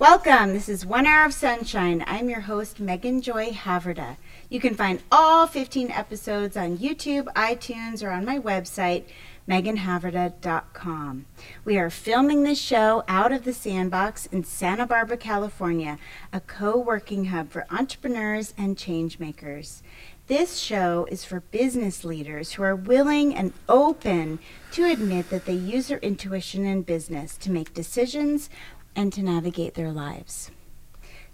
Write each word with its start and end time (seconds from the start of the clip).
Welcome. 0.00 0.54
This 0.54 0.70
is 0.70 0.86
One 0.86 1.04
Hour 1.04 1.26
of 1.26 1.34
Sunshine. 1.34 2.02
I'm 2.06 2.30
your 2.30 2.40
host, 2.40 2.80
Megan 2.80 3.20
Joy 3.20 3.50
Haverda. 3.50 4.16
You 4.48 4.58
can 4.58 4.74
find 4.74 5.02
all 5.12 5.46
15 5.46 5.90
episodes 5.90 6.56
on 6.56 6.78
YouTube, 6.78 7.24
iTunes, 7.34 8.02
or 8.02 8.08
on 8.08 8.24
my 8.24 8.38
website, 8.38 9.04
meganhaverda.com. 9.46 11.26
We 11.66 11.76
are 11.76 11.90
filming 11.90 12.44
this 12.44 12.58
show 12.58 13.04
out 13.08 13.30
of 13.30 13.44
the 13.44 13.52
Sandbox 13.52 14.24
in 14.24 14.42
Santa 14.42 14.86
Barbara, 14.86 15.18
California, 15.18 15.98
a 16.32 16.40
co 16.40 16.78
working 16.78 17.26
hub 17.26 17.50
for 17.50 17.66
entrepreneurs 17.70 18.54
and 18.56 18.78
changemakers. 18.78 19.82
This 20.28 20.58
show 20.60 21.08
is 21.10 21.26
for 21.26 21.40
business 21.40 22.04
leaders 22.04 22.52
who 22.52 22.62
are 22.62 22.76
willing 22.76 23.34
and 23.34 23.52
open 23.68 24.38
to 24.72 24.90
admit 24.90 25.28
that 25.28 25.44
they 25.44 25.52
use 25.52 25.88
their 25.88 25.98
intuition 25.98 26.64
in 26.64 26.82
business 26.82 27.36
to 27.36 27.50
make 27.50 27.74
decisions 27.74 28.48
and 28.94 29.12
to 29.12 29.22
navigate 29.22 29.74
their 29.74 29.92
lives. 29.92 30.50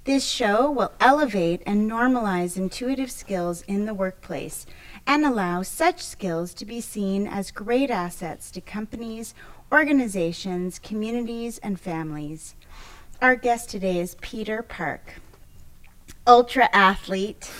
This 0.04 0.24
show 0.24 0.70
will 0.70 0.92
elevate 1.00 1.62
and 1.66 1.90
normalize 1.90 2.56
intuitive 2.56 3.10
skills 3.10 3.62
in 3.62 3.86
the 3.86 3.94
workplace 3.94 4.64
and 5.06 5.24
allow 5.24 5.62
such 5.62 6.00
skills 6.00 6.54
to 6.54 6.64
be 6.64 6.80
seen 6.80 7.26
as 7.26 7.50
great 7.50 7.90
assets 7.90 8.50
to 8.52 8.60
companies, 8.60 9.34
organizations, 9.72 10.78
communities, 10.78 11.58
and 11.58 11.80
families. 11.80 12.54
Our 13.20 13.34
guest 13.34 13.68
today 13.68 13.98
is 13.98 14.16
Peter 14.20 14.62
Park, 14.62 15.14
ultra 16.26 16.68
athlete 16.72 17.50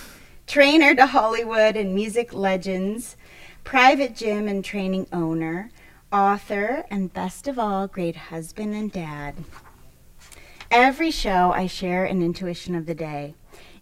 trainer 0.47 0.95
to 0.95 1.07
Hollywood 1.07 1.77
and 1.77 1.95
music 1.95 2.33
legends, 2.33 3.17
private 3.65 4.15
gym 4.15 4.47
and 4.47 4.65
training 4.65 5.09
owner, 5.13 5.71
author, 6.13 6.85
and 6.91 7.13
best 7.13 7.49
of 7.49 7.59
all, 7.59 7.89
great 7.89 8.17
husband 8.17 8.75
and 8.75 8.93
dad. 8.93 9.35
Every 10.71 11.11
show, 11.11 11.53
I 11.53 11.67
share 11.67 12.05
an 12.05 12.23
intuition 12.23 12.75
of 12.75 12.87
the 12.87 12.95
day. 12.95 13.35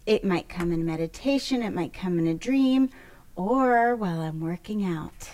It 0.05 0.23
might 0.23 0.47
come 0.47 0.71
in 0.71 0.85
meditation, 0.85 1.63
it 1.63 1.73
might 1.73 1.93
come 1.93 2.19
in 2.19 2.27
a 2.27 2.35
dream, 2.35 2.89
or 3.35 3.95
while 3.95 4.21
I'm 4.21 4.39
working 4.39 4.85
out. 4.85 5.31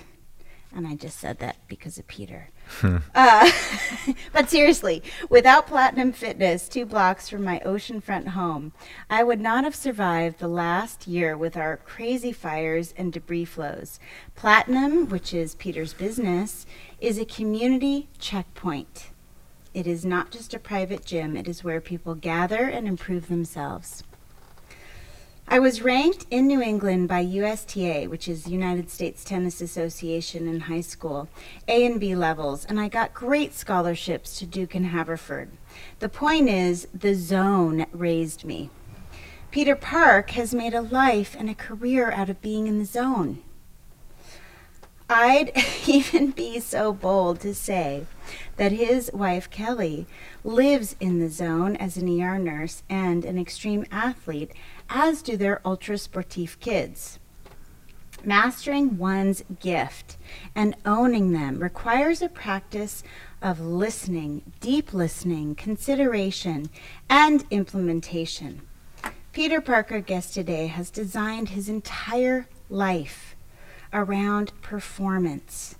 And 0.73 0.87
I 0.87 0.95
just 0.95 1.19
said 1.19 1.39
that 1.39 1.57
because 1.67 1.97
of 1.97 2.07
Peter. 2.07 2.49
Uh, 3.13 3.51
but 4.33 4.49
seriously, 4.49 5.03
without 5.29 5.67
Platinum 5.67 6.13
Fitness, 6.13 6.69
two 6.69 6.85
blocks 6.85 7.27
from 7.27 7.43
my 7.43 7.61
oceanfront 7.65 8.29
home, 8.29 8.71
I 9.09 9.23
would 9.23 9.41
not 9.41 9.65
have 9.65 9.75
survived 9.75 10.39
the 10.39 10.47
last 10.47 11.05
year 11.05 11.37
with 11.37 11.57
our 11.57 11.77
crazy 11.77 12.31
fires 12.31 12.93
and 12.95 13.11
debris 13.11 13.43
flows. 13.43 13.99
Platinum, 14.35 15.09
which 15.09 15.33
is 15.33 15.55
Peter's 15.55 15.93
business, 15.93 16.65
is 17.01 17.19
a 17.19 17.25
community 17.25 18.07
checkpoint. 18.17 19.10
It 19.73 19.87
is 19.87 20.03
not 20.03 20.31
just 20.31 20.53
a 20.53 20.59
private 20.59 21.05
gym, 21.05 21.37
it 21.37 21.47
is 21.47 21.63
where 21.63 21.79
people 21.79 22.13
gather 22.13 22.67
and 22.67 22.87
improve 22.87 23.29
themselves. 23.29 24.03
I 25.47 25.59
was 25.59 25.81
ranked 25.81 26.25
in 26.29 26.47
New 26.47 26.61
England 26.61 27.07
by 27.07 27.19
USTA, 27.19 28.07
which 28.07 28.27
is 28.27 28.47
United 28.47 28.89
States 28.89 29.23
Tennis 29.23 29.61
Association 29.61 30.47
in 30.47 30.61
high 30.61 30.81
school, 30.81 31.29
A 31.69 31.85
and 31.85 31.99
B 31.99 32.15
levels, 32.15 32.65
and 32.65 32.79
I 32.79 32.89
got 32.89 33.13
great 33.13 33.53
scholarships 33.53 34.37
to 34.39 34.45
Duke 34.45 34.75
and 34.75 34.87
Haverford. 34.87 35.51
The 35.99 36.09
point 36.09 36.49
is, 36.49 36.87
the 36.93 37.15
zone 37.15 37.85
raised 37.93 38.43
me. 38.43 38.69
Peter 39.51 39.75
Park 39.75 40.31
has 40.31 40.53
made 40.53 40.73
a 40.73 40.81
life 40.81 41.35
and 41.37 41.49
a 41.49 41.55
career 41.55 42.11
out 42.11 42.29
of 42.29 42.41
being 42.41 42.67
in 42.67 42.79
the 42.79 42.85
zone. 42.85 43.41
I'd 45.13 45.51
even 45.87 46.31
be 46.31 46.61
so 46.61 46.93
bold 46.93 47.41
to 47.41 47.53
say 47.53 48.05
that 48.55 48.71
his 48.71 49.11
wife 49.13 49.49
Kelly 49.49 50.05
lives 50.41 50.95
in 51.01 51.19
the 51.19 51.27
zone 51.27 51.75
as 51.75 51.97
an 51.97 52.07
ER 52.21 52.39
nurse 52.39 52.83
and 52.89 53.25
an 53.25 53.37
extreme 53.37 53.85
athlete 53.91 54.53
as 54.89 55.21
do 55.21 55.35
their 55.35 55.59
ultra 55.67 55.95
sportif 55.95 56.57
kids. 56.61 57.19
Mastering 58.23 58.97
one's 58.97 59.43
gift 59.59 60.15
and 60.55 60.77
owning 60.85 61.33
them 61.33 61.59
requires 61.59 62.21
a 62.21 62.29
practice 62.29 63.03
of 63.41 63.59
listening, 63.59 64.53
deep 64.61 64.93
listening, 64.93 65.55
consideration, 65.55 66.69
and 67.09 67.43
implementation. 67.51 68.61
Peter 69.33 69.59
Park 69.59 69.91
our, 69.91 69.99
guest 69.99 70.33
today, 70.33 70.67
has 70.67 70.89
designed 70.89 71.49
his 71.49 71.67
entire 71.67 72.47
life 72.69 73.30
around 73.93 74.51
performance. 74.61 75.75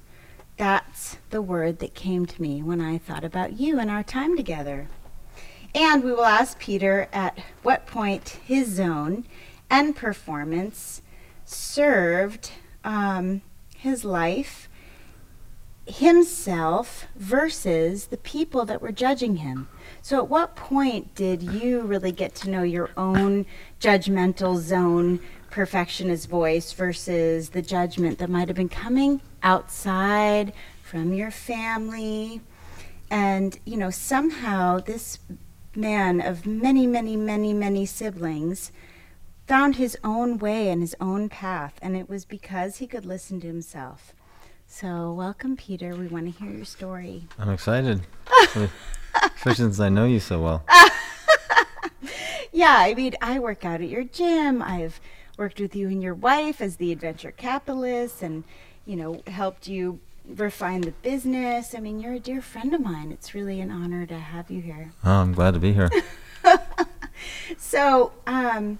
That's 0.57 1.17
the 1.29 1.41
word 1.41 1.79
that 1.79 1.95
came 1.95 2.25
to 2.25 2.41
me 2.41 2.61
when 2.61 2.81
I 2.81 2.97
thought 2.97 3.23
about 3.23 3.59
you 3.59 3.79
and 3.79 3.89
our 3.89 4.03
time 4.03 4.38
together. 4.38 4.88
And 5.73 6.03
we 6.03 6.11
will 6.11 6.25
ask 6.25 6.59
Peter 6.59 7.07
at 7.13 7.39
what 7.63 7.88
point 7.88 8.39
his 8.45 8.67
zone 8.67 9.25
and 9.69 9.95
performance 9.95 11.01
served 11.45 12.51
um, 12.83 13.41
his 13.77 14.03
life, 14.03 14.67
himself, 15.88 17.05
versus 17.16 18.07
the 18.07 18.17
people 18.17 18.66
that 18.66 18.81
were 18.81 18.91
judging 18.91 19.38
him. 19.38 19.69
So, 20.01 20.17
at 20.17 20.29
what 20.29 20.55
point 20.55 21.16
did 21.16 21.41
you 21.41 21.81
really 21.81 22.11
get 22.11 22.35
to 22.35 22.50
know 22.50 22.63
your 22.63 22.89
own 22.97 23.45
judgmental 23.79 24.57
zone, 24.57 25.19
perfectionist 25.51 26.28
voice, 26.28 26.72
versus 26.72 27.50
the 27.50 27.62
judgment 27.62 28.17
that 28.17 28.29
might 28.29 28.47
have 28.47 28.57
been 28.57 28.69
coming 28.69 29.22
outside 29.44 30.53
from 30.81 31.13
your 31.13 31.29
family? 31.29 32.41
And, 33.12 33.59
you 33.66 33.78
know, 33.78 33.89
somehow 33.91 34.79
this 34.79 35.19
man 35.75 36.22
of 36.22 36.45
many, 36.45 36.88
many, 36.88 37.16
many, 37.16 37.53
many 37.53 37.85
siblings 37.85 38.72
found 39.47 39.75
his 39.75 39.97
own 40.03 40.38
way 40.38 40.69
and 40.69 40.81
his 40.81 40.95
own 41.01 41.28
path, 41.28 41.73
and 41.81 41.97
it 41.97 42.09
was 42.09 42.23
because 42.25 42.78
he 42.78 42.88
could 42.88 43.06
listen 43.06 43.41
to 43.41 43.47
himself. 43.47 44.13
So, 44.66 45.12
welcome, 45.12 45.57
Peter. 45.57 45.94
We 45.94 46.07
want 46.07 46.25
to 46.25 46.44
hear 46.44 46.50
your 46.50 46.63
story. 46.63 47.28
I'm 47.38 47.50
excited, 47.50 48.01
especially 48.56 49.56
since 49.56 49.81
I 49.81 49.89
know 49.89 50.06
you 50.06 50.22
so 50.22 50.41
well. 50.41 50.63
yeah, 52.53 52.78
I 52.79 52.94
mean, 52.94 53.16
I 53.22 53.39
work 53.39 53.66
out 53.66 53.81
at 53.81 53.89
your 53.89 54.06
gym. 54.06 54.62
I've 54.62 55.01
worked 55.38 55.59
with 55.59 55.75
you 55.75 55.88
and 55.88 56.02
your 56.02 56.14
wife 56.14 56.62
as 56.62 56.78
the 56.78 56.92
adventure 56.92 57.31
capitalist, 57.31 58.22
and 58.22 58.44
you 58.86 58.96
know, 58.96 59.22
helped 59.28 59.68
you 59.68 60.00
refine 60.28 60.81
the 60.81 60.92
business. 60.92 61.75
I 61.75 61.80
mean, 61.80 62.00
you're 62.00 62.14
a 62.14 62.19
dear 62.19 62.42
friend 62.42 62.74
of 62.74 62.81
mine. 62.81 63.12
It's 63.12 63.34
really 63.34 63.59
an 63.59 63.72
honor 63.72 64.06
to 64.06 64.18
have 64.18 64.50
you 64.52 64.62
here. 64.62 64.92
Oh, 65.03 65.12
I'm 65.12 65.34
glad 65.34 65.53
to 65.53 65.59
be 65.59 65.74
here. 65.74 65.90
so, 67.58 68.12
um, 68.28 68.80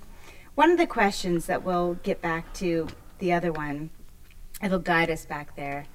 one 0.56 0.72
of 0.72 0.78
the 0.78 0.88
questions 0.88 1.46
that 1.46 1.64
we'll 1.64 1.96
get 1.96 2.22
back 2.22 2.54
to 2.56 2.88
the 3.20 3.34
other 3.34 3.52
one, 3.52 3.90
it'll 4.64 4.80
guide 4.80 5.10
us 5.10 5.26
back 5.26 5.56
there. 5.56 5.86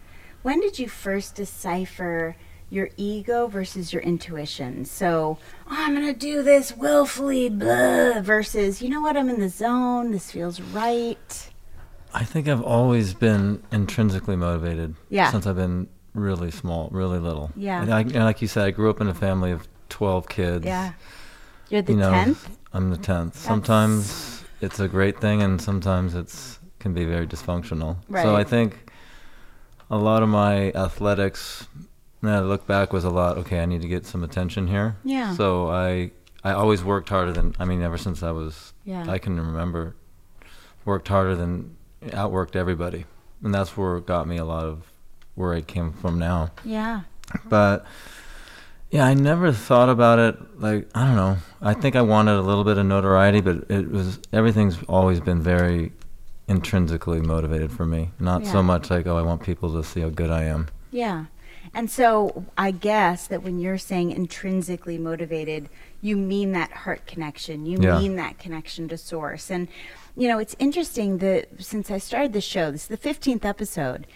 When 0.43 0.61
did 0.61 0.79
you 0.79 0.89
first 0.89 1.35
decipher 1.35 2.37
your 2.71 2.89
ego 2.97 3.47
versus 3.47 3.93
your 3.93 4.03
intuition? 4.03 4.85
So, 4.85 5.39
oh, 5.67 5.71
I'm 5.71 5.95
going 5.95 6.07
to 6.07 6.19
do 6.19 6.43
this 6.43 6.77
willfully, 6.77 7.49
blah, 7.49 8.21
versus, 8.21 8.83
you 8.83 8.89
know 8.89 9.01
what, 9.01 9.17
I'm 9.17 9.29
in 9.29 9.41
the 9.41 9.49
zone, 9.49 10.13
this 10.13 10.31
feels 10.31 10.61
right. 10.61 11.51
I 12.13 12.25
think 12.25 12.49
I've 12.49 12.63
always 12.63 13.15
been 13.15 13.63
intrinsically 13.73 14.37
motivated. 14.37 14.95
Yeah. 15.11 15.31
Since 15.31 15.47
I've 15.47 15.57
been 15.57 15.89
really 16.15 16.51
small, 16.51 16.89
really 16.91 17.19
little. 17.19 17.51
Yeah. 17.57 17.83
And, 17.83 17.93
I, 17.93 18.01
and 18.01 18.25
like 18.25 18.41
you 18.41 18.49
said, 18.49 18.65
I 18.65 18.71
grew 18.71 18.91
up 18.91 19.01
in 19.01 19.09
a 19.09 19.15
family 19.15 19.53
of 19.53 19.69
12 19.91 20.29
kids. 20.29 20.65
Yeah. 20.65 20.93
You're 21.69 21.83
the 21.83 21.93
you 21.93 21.99
know, 21.99 22.13
10th? 22.13 22.49
I'm 22.73 22.91
the 22.91 22.97
10th. 22.97 23.35
Sometimes 23.35 24.45
it's 24.61 24.81
a 24.81 24.89
great 24.89 25.21
thing 25.21 25.43
and 25.43 25.61
sometimes 25.61 26.15
it's 26.15 26.59
can 26.79 26.95
be 26.95 27.05
very 27.05 27.27
dysfunctional. 27.27 27.97
Right. 28.09 28.23
So 28.23 28.37
I 28.37 28.45
think 28.45 28.93
a 29.91 29.99
lot 29.99 30.23
of 30.23 30.29
my 30.29 30.71
athletics 30.73 31.67
now 32.27 32.39
I 32.39 32.41
look 32.41 32.67
back 32.67 32.93
was 32.93 33.05
a 33.05 33.11
lot 33.11 33.39
okay, 33.39 33.61
I 33.61 33.67
need 33.67 33.83
to 33.83 33.89
get 33.89 34.05
some 34.07 34.23
attention 34.25 34.67
here. 34.67 34.97
Yeah. 35.05 35.35
So 35.35 35.71
I 35.71 36.11
I 36.45 36.53
always 36.53 36.85
worked 36.85 37.09
harder 37.09 37.33
than 37.33 37.55
I 37.59 37.65
mean 37.65 37.83
ever 37.83 37.99
since 37.99 38.23
I 38.23 38.31
was 38.33 38.73
Yeah. 38.85 39.05
I 39.09 39.19
can 39.19 39.37
remember 39.41 39.97
worked 40.85 41.09
harder 41.09 41.35
than 41.35 41.77
outworked 42.03 42.55
everybody. 42.57 43.05
And 43.43 43.55
that's 43.55 43.77
where 43.77 43.97
it 43.97 44.07
got 44.07 44.27
me 44.29 44.37
a 44.39 44.45
lot 44.45 44.65
of 44.65 44.83
where 45.35 45.53
I 45.55 45.61
came 45.61 45.93
from 45.93 46.19
now. 46.19 46.51
Yeah. 46.65 47.01
But 47.49 47.85
yeah, 48.91 49.05
I 49.05 49.15
never 49.15 49.51
thought 49.53 49.89
about 49.89 50.19
it 50.19 50.61
like 50.61 50.89
I 50.95 51.05
don't 51.07 51.17
know. 51.17 51.37
I 51.61 51.75
think 51.75 51.97
I 51.97 52.03
wanted 52.03 52.37
a 52.37 52.43
little 52.43 52.65
bit 52.65 52.79
of 52.79 52.87
notoriety, 52.87 53.41
but 53.41 53.69
it 53.71 53.91
was 53.91 54.19
everything's 54.33 54.79
always 54.89 55.21
been 55.21 55.43
very 55.43 55.93
intrinsically 56.49 57.21
motivated 57.21 57.73
for 57.73 57.85
me. 57.85 58.11
Not 58.21 58.45
Yeah. 58.45 58.53
so 58.53 58.63
much 58.63 58.89
like 58.91 59.07
oh, 59.07 59.17
I 59.19 59.23
want 59.23 59.43
people 59.43 59.73
to 59.75 59.83
see 59.83 60.01
how 60.01 60.09
good 60.11 60.31
I 60.31 60.45
am. 60.45 60.69
Yeah. 60.93 61.25
And 61.77 61.91
so 61.91 62.45
I 62.57 62.71
guess 62.71 63.27
that 63.29 63.43
when 63.43 63.61
you're 63.61 63.77
saying 63.79 64.11
intrinsically 64.11 64.97
motivated, 64.97 65.69
you 66.01 66.17
mean 66.17 66.53
that 66.53 66.73
heart 66.73 67.07
connection. 67.07 67.67
You 67.67 67.79
Yeah. 67.81 67.99
mean 67.99 68.17
that 68.17 68.39
connection 68.39 68.89
to 68.89 68.97
source. 68.97 69.51
And 69.51 69.69
you 70.17 70.27
know, 70.29 70.39
it's 70.39 70.57
interesting 70.59 71.19
that 71.19 71.49
since 71.59 71.91
I 71.91 71.99
started 71.99 72.33
the 72.33 72.41
show, 72.41 72.71
this 72.71 72.85
is 72.85 72.89
the 72.89 72.97
15th 72.97 73.45
episode, 73.45 74.07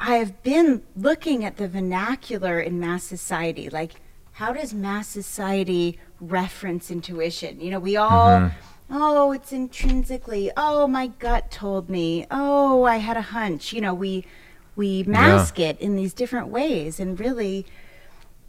I've 0.00 0.42
been 0.42 0.82
looking 0.96 1.44
at 1.44 1.58
the 1.58 1.68
vernacular 1.68 2.58
in 2.58 2.80
mass 2.80 3.04
society. 3.04 3.68
Like, 3.68 3.96
how 4.32 4.54
does 4.54 4.72
mass 4.72 5.06
society 5.08 5.98
reference 6.20 6.90
intuition. 6.90 7.60
You 7.60 7.70
know, 7.70 7.78
we 7.78 7.96
all, 7.96 8.28
Mhm. 8.40 8.52
oh, 8.90 9.32
it's 9.32 9.52
intrinsically. 9.52 10.50
Oh, 10.56 10.86
my 10.88 11.08
gut 11.08 11.50
told 11.50 11.88
me. 11.88 12.26
Oh, 12.30 12.84
I 12.84 12.96
had 12.96 13.16
a 13.16 13.22
hunch. 13.22 13.72
You 13.72 13.80
know, 13.80 13.94
we 13.94 14.24
we 14.78 15.02
mask 15.02 15.58
it 15.58 15.78
in 15.80 15.94
these 15.96 16.14
different 16.14 16.48
ways, 16.48 16.98
and 16.98 17.18
really, 17.20 17.66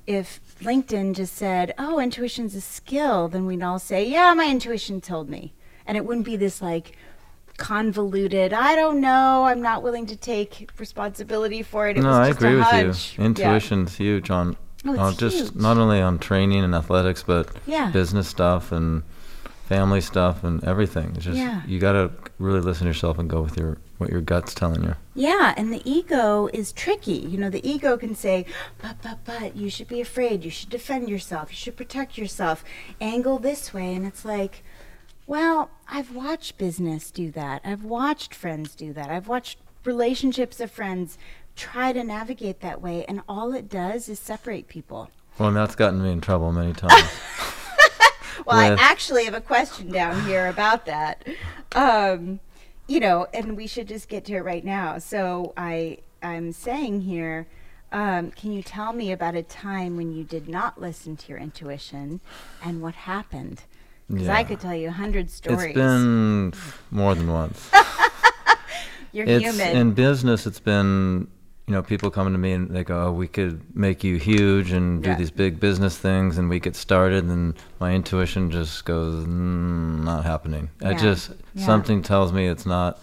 if 0.07 0.39
LinkedIn 0.61 1.15
just 1.15 1.35
said, 1.35 1.73
"Oh, 1.77 1.99
intuition's 1.99 2.55
a 2.55 2.61
skill," 2.61 3.27
then 3.27 3.45
we'd 3.45 3.61
all 3.63 3.79
say, 3.79 4.07
"Yeah, 4.07 4.33
my 4.33 4.47
intuition 4.49 5.01
told 5.01 5.27
me," 5.29 5.53
and 5.85 5.97
it 5.97 6.05
wouldn't 6.05 6.25
be 6.25 6.37
this 6.37 6.61
like 6.61 6.95
convoluted. 7.57 8.53
I 8.53 8.75
don't 8.75 9.01
know. 9.01 9.43
I'm 9.45 9.61
not 9.61 9.83
willing 9.83 10.05
to 10.05 10.15
take 10.15 10.69
responsibility 10.77 11.61
for 11.61 11.89
it. 11.89 11.97
It 11.97 12.01
no, 12.03 12.09
was 12.09 12.17
I 12.17 12.27
agree 12.29 12.55
with 12.55 12.63
hunch. 12.63 13.17
you. 13.17 13.25
Intuition's 13.25 13.97
huge 13.97 14.29
on, 14.29 14.55
Oh, 14.85 14.97
on 14.97 15.15
just 15.17 15.37
huge. 15.37 15.55
not 15.55 15.77
only 15.77 15.99
on 15.99 16.19
training 16.19 16.63
and 16.63 16.73
athletics, 16.73 17.21
but 17.25 17.49
Yeah. 17.65 17.89
business 17.91 18.27
stuff 18.29 18.71
and 18.71 19.03
family 19.67 19.99
stuff 19.99 20.43
and 20.43 20.63
everything. 20.63 21.11
It's 21.15 21.25
just 21.25 21.37
Yeah. 21.37 21.61
you 21.67 21.79
got 21.79 21.93
to 21.93 22.11
really 22.39 22.61
listen 22.61 22.85
to 22.85 22.89
yourself 22.89 23.19
and 23.19 23.29
go 23.29 23.41
with 23.41 23.57
your 23.57 23.77
what 23.97 24.09
your 24.09 24.21
gut's 24.21 24.53
telling 24.55 24.83
you. 24.83 24.95
Yeah, 25.13 25.53
and 25.57 25.71
the 25.73 25.81
ego 25.89 26.49
is 26.53 26.71
tricky. 26.71 27.17
You 27.17 27.37
know, 27.37 27.49
the 27.49 27.67
ego 27.69 27.97
can 27.97 28.15
say, 28.15 28.45
but, 28.81 28.95
but, 29.01 29.19
but, 29.25 29.57
you 29.57 29.69
should 29.69 29.89
be 29.89 29.99
afraid. 29.99 30.45
You 30.45 30.49
should 30.49 30.69
defend 30.69 31.09
yourself. 31.09 31.51
You 31.51 31.57
should 31.57 31.75
protect 31.75 32.17
yourself. 32.17 32.63
Angle 33.01 33.39
this 33.39 33.73
way. 33.73 33.93
And 33.93 34.05
it's 34.05 34.23
like, 34.23 34.63
well, 35.27 35.69
I've 35.89 36.15
watched 36.15 36.57
business 36.57 37.11
do 37.11 37.29
that. 37.31 37.61
I've 37.65 37.83
watched 37.83 38.33
friends 38.33 38.73
do 38.73 38.93
that. 38.93 39.09
I've 39.09 39.27
watched 39.27 39.59
relationships 39.83 40.61
of 40.61 40.71
friends 40.71 41.17
try 41.57 41.91
to 41.91 42.03
navigate 42.03 42.61
that 42.61 42.81
way. 42.81 43.03
And 43.05 43.21
all 43.27 43.53
it 43.53 43.67
does 43.67 44.07
is 44.07 44.19
separate 44.19 44.69
people. 44.69 45.11
Well, 45.37 45.49
and 45.49 45.57
that's 45.57 45.75
gotten 45.75 46.01
me 46.01 46.11
in 46.11 46.21
trouble 46.21 46.53
many 46.53 46.71
times. 46.71 47.09
Well, 48.45 48.69
With- 48.69 48.79
I 48.79 48.83
actually 48.83 49.25
have 49.25 49.33
a 49.33 49.41
question 49.41 49.89
down 49.91 50.25
here 50.25 50.47
about 50.47 50.85
that. 50.85 51.25
Um, 51.73 52.39
you 52.87 52.99
know, 52.99 53.27
and 53.33 53.55
we 53.55 53.67
should 53.67 53.87
just 53.87 54.09
get 54.09 54.25
to 54.25 54.33
it 54.33 54.43
right 54.43 54.65
now. 54.65 54.97
So 54.97 55.53
I, 55.55 55.99
I'm 56.23 56.51
saying 56.51 57.01
here, 57.01 57.47
um, 57.91 58.31
can 58.31 58.51
you 58.51 58.63
tell 58.63 58.93
me 58.93 59.11
about 59.11 59.35
a 59.35 59.43
time 59.43 59.95
when 59.97 60.11
you 60.11 60.23
did 60.23 60.47
not 60.47 60.79
listen 60.79 61.15
to 61.17 61.29
your 61.29 61.37
intuition 61.37 62.19
and 62.63 62.81
what 62.81 62.95
happened? 62.95 63.63
Because 64.09 64.27
I 64.27 64.43
could 64.43 64.59
tell 64.59 64.73
you 64.73 64.87
a 64.87 64.91
hundred 64.91 65.29
stories. 65.29 65.67
It's 65.67 65.75
been 65.75 66.51
more 66.89 67.13
than 67.13 67.31
once. 67.31 67.69
You're 69.11 69.27
it's 69.27 69.43
human. 69.43 69.77
in 69.77 69.91
business. 69.91 70.47
It's 70.47 70.59
been 70.59 71.27
you 71.69 71.75
know 71.75 71.83
people 71.83 72.09
coming 72.09 72.33
to 72.33 72.39
me 72.39 72.53
and 72.53 72.71
they 72.71 72.83
go, 72.83 73.05
oh, 73.07 73.11
"We 73.11 73.27
could 73.27 73.61
make 73.75 74.03
you 74.03 74.15
huge 74.17 74.71
and 74.71 75.03
do 75.03 75.09
Yeah. 75.11 75.15
these 75.17 75.29
big 75.29 75.59
business 75.59 75.95
things, 75.99 76.39
and 76.39 76.49
we 76.49 76.59
get 76.59 76.75
started." 76.75 77.25
And 77.25 77.53
my 77.79 77.93
intuition 77.93 78.49
just 78.49 78.85
goes, 78.85 79.23
mm, 79.25 80.03
"Not 80.03 80.25
happening." 80.25 80.71
I 80.83 80.95
just 80.95 81.29
Yeah. 81.53 81.65
something 81.67 82.01
tells 82.01 82.33
me 82.33 82.47
it's 82.47 82.65
not. 82.65 82.97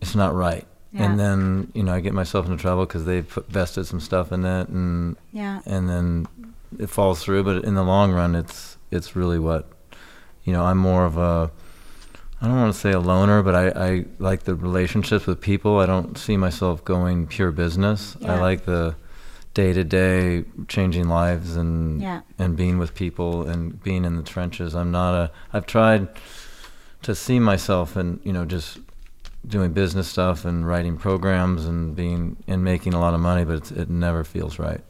It's 0.00 0.14
not 0.14 0.36
right. 0.36 0.64
Yeah. 0.92 1.02
And 1.04 1.18
then 1.18 1.72
you 1.74 1.82
know 1.82 1.92
I 1.92 1.98
get 2.00 2.14
myself 2.14 2.46
into 2.46 2.58
trouble 2.58 2.86
because 2.86 3.04
they 3.06 3.22
put 3.22 3.48
vested 3.50 3.86
some 3.86 3.98
stuff 3.98 4.30
in 4.30 4.44
it, 4.44 4.68
and 4.68 5.16
yeah. 5.32 5.62
and 5.66 5.88
then 5.88 6.28
it 6.78 6.88
falls 6.88 7.24
through. 7.24 7.42
But 7.42 7.64
in 7.64 7.74
the 7.74 7.82
long 7.82 8.12
run, 8.12 8.36
it's 8.36 8.76
it's 8.92 9.16
really 9.16 9.40
what 9.40 9.68
you 10.44 10.52
know. 10.52 10.64
I'm 10.64 10.78
more 10.78 11.04
of 11.06 11.16
a 11.16 11.50
I 12.44 12.48
don't 12.48 12.56
want 12.58 12.74
to 12.74 12.78
say 12.78 12.92
a 12.92 13.00
loner, 13.00 13.42
but 13.42 13.54
I, 13.54 13.68
I 13.68 14.04
like 14.18 14.42
the 14.42 14.54
relationships 14.54 15.26
with 15.26 15.40
people. 15.40 15.78
I 15.78 15.86
don't 15.86 16.18
see 16.18 16.36
myself 16.36 16.84
going 16.84 17.26
pure 17.26 17.50
business. 17.50 18.18
I 18.22 18.38
like 18.38 18.66
the 18.66 18.96
day 19.54 19.72
to 19.72 19.82
day 19.82 20.44
changing 20.68 21.08
lives 21.08 21.56
and 21.56 22.02
Yeah. 22.02 22.20
and 22.38 22.54
being 22.54 22.76
with 22.76 22.94
people 22.94 23.48
and 23.48 23.82
being 23.82 24.04
in 24.04 24.16
the 24.16 24.22
trenches. 24.22 24.74
I'm 24.74 24.90
not 24.90 25.14
a. 25.14 25.30
I've 25.54 25.64
tried 25.64 26.08
to 27.00 27.14
see 27.14 27.38
myself 27.40 27.96
and 27.96 28.20
you 28.24 28.32
know 28.34 28.44
just 28.44 28.78
doing 29.46 29.72
business 29.72 30.06
stuff 30.08 30.44
and 30.44 30.66
writing 30.66 30.98
programs 30.98 31.64
and 31.64 31.96
being 31.96 32.36
and 32.46 32.62
making 32.62 32.92
a 32.92 33.00
lot 33.00 33.14
of 33.14 33.20
money, 33.20 33.44
but 33.46 33.54
it's, 33.56 33.70
it 33.70 33.88
never 33.88 34.22
feels 34.22 34.58
right. 34.58 34.82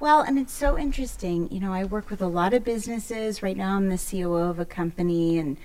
Well, 0.00 0.20
and 0.20 0.38
it's 0.38 0.52
so 0.52 0.78
interesting. 0.78 1.50
You 1.50 1.60
know, 1.60 1.72
I 1.72 1.84
work 1.84 2.10
with 2.10 2.20
a 2.20 2.26
lot 2.26 2.52
of 2.52 2.62
businesses. 2.62 3.42
Right 3.42 3.56
now, 3.56 3.76
I'm 3.76 3.88
the 3.88 3.96
COO 3.98 4.34
of 4.36 4.58
a 4.58 4.66
company 4.66 5.38
and 5.38 5.56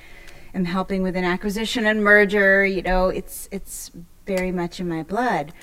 am 0.55 0.65
helping 0.65 1.03
with 1.03 1.15
an 1.15 1.25
acquisition 1.25 1.85
and 1.85 2.03
merger. 2.03 2.65
You 2.65 2.81
know, 2.81 3.09
it's 3.09 3.47
it's 3.51 3.91
very 4.25 4.51
much 4.51 4.79
in 4.79 4.87
my 4.87 5.03
blood. 5.03 5.53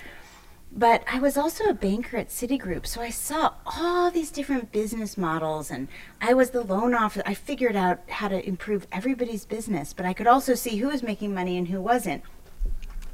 But 0.74 1.04
I 1.06 1.18
was 1.18 1.36
also 1.36 1.64
a 1.64 1.74
banker 1.74 2.16
at 2.16 2.28
Citigroup, 2.28 2.86
so 2.86 3.02
I 3.02 3.10
saw 3.10 3.52
all 3.66 4.10
these 4.10 4.30
different 4.30 4.72
business 4.72 5.18
models, 5.18 5.70
and 5.70 5.88
I 6.18 6.32
was 6.32 6.50
the 6.50 6.62
loan 6.62 6.94
officer. 6.94 7.22
I 7.26 7.34
figured 7.34 7.76
out 7.76 8.00
how 8.08 8.28
to 8.28 8.46
improve 8.46 8.86
everybody's 8.90 9.44
business, 9.44 9.92
but 9.92 10.06
I 10.06 10.14
could 10.14 10.26
also 10.26 10.54
see 10.54 10.78
who 10.78 10.88
was 10.88 11.02
making 11.02 11.34
money 11.34 11.58
and 11.58 11.68
who 11.68 11.78
wasn't. 11.78 12.22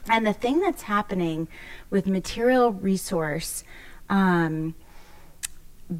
And 0.08 0.24
the 0.24 0.32
thing 0.32 0.60
that's 0.60 0.82
happening 0.82 1.48
with 1.90 2.06
material 2.06 2.72
resource 2.72 3.64
um, 4.08 4.76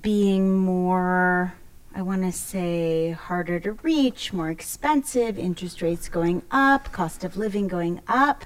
being 0.00 0.56
more, 0.56 1.54
I 1.98 2.02
want 2.02 2.22
to 2.22 2.30
say, 2.30 3.10
harder 3.10 3.58
to 3.58 3.72
reach, 3.72 4.32
more 4.32 4.50
expensive, 4.50 5.36
interest 5.36 5.82
rates 5.82 6.08
going 6.08 6.42
up, 6.48 6.92
cost 6.92 7.24
of 7.24 7.36
living 7.36 7.66
going 7.66 8.00
up, 8.06 8.44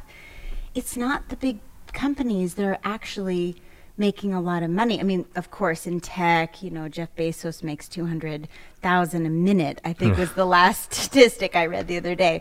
it's 0.75 0.97
not 0.97 1.29
the 1.29 1.37
big 1.37 1.59
companies 1.93 2.55
that 2.55 2.65
are 2.65 2.79
actually 2.83 3.57
making 3.99 4.33
a 4.33 4.41
lot 4.41 4.63
of 4.63 4.71
money. 4.71 4.99
I 4.99 5.03
mean, 5.03 5.27
of 5.37 5.51
course, 5.51 5.87
in 5.87 6.01
tech, 6.01 6.63
you 6.63 6.71
know, 6.71 6.89
Jeff 6.89 7.15
Bezos 7.15 7.63
makes 7.63 7.91
200,000 7.91 9.27
a 9.27 9.29
minute, 9.29 9.83
I 9.85 9.93
think 9.93 10.17
was 10.17 10.33
the 10.35 10.47
last 10.47 10.95
statistic 10.95 11.55
I 11.55 11.67
read 11.67 11.89
the 11.89 11.99
other 11.99 12.15
day. 12.15 12.41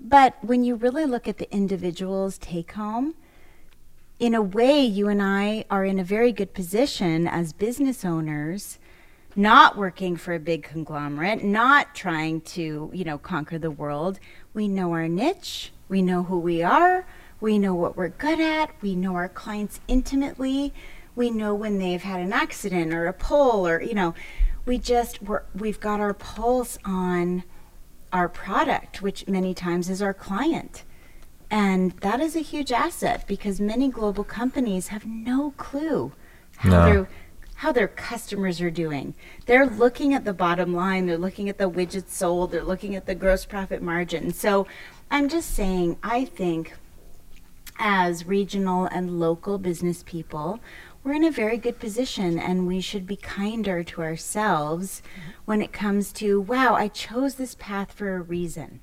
But 0.00 0.34
when 0.42 0.64
you 0.64 0.74
really 0.74 1.04
look 1.04 1.28
at 1.28 1.38
the 1.38 1.48
individual's 1.54 2.36
take 2.36 2.72
home, 2.72 3.14
in 4.18 4.34
a 4.34 4.42
way, 4.42 4.80
you 4.80 5.06
and 5.06 5.22
I 5.22 5.66
are 5.70 5.84
in 5.84 6.00
a 6.00 6.04
very 6.04 6.32
good 6.32 6.52
position 6.52 7.28
as 7.28 7.52
business 7.52 8.04
owners, 8.04 8.80
not 9.34 9.76
working 9.76 10.16
for 10.16 10.34
a 10.34 10.40
big 10.40 10.62
conglomerate, 10.62 11.42
not 11.42 11.94
trying 11.94 12.40
to, 12.42 12.90
you 12.92 13.04
know, 13.04 13.18
conquer 13.18 13.58
the 13.58 13.70
world. 13.70 14.18
We 14.54 14.68
know 14.68 14.92
our 14.92 15.08
niche, 15.08 15.72
we 15.88 16.02
know 16.02 16.24
who 16.24 16.38
we 16.38 16.62
are, 16.62 17.06
we 17.40 17.58
know 17.58 17.74
what 17.74 17.96
we're 17.96 18.08
good 18.08 18.40
at, 18.40 18.70
we 18.82 18.94
know 18.94 19.14
our 19.14 19.28
clients 19.28 19.80
intimately, 19.88 20.72
we 21.14 21.30
know 21.30 21.54
when 21.54 21.78
they've 21.78 22.02
had 22.02 22.20
an 22.20 22.32
accident 22.32 22.92
or 22.92 23.06
a 23.06 23.12
pull 23.12 23.66
or, 23.66 23.80
you 23.82 23.94
know, 23.94 24.14
we 24.64 24.78
just 24.78 25.22
we're, 25.22 25.42
we've 25.54 25.80
got 25.80 26.00
our 26.00 26.14
pulse 26.14 26.78
on 26.84 27.44
our 28.12 28.28
product, 28.28 29.02
which 29.02 29.26
many 29.26 29.54
times 29.54 29.88
is 29.88 30.02
our 30.02 30.14
client. 30.14 30.84
And 31.50 31.92
that 32.00 32.20
is 32.20 32.36
a 32.36 32.40
huge 32.40 32.72
asset 32.72 33.26
because 33.26 33.60
many 33.60 33.88
global 33.88 34.24
companies 34.24 34.88
have 34.88 35.04
no 35.04 35.52
clue 35.56 36.12
how 36.58 36.70
No. 36.70 37.06
Their 37.62 37.68
how 37.68 37.72
their 37.72 37.88
customers 37.88 38.60
are 38.60 38.70
doing. 38.70 39.14
They're 39.46 39.66
looking 39.66 40.14
at 40.14 40.24
the 40.24 40.32
bottom 40.32 40.74
line, 40.74 41.06
they're 41.06 41.16
looking 41.16 41.48
at 41.48 41.58
the 41.58 41.70
widgets 41.70 42.08
sold, 42.08 42.50
they're 42.50 42.64
looking 42.64 42.96
at 42.96 43.06
the 43.06 43.14
gross 43.14 43.44
profit 43.44 43.80
margin. 43.80 44.32
So 44.32 44.66
I'm 45.10 45.28
just 45.28 45.54
saying 45.54 45.96
I 46.02 46.24
think 46.24 46.74
as 47.78 48.26
regional 48.26 48.86
and 48.86 49.20
local 49.20 49.58
business 49.58 50.02
people, 50.02 50.58
we're 51.04 51.14
in 51.14 51.24
a 51.24 51.30
very 51.30 51.56
good 51.56 51.78
position 51.78 52.38
and 52.38 52.66
we 52.66 52.80
should 52.80 53.06
be 53.06 53.16
kinder 53.16 53.84
to 53.84 54.02
ourselves 54.02 55.00
mm-hmm. 55.00 55.30
when 55.44 55.62
it 55.62 55.72
comes 55.72 56.12
to, 56.14 56.40
wow, 56.40 56.74
I 56.74 56.88
chose 56.88 57.36
this 57.36 57.54
path 57.54 57.92
for 57.92 58.16
a 58.16 58.22
reason. 58.22 58.80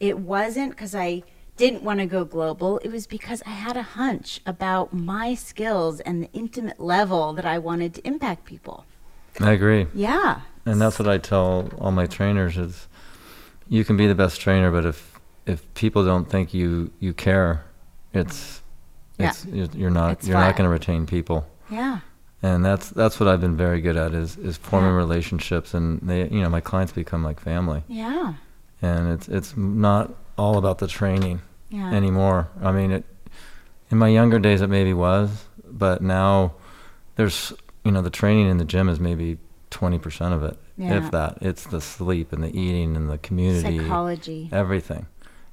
It 0.00 0.18
wasn't 0.18 0.70
because 0.70 0.94
I 0.94 1.24
didn't 1.56 1.82
want 1.82 2.00
to 2.00 2.06
go 2.06 2.24
global, 2.24 2.78
it 2.78 2.90
was 2.90 3.06
because 3.06 3.42
I 3.46 3.50
had 3.50 3.76
a 3.76 3.82
hunch 3.82 4.40
about 4.46 4.92
my 4.92 5.34
skills 5.34 6.00
and 6.00 6.22
the 6.22 6.30
intimate 6.32 6.80
level 6.80 7.32
that 7.34 7.44
I 7.44 7.58
wanted 7.58 7.94
to 7.94 8.06
impact 8.06 8.44
people. 8.44 8.84
I 9.40 9.52
agree. 9.52 9.86
Yeah. 9.94 10.40
And 10.66 10.80
that's 10.80 10.98
what 10.98 11.08
I 11.08 11.18
tell 11.18 11.68
all 11.78 11.90
my 11.92 12.06
trainers 12.06 12.56
is 12.56 12.88
you 13.68 13.84
can 13.84 13.96
be 13.96 14.06
the 14.06 14.14
best 14.14 14.40
trainer, 14.40 14.70
but 14.70 14.84
if 14.84 15.12
if 15.46 15.72
people 15.74 16.04
don't 16.04 16.28
think 16.30 16.54
you 16.54 16.90
you 17.00 17.12
care, 17.12 17.64
it's 18.12 18.62
Yeah. 19.18 19.28
it's 19.30 19.44
you're, 19.46 19.68
you're 19.74 19.90
not 19.90 20.12
It's 20.12 20.26
you're 20.28 20.38
not 20.38 20.56
going 20.56 20.64
to 20.68 20.72
retain 20.72 21.06
people. 21.06 21.46
Yeah. 21.70 22.00
And 22.42 22.64
that's 22.64 22.90
that's 22.90 23.18
what 23.20 23.28
I've 23.28 23.40
been 23.40 23.56
very 23.56 23.80
good 23.80 23.96
at 23.96 24.12
is 24.14 24.36
is 24.38 24.56
forming 24.56 24.90
Yeah. 24.90 24.96
relationships 24.96 25.74
and 25.74 26.00
they 26.02 26.28
you 26.28 26.40
know 26.42 26.48
my 26.48 26.60
clients 26.60 26.92
become 26.92 27.22
like 27.24 27.40
family. 27.40 27.82
Yeah. 27.88 28.34
And 28.82 29.08
it's 29.12 29.28
it's 29.28 29.56
not 29.56 30.14
all 30.36 30.58
about 30.58 30.78
the 30.78 30.86
training 30.88 31.40
Yeah. 31.70 31.92
anymore. 31.92 32.48
I 32.62 32.72
mean 32.72 32.90
it 32.90 33.04
in 33.90 33.98
my 33.98 34.08
younger 34.08 34.38
days 34.38 34.60
it 34.60 34.68
maybe 34.68 34.92
was, 34.94 35.44
but 35.64 36.02
now 36.02 36.52
there's 37.16 37.52
you 37.84 37.92
know 37.92 38.02
the 38.02 38.10
training 38.10 38.48
in 38.48 38.58
the 38.58 38.64
gym 38.64 38.88
is 38.88 38.98
maybe 38.98 39.38
20% 39.70 40.32
of 40.32 40.42
it 40.42 40.56
Yeah. 40.78 40.98
if 41.04 41.10
that 41.10 41.38
it's 41.40 41.64
the 41.66 41.80
sleep 41.80 42.32
and 42.32 42.42
the 42.42 42.48
eating 42.56 42.96
and 42.96 43.08
the 43.10 43.18
community 43.18 43.78
Psychology. 43.78 44.48
everything 44.52 45.06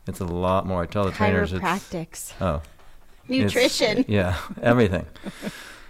it's 0.08 0.20
a 0.20 0.26
lot 0.26 0.66
more 0.68 0.84
i 0.84 0.86
tell 0.86 1.04
the 1.06 1.12
trainers 1.12 1.52
it's 1.54 2.34
oh 2.40 2.62
it's- 3.28 3.54
Nutrition. 3.54 4.06
yeah 4.08 4.38
everything 4.62 5.06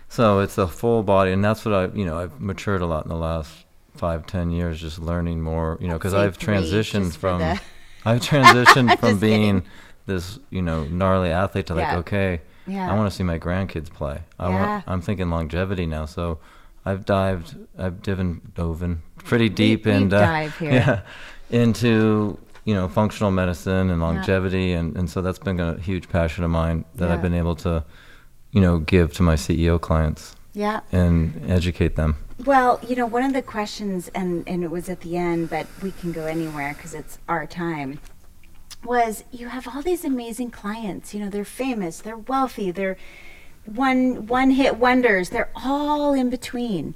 so 0.10 0.39
it's 0.39 0.57
a 0.57 0.67
full 0.67 1.03
body 1.03 1.31
and 1.31 1.43
that's 1.43 1.65
what 1.65 1.74
i 1.74 1.86
you 1.95 2.05
know 2.05 2.17
i've 2.19 2.39
matured 2.39 2.81
a 2.81 2.86
lot 2.86 3.03
in 3.05 3.10
the 3.10 3.15
last 3.17 3.51
five, 3.95 4.25
ten 4.25 4.50
years, 4.51 4.79
just 4.79 4.98
learning 5.00 5.41
more. 5.41 5.77
You 5.81 5.89
know, 5.89 5.95
because 5.95 6.13
I've 6.13 6.38
transitioned 6.39 7.13
from 7.15 7.39
the- 7.39 7.60
I've 8.05 8.22
transitioned 8.22 8.98
from 9.00 9.20
being 9.20 9.62
kidding. 9.62 9.72
this 10.05 10.39
you 10.50 10.62
know 10.62 10.84
gnarly 10.86 11.29
athlete 11.31 11.67
to 11.67 11.75
like 11.75 11.84
Yeah. 11.84 11.98
okay, 12.00 12.41
Yeah. 12.67 12.91
I 12.91 12.96
want 12.96 13.10
to 13.10 13.15
see 13.15 13.24
my 13.24 13.38
grandkids 13.39 13.91
play. 13.91 14.22
I 14.39 14.50
Yeah. 14.50 14.55
want. 14.67 14.84
I'm 14.88 15.01
thinking 15.01 15.29
longevity 15.29 15.86
now, 15.86 16.05
so. 16.05 16.39
I've 16.84 17.05
dived, 17.05 17.55
I've 17.77 18.01
diven, 18.01 18.41
doven 18.55 19.03
pretty 19.17 19.50
deep 19.50 19.84
dive 19.84 20.58
here. 20.58 20.72
yeah, 20.72 21.01
into 21.51 22.39
you 22.65 22.74
know 22.74 22.88
functional 22.88 23.29
medicine 23.29 23.91
and 23.91 24.01
longevity, 24.01 24.74
and, 24.74 24.98
and 24.98 25.08
so 25.08 25.22
that's 25.22 25.38
been 25.38 25.60
a 25.60 25.77
huge 25.79 26.10
passion 26.10 26.43
of 26.43 26.50
mine 26.50 26.86
that 26.96 27.12
I've 27.12 27.22
been 27.22 27.36
able 27.36 27.55
to, 27.58 27.86
you 28.51 28.62
know, 28.62 28.79
give 28.79 29.13
to 29.13 29.22
my 29.24 29.36
CEO 29.36 29.79
clients 29.79 30.36
Yeah. 30.53 30.79
and 30.91 31.43
educate 31.48 31.96
them. 31.96 32.15
Well, 32.45 32.79
you 32.88 32.95
know, 32.95 33.05
one 33.05 33.24
of 33.24 33.33
the 33.33 33.43
questions, 33.43 34.10
and, 34.15 34.48
and 34.48 34.63
it 34.63 34.71
was 34.71 34.89
at 34.89 35.01
the 35.01 35.15
end, 35.15 35.51
but 35.51 35.67
we 35.83 35.91
can 35.91 36.12
go 36.12 36.25
anywhere 36.25 36.74
because 36.74 36.95
it's 36.95 37.19
our 37.29 37.45
time, 37.45 38.00
was 38.83 39.24
you 39.31 39.50
have 39.50 39.67
all 39.67 39.83
these 39.83 40.03
amazing 40.03 40.50
clients. 40.50 41.13
You 41.13 41.19
know, 41.19 41.29
they're 41.29 41.45
famous, 41.45 42.00
they're 42.00 42.17
wealthy, 42.17 42.71
they're 42.71 42.98
one 43.65 44.25
one 44.25 44.51
hit 44.51 44.77
wonders. 44.77 45.29
They're 45.29 45.51
all 45.55 46.13
in 46.13 46.29
between. 46.31 46.95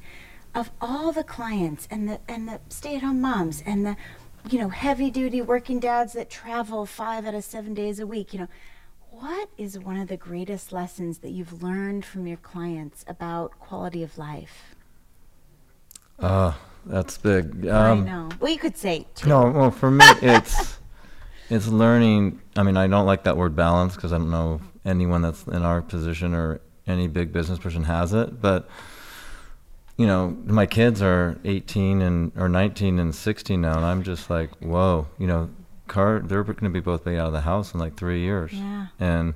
Of 0.56 0.72
all 0.82 1.12
the 1.12 1.24
clients 1.24 1.88
and 1.92 2.10
the 2.10 2.20
and 2.28 2.48
the 2.48 2.60
stay 2.70 2.96
at 2.96 3.04
home 3.04 3.22
moms 3.22 3.62
and 3.66 3.86
the 3.86 3.98
you 4.50 4.58
know 4.58 4.70
heavy 4.70 5.12
duty 5.12 5.42
working 5.42 5.80
dads 5.80 6.14
that 6.14 6.30
travel 6.30 6.86
five 6.86 7.26
out 7.26 7.36
of 7.36 7.44
seven 7.44 7.74
days 7.74 8.00
a 8.00 8.08
week. 8.08 8.34
You 8.34 8.40
know, 8.40 8.48
what 9.12 9.50
is 9.58 9.78
one 9.78 9.98
of 9.98 10.08
the 10.08 10.18
greatest 10.18 10.72
lessons 10.72 11.20
that 11.20 11.32
you've 11.32 11.62
learned 11.62 12.04
from 12.04 12.26
your 12.26 12.38
clients 12.38 13.06
about 13.08 13.60
quality 13.60 14.02
of 14.02 14.18
life? 14.18 14.75
Uh, 16.20 16.54
that's 16.86 17.18
big. 17.18 17.68
I 17.68 17.92
Um, 17.92 18.06
know. 18.06 18.30
Well, 18.40 18.52
you 18.52 18.60
could 18.60 18.78
say 18.78 19.08
two. 19.16 19.28
No, 19.30 19.50
well, 19.52 19.72
for 19.72 19.90
me, 19.92 20.06
it's 20.22 20.78
it's 21.50 21.68
learning. 21.68 22.42
I 22.56 22.64
mean, 22.64 22.78
I 22.78 22.88
don't 22.88 23.06
like 23.06 23.24
that 23.24 23.38
word 23.38 23.56
balance 23.56 23.96
because 23.96 24.14
I 24.14 24.18
don't 24.18 24.32
know 24.32 24.56
if 24.56 24.62
anyone 24.86 25.22
that's 25.22 25.44
in 25.48 25.64
our 25.64 25.82
position 25.82 26.34
or 26.34 26.62
any 26.88 27.08
big 27.08 27.34
business 27.34 27.60
person 27.60 27.84
has 27.84 28.14
it. 28.14 28.42
But 28.42 28.70
you 29.98 30.06
know, 30.06 30.38
my 30.46 30.66
kids 30.66 31.02
are 31.02 31.38
18 31.46 32.02
and 32.02 32.32
or 32.36 32.50
19 32.50 33.00
and 33.00 33.16
16 33.16 33.62
now, 33.62 33.78
and 33.78 33.86
I'm 33.86 34.04
just 34.04 34.30
like, 34.30 34.52
whoa, 34.58 35.08
you 35.18 35.26
know, 35.28 35.50
car 35.88 36.20
they're 36.24 36.44
going 36.44 36.58
to 36.64 36.70
be 36.70 36.80
both 36.82 37.06
be 37.06 37.18
out 37.18 37.28
of 37.28 37.34
the 37.34 37.42
house 37.42 37.74
in 37.74 37.80
like 37.80 37.96
three 37.96 38.22
years. 38.22 38.52
Yeah. 38.54 38.88
And 39.00 39.34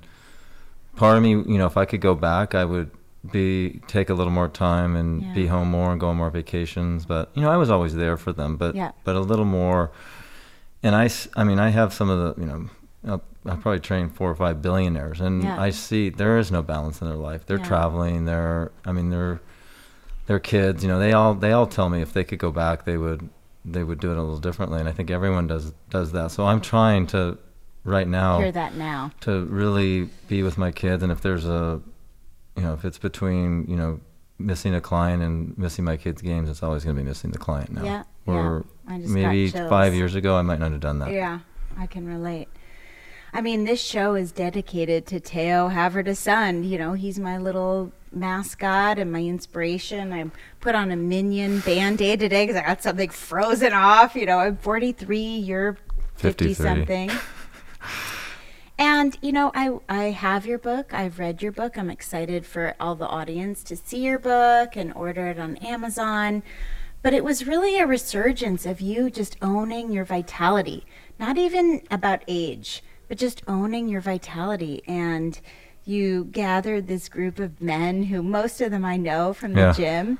part 0.95 1.15
of 1.17 1.23
me, 1.23 1.31
you 1.31 1.57
know, 1.57 1.65
if 1.65 1.77
I 1.77 1.85
could 1.85 2.01
go 2.01 2.13
back, 2.15 2.55
I 2.55 2.65
would 2.65 2.91
be 3.31 3.81
take 3.87 4.09
a 4.09 4.13
little 4.13 4.31
more 4.31 4.47
time 4.47 4.95
and 4.95 5.33
be 5.33 5.47
home 5.47 5.69
more 5.69 5.91
and 5.91 5.99
go 5.99 6.07
on 6.09 6.15
more 6.17 6.29
vacations. 6.29 7.05
But 7.05 7.29
you 7.33 7.41
know, 7.41 7.51
I 7.51 7.57
was 7.57 7.69
always 7.69 7.95
there 7.95 8.17
for 8.17 8.31
them, 8.31 8.55
but 8.57 8.75
Yeah. 8.75 8.91
but 9.03 9.15
a 9.15 9.19
little 9.19 9.45
more. 9.45 9.91
And 10.83 10.95
i 10.95 11.09
i 11.35 11.43
mean, 11.43 11.59
I 11.59 11.69
have 11.69 11.93
some 11.93 12.09
of 12.09 12.35
the, 12.35 12.41
you 12.41 12.47
know, 12.47 12.69
I'll- 13.07 13.21
probably 13.43 13.79
trained 13.79 14.13
four 14.15 14.29
or 14.29 14.35
five 14.35 14.61
billionaires, 14.61 15.19
and 15.21 15.43
Yeah. 15.43 15.59
I 15.59 15.69
see 15.71 16.09
there 16.09 16.37
is 16.37 16.51
no 16.51 16.61
balance 16.61 17.01
in 17.01 17.07
their 17.07 17.17
life. 17.17 17.45
They're 17.45 17.57
Yeah. 17.57 17.63
traveling. 17.65 18.25
They're, 18.25 18.71
I 18.85 18.91
mean, 18.91 19.09
they're, 19.09 19.39
they're 20.27 20.39
kids. 20.39 20.83
You 20.83 20.89
know, 20.89 20.99
they 20.99 21.11
all 21.13 21.33
they 21.33 21.51
all 21.51 21.65
tell 21.67 21.89
me 21.89 22.01
if 22.01 22.13
they 22.13 22.23
could 22.23 22.39
go 22.39 22.51
back, 22.51 22.85
they 22.85 22.97
would 22.97 23.27
they 23.65 23.83
would 23.83 23.99
do 23.99 24.11
it 24.11 24.17
a 24.17 24.21
little 24.21 24.39
differently. 24.39 24.79
And 24.79 24.87
I 24.87 24.91
think 24.93 25.09
everyone 25.11 25.47
does 25.47 25.73
does 25.89 26.11
that. 26.13 26.31
So 26.31 26.45
I'm 26.47 26.61
trying 26.61 27.07
to, 27.07 27.37
right 27.83 28.07
now, 28.07 28.39
Hear 28.39 28.51
that 28.53 28.75
now. 28.75 29.11
to 29.21 29.45
really 29.45 30.09
be 30.29 30.41
with 30.43 30.57
my 30.57 30.71
kids 30.71 31.03
and 31.03 31.11
if 31.11 31.19
there's 31.21 31.45
a 31.45 31.81
you 32.59 32.65
know 32.65 32.73
if 32.73 32.83
it's 32.83 32.97
between 32.97 33.65
you 33.67 33.75
know 33.75 33.99
missing 34.37 34.73
a 34.73 34.81
client 34.81 35.21
and 35.23 35.57
missing 35.57 35.83
my 35.85 35.97
kids 35.97 36.21
games 36.21 36.49
it's 36.49 36.63
always 36.63 36.83
going 36.83 36.95
to 36.95 37.01
be 37.01 37.07
missing 37.07 37.31
the 37.31 37.37
client 37.37 37.71
now 37.71 37.83
Yeah, 37.83 38.03
or 38.25 38.65
yeah. 38.87 38.93
I 38.95 38.99
just 38.99 39.13
maybe 39.13 39.49
five 39.49 39.93
years 39.93 40.15
ago 40.15 40.35
i 40.37 40.41
might 40.41 40.59
not 40.59 40.71
have 40.71 40.79
done 40.81 40.99
that 40.99 41.11
Yeah, 41.11 41.39
I 41.77 41.87
can 41.87 42.05
relate. 42.07 42.47
I 43.31 43.41
mean, 43.41 43.63
this 43.63 43.79
show 43.79 44.15
is 44.15 44.31
dedicated 44.31 45.05
to 45.07 45.19
Teo 45.19 45.69
Haverda 45.69 46.17
son. 46.17 46.63
You 46.63 46.79
know, 46.79 46.93
he's 46.93 47.19
my 47.19 47.37
little 47.37 47.91
mascot 48.11 48.97
and 48.97 49.11
my 49.11 49.21
inspiration. 49.21 50.11
I 50.11 50.31
put 50.59 50.73
on 50.73 50.89
a 50.89 50.95
minion 50.95 51.59
band 51.59 52.01
aid 52.01 52.21
today 52.21 52.47
because 52.47 52.59
I 52.59 52.65
got 52.65 52.81
something 52.81 53.09
frozen 53.09 53.71
off. 53.71 54.15
You 54.15 54.25
know, 54.25 54.39
I'm 54.39 54.57
43, 54.57 55.19
you're 55.19 55.77
50 56.15 56.53
53. 56.53 56.53
something. 56.55 57.11
And 58.79 59.17
you 59.21 59.33
know, 59.33 59.51
I 59.53 59.77
I 59.89 60.03
have 60.11 60.45
your 60.45 60.57
book. 60.57 60.93
I've 60.93 61.19
read 61.19 61.41
your 61.41 61.51
book. 61.51 61.77
I'm 61.77 61.89
excited 61.89 62.45
for 62.45 62.75
all 62.79 62.95
the 62.95 63.05
audience 63.07 63.61
to 63.65 63.75
see 63.75 63.99
your 64.05 64.17
book 64.19 64.77
and 64.77 64.93
order 64.93 65.27
it 65.27 65.37
on 65.37 65.57
Amazon. 65.57 66.41
But 67.01 67.13
it 67.13 67.23
was 67.25 67.45
really 67.45 67.77
a 67.77 67.85
resurgence 67.85 68.65
of 68.65 68.79
you 68.81 69.09
just 69.09 69.35
owning 69.41 69.91
your 69.91 70.05
vitality. 70.05 70.85
Not 71.19 71.37
even 71.37 71.81
about 71.91 72.23
age, 72.27 72.81
but 73.09 73.17
just 73.17 73.43
owning 73.47 73.89
your 73.89 74.01
vitality 74.01 74.81
and 74.87 75.39
you 75.83 76.25
gathered 76.31 76.87
this 76.87 77.09
group 77.09 77.37
of 77.39 77.61
men 77.61 78.03
who 78.03 78.23
most 78.23 78.61
of 78.61 78.71
them 78.71 78.85
I 78.85 78.95
know 78.95 79.33
from 79.33 79.53
the 79.53 79.61
Yeah. 79.61 79.73
gym. 79.73 80.19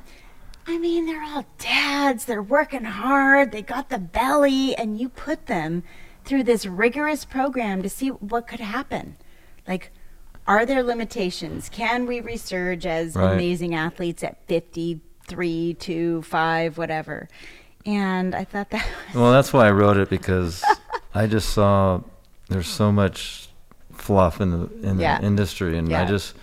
I 0.68 0.78
mean, 0.78 1.06
they're 1.06 1.24
all 1.24 1.46
dads. 1.58 2.26
They're 2.26 2.44
working 2.44 2.84
hard. 2.84 3.52
They 3.52 3.62
got 3.62 3.90
the 3.90 3.98
belly, 3.98 4.76
and 4.76 5.00
you 5.00 5.10
put 5.10 5.48
them 5.48 5.84
through 6.30 6.44
this 6.44 6.64
rigorous 6.68 7.26
program 7.26 7.82
to 7.82 7.90
see 7.90 8.10
what 8.10 8.48
could 8.48 8.60
happen. 8.60 9.18
Like, 9.68 9.92
are 10.46 10.64
there 10.64 10.84
limitations? 10.84 11.70
Can 11.70 12.06
we 12.06 12.22
resurge 12.22 12.86
as 12.86 13.16
Right. 13.16 13.34
amazing 13.34 13.74
athletes 13.74 14.24
at 14.24 14.38
53, 14.48 15.74
2, 15.74 16.22
5, 16.22 16.78
whatever? 16.78 17.28
And 17.84 18.36
I 18.36 18.44
thought 18.44 18.70
that 18.70 18.86
was, 19.08 19.16
well 19.20 19.32
that's 19.32 19.52
why 19.54 19.66
i 19.68 19.72
wrote 19.72 19.96
it 19.98 20.10
because 20.10 20.64
i 21.16 21.26
just 21.26 21.50
saw 21.54 22.02
there's 22.50 22.68
so 22.68 22.92
much 22.92 23.48
fluff 23.94 24.42
in 24.42 24.52
the 24.52 24.88
in 24.88 25.00
Yeah. 25.00 25.18
the 25.20 25.26
industry 25.26 25.78
and 25.78 25.92
i 25.96 26.06
just 26.06 26.36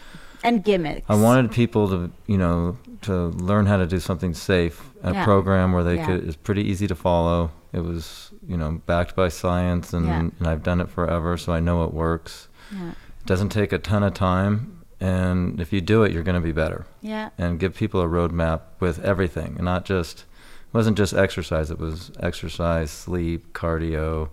and 0.42 0.64
gimmicks. 0.64 1.02
I 1.08 1.14
wanted 1.16 1.50
people 1.50 1.88
to, 1.88 2.10
you 2.26 2.38
know, 2.38 2.78
to 3.02 3.12
learn 3.50 3.66
how 3.66 3.78
to 3.78 3.86
do 3.86 3.98
something 3.98 4.32
safe. 4.32 4.80
A 5.02 5.12
Yeah. 5.12 5.24
program 5.24 5.72
where 5.72 5.82
they 5.82 5.96
Yeah. 5.96 6.06
could 6.06 6.24
it's 6.28 6.36
pretty 6.36 6.62
easy 6.62 6.86
to 6.86 6.94
follow. 6.94 7.50
It 7.72 7.80
was, 7.84 8.30
you 8.48 8.56
know, 8.56 8.80
backed 8.86 9.14
by 9.16 9.28
science, 9.28 9.92
and, 9.92 10.06
Yeah. 10.06 10.18
and 10.20 10.46
I've 10.46 10.62
done 10.62 10.80
it 10.80 10.88
forever, 10.88 11.36
so 11.36 11.52
I 11.52 11.60
know 11.60 11.84
it 11.84 11.92
works. 11.92 12.48
Yeah. 12.72 12.90
It 12.90 13.26
doesn't 13.26 13.50
take 13.50 13.72
a 13.72 13.78
ton 13.78 14.02
of 14.02 14.14
time, 14.14 14.82
and 15.00 15.60
if 15.60 15.72
you 15.72 15.80
do 15.80 16.02
it, 16.04 16.12
you're 16.12 16.22
going 16.22 16.40
to 16.40 16.46
be 16.46 16.52
better. 16.52 16.86
Yeah. 17.00 17.30
And 17.38 17.58
give 17.58 17.74
people 17.74 18.00
a 18.00 18.06
roadmap 18.06 18.60
with 18.80 19.04
everything, 19.04 19.54
and 19.56 19.64
not 19.64 19.84
just 19.84 20.20
it 20.20 20.74
wasn't 20.74 20.96
just 20.96 21.14
exercise. 21.14 21.70
It 21.70 21.78
was 21.78 22.10
exercise, 22.20 22.90
sleep, 22.90 23.52
cardio, 23.52 24.28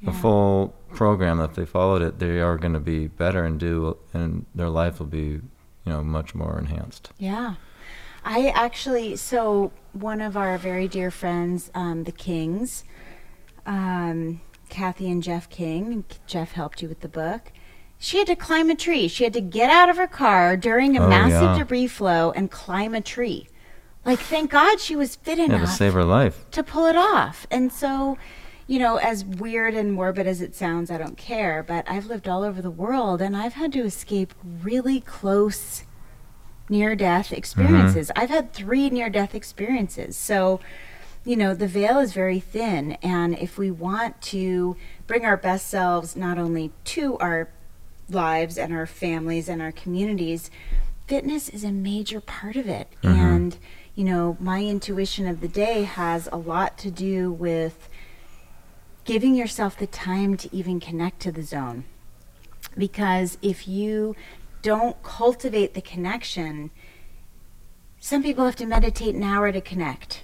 Yeah. 0.00 0.10
a 0.10 0.12
full 0.12 0.74
program. 0.94 1.40
If 1.40 1.54
they 1.54 1.64
followed 1.66 2.02
it, 2.02 2.18
they 2.18 2.40
are 2.40 2.56
going 2.56 2.74
to 2.74 2.80
be 2.80 3.06
better 3.08 3.44
and 3.44 3.58
do, 3.58 3.96
and 4.12 4.46
their 4.54 4.68
life 4.68 4.98
will 4.98 5.06
be, 5.06 5.18
you 5.18 5.40
know, 5.86 6.02
much 6.02 6.34
more 6.34 6.58
enhanced. 6.58 7.10
Yeah. 7.18 7.54
I 8.24 8.48
actually, 8.54 9.16
so 9.16 9.70
one 9.92 10.20
of 10.22 10.36
our 10.36 10.56
very 10.56 10.88
dear 10.88 11.10
friends, 11.10 11.70
um, 11.74 12.04
the 12.04 12.12
Kings, 12.12 12.84
um, 13.66 14.40
Kathy 14.68 15.10
and 15.10 15.22
Jeff 15.22 15.48
King, 15.48 16.04
Jeff 16.26 16.52
helped 16.52 16.82
you 16.82 16.88
with 16.88 17.00
the 17.00 17.08
book. 17.08 17.52
She 17.98 18.18
had 18.18 18.26
to 18.26 18.36
climb 18.36 18.70
a 18.70 18.74
tree. 18.74 19.08
She 19.08 19.24
had 19.24 19.32
to 19.34 19.40
get 19.40 19.70
out 19.70 19.88
of 19.88 19.96
her 19.96 20.06
car 20.06 20.56
during 20.56 20.96
a 20.96 21.04
Oh, 21.04 21.08
massive 21.08 21.42
yeah. 21.42 21.58
debris 21.58 21.86
flow 21.86 22.32
and 22.32 22.50
climb 22.50 22.94
a 22.94 23.00
tree. 23.00 23.48
Like, 24.04 24.18
thank 24.18 24.50
God 24.50 24.80
she 24.80 24.94
was 24.96 25.16
fit 25.16 25.38
Yeah, 25.38 25.46
to 25.58 25.66
save 25.66 25.94
her 25.94 26.04
life. 26.04 26.44
to 26.50 26.62
pull 26.62 26.84
it 26.86 26.96
off. 26.96 27.46
And 27.50 27.72
so, 27.72 28.18
you 28.66 28.78
know, 28.78 28.96
as 28.96 29.24
weird 29.24 29.72
and 29.74 29.92
morbid 29.92 30.26
as 30.26 30.42
it 30.42 30.54
sounds, 30.54 30.90
I 30.90 30.98
don't 30.98 31.16
care, 31.16 31.62
but 31.62 31.88
I've 31.88 32.06
lived 32.06 32.28
all 32.28 32.42
over 32.42 32.60
the 32.60 32.70
world 32.70 33.22
and 33.22 33.34
I've 33.36 33.54
had 33.54 33.72
to 33.74 33.80
escape 33.84 34.34
really 34.62 35.00
close 35.00 35.84
near 36.68 36.94
death 36.94 37.32
experiences. 37.32 38.10
I've 38.16 38.30
had 38.30 38.52
three 38.52 38.90
near 38.90 39.08
death 39.08 39.34
experiences. 39.34 40.16
So, 40.16 40.60
you 41.24 41.36
know, 41.36 41.54
the 41.54 41.66
veil 41.66 41.98
is 41.98 42.12
very 42.12 42.40
thin. 42.40 42.92
And 43.02 43.38
if 43.38 43.56
we 43.56 43.70
want 43.70 44.20
to 44.22 44.76
bring 45.06 45.24
our 45.24 45.36
best 45.36 45.68
selves 45.68 46.16
not 46.16 46.38
only 46.38 46.72
to 46.84 47.16
our 47.18 47.48
lives 48.10 48.58
and 48.58 48.72
our 48.72 48.86
families 48.86 49.48
and 49.48 49.62
our 49.62 49.72
communities, 49.72 50.50
fitness 51.06 51.48
is 51.48 51.64
a 51.64 51.72
major 51.72 52.20
part 52.20 52.56
of 52.56 52.68
it. 52.68 52.88
Mhm. 53.02 53.16
And, 53.16 53.56
you 53.94 54.04
know, 54.04 54.36
my 54.38 54.62
intuition 54.62 55.26
of 55.26 55.40
the 55.40 55.48
day 55.48 55.84
has 55.84 56.28
a 56.30 56.36
lot 56.36 56.76
to 56.78 56.90
do 56.90 57.32
with 57.32 57.88
giving 59.04 59.34
yourself 59.34 59.78
the 59.78 59.86
time 59.86 60.36
to 60.36 60.54
even 60.54 60.80
connect 60.80 61.20
to 61.20 61.32
the 61.32 61.42
zone. 61.42 61.84
Because 62.76 63.38
if 63.40 63.68
you 63.68 64.16
don't 64.62 65.02
cultivate 65.02 65.74
the 65.74 65.82
connection, 65.82 66.70
some 68.00 68.22
people 68.22 68.44
have 68.44 68.56
to 68.56 68.66
meditate 68.66 69.14
an 69.14 69.22
hour 69.22 69.52
to 69.52 69.60
connect. 69.60 70.23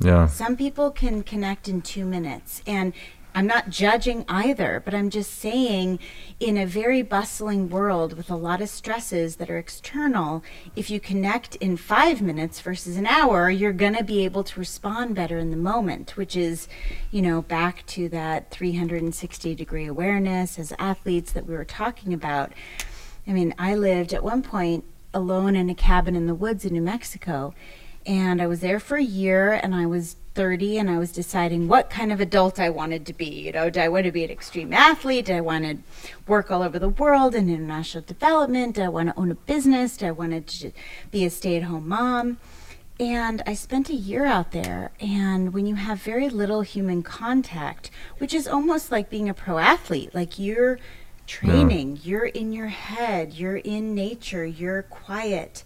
Yeah. 0.00 0.26
Some 0.26 0.56
people 0.56 0.90
can 0.90 1.22
connect 1.22 1.68
in 1.68 1.82
two 1.82 2.04
minutes. 2.04 2.62
And 2.66 2.92
I'm 3.34 3.46
not 3.46 3.70
judging 3.70 4.24
either, 4.26 4.82
but 4.84 4.94
I'm 4.94 5.10
just 5.10 5.32
saying 5.38 6.00
in 6.40 6.56
a 6.56 6.66
very 6.66 7.02
bustling 7.02 7.68
world 7.68 8.14
with 8.14 8.30
a 8.30 8.36
lot 8.36 8.60
of 8.60 8.68
stresses 8.68 9.36
that 9.36 9.50
are 9.50 9.58
external, 9.58 10.42
if 10.74 10.90
you 10.90 10.98
connect 10.98 11.54
in 11.56 11.76
five 11.76 12.20
minutes 12.20 12.60
versus 12.60 12.96
an 12.96 13.06
hour, 13.06 13.48
you're 13.50 13.72
going 13.72 13.94
to 13.94 14.02
be 14.02 14.24
able 14.24 14.42
to 14.44 14.58
respond 14.58 15.14
better 15.14 15.38
in 15.38 15.50
the 15.50 15.56
moment, 15.56 16.16
which 16.16 16.36
is, 16.36 16.68
you 17.10 17.22
know, 17.22 17.42
back 17.42 17.86
to 17.86 18.08
that 18.08 18.50
360 18.50 19.54
degree 19.54 19.86
awareness 19.86 20.58
as 20.58 20.72
athletes 20.78 21.32
that 21.32 21.46
we 21.46 21.54
were 21.54 21.64
talking 21.64 22.12
about. 22.12 22.52
I 23.26 23.32
mean, 23.32 23.54
I 23.58 23.74
lived 23.74 24.12
at 24.12 24.24
one 24.24 24.42
point 24.42 24.84
alone 25.14 25.54
in 25.54 25.70
a 25.70 25.74
cabin 25.74 26.16
in 26.16 26.26
the 26.26 26.34
woods 26.34 26.64
in 26.64 26.72
New 26.72 26.82
Mexico. 26.82 27.54
And 28.08 28.40
I 28.40 28.46
was 28.46 28.60
there 28.60 28.80
for 28.80 28.96
a 28.96 29.02
year 29.02 29.52
and 29.52 29.74
I 29.74 29.84
was 29.84 30.16
30 30.32 30.78
and 30.78 30.88
I 30.88 30.96
was 30.96 31.12
deciding 31.12 31.68
what 31.68 31.90
kind 31.90 32.10
of 32.10 32.22
adult 32.22 32.58
I 32.58 32.70
wanted 32.70 33.04
to 33.04 33.12
be. 33.12 33.26
You 33.26 33.52
know, 33.52 33.68
do 33.68 33.80
I 33.80 33.88
want 33.88 34.06
to 34.06 34.12
be 34.12 34.24
an 34.24 34.30
extreme 34.30 34.72
athlete? 34.72 35.26
Do 35.26 35.34
I 35.34 35.42
want 35.42 35.64
to 35.64 35.76
work 36.26 36.50
all 36.50 36.62
over 36.62 36.78
the 36.78 36.88
world 36.88 37.34
in 37.34 37.50
international 37.50 38.02
development? 38.02 38.76
Do 38.76 38.82
I 38.82 38.88
want 38.88 39.10
to 39.10 39.18
own 39.18 39.30
a 39.30 39.34
business? 39.34 39.98
Do 39.98 40.06
I 40.06 40.12
want 40.12 40.46
to 40.46 40.72
be 41.10 41.26
a 41.26 41.28
stay 41.28 41.58
at 41.58 41.64
home 41.64 41.86
mom? 41.86 42.38
And 42.98 43.42
I 43.46 43.52
spent 43.52 43.90
a 43.90 43.94
year 43.94 44.24
out 44.24 44.52
there. 44.52 44.90
And 45.00 45.52
when 45.52 45.66
you 45.66 45.74
have 45.74 46.00
very 46.00 46.30
little 46.30 46.62
human 46.62 47.02
contact, 47.02 47.90
which 48.16 48.32
is 48.32 48.48
almost 48.48 48.90
like 48.90 49.10
being 49.10 49.28
a 49.28 49.34
pro 49.34 49.58
athlete, 49.58 50.14
like 50.14 50.38
you're 50.38 50.78
training, 51.26 52.00
you're 52.02 52.24
in 52.24 52.54
your 52.54 52.68
head, 52.68 53.34
you're 53.34 53.58
in 53.58 53.94
nature, 53.94 54.46
you're 54.46 54.82
quiet. 54.82 55.62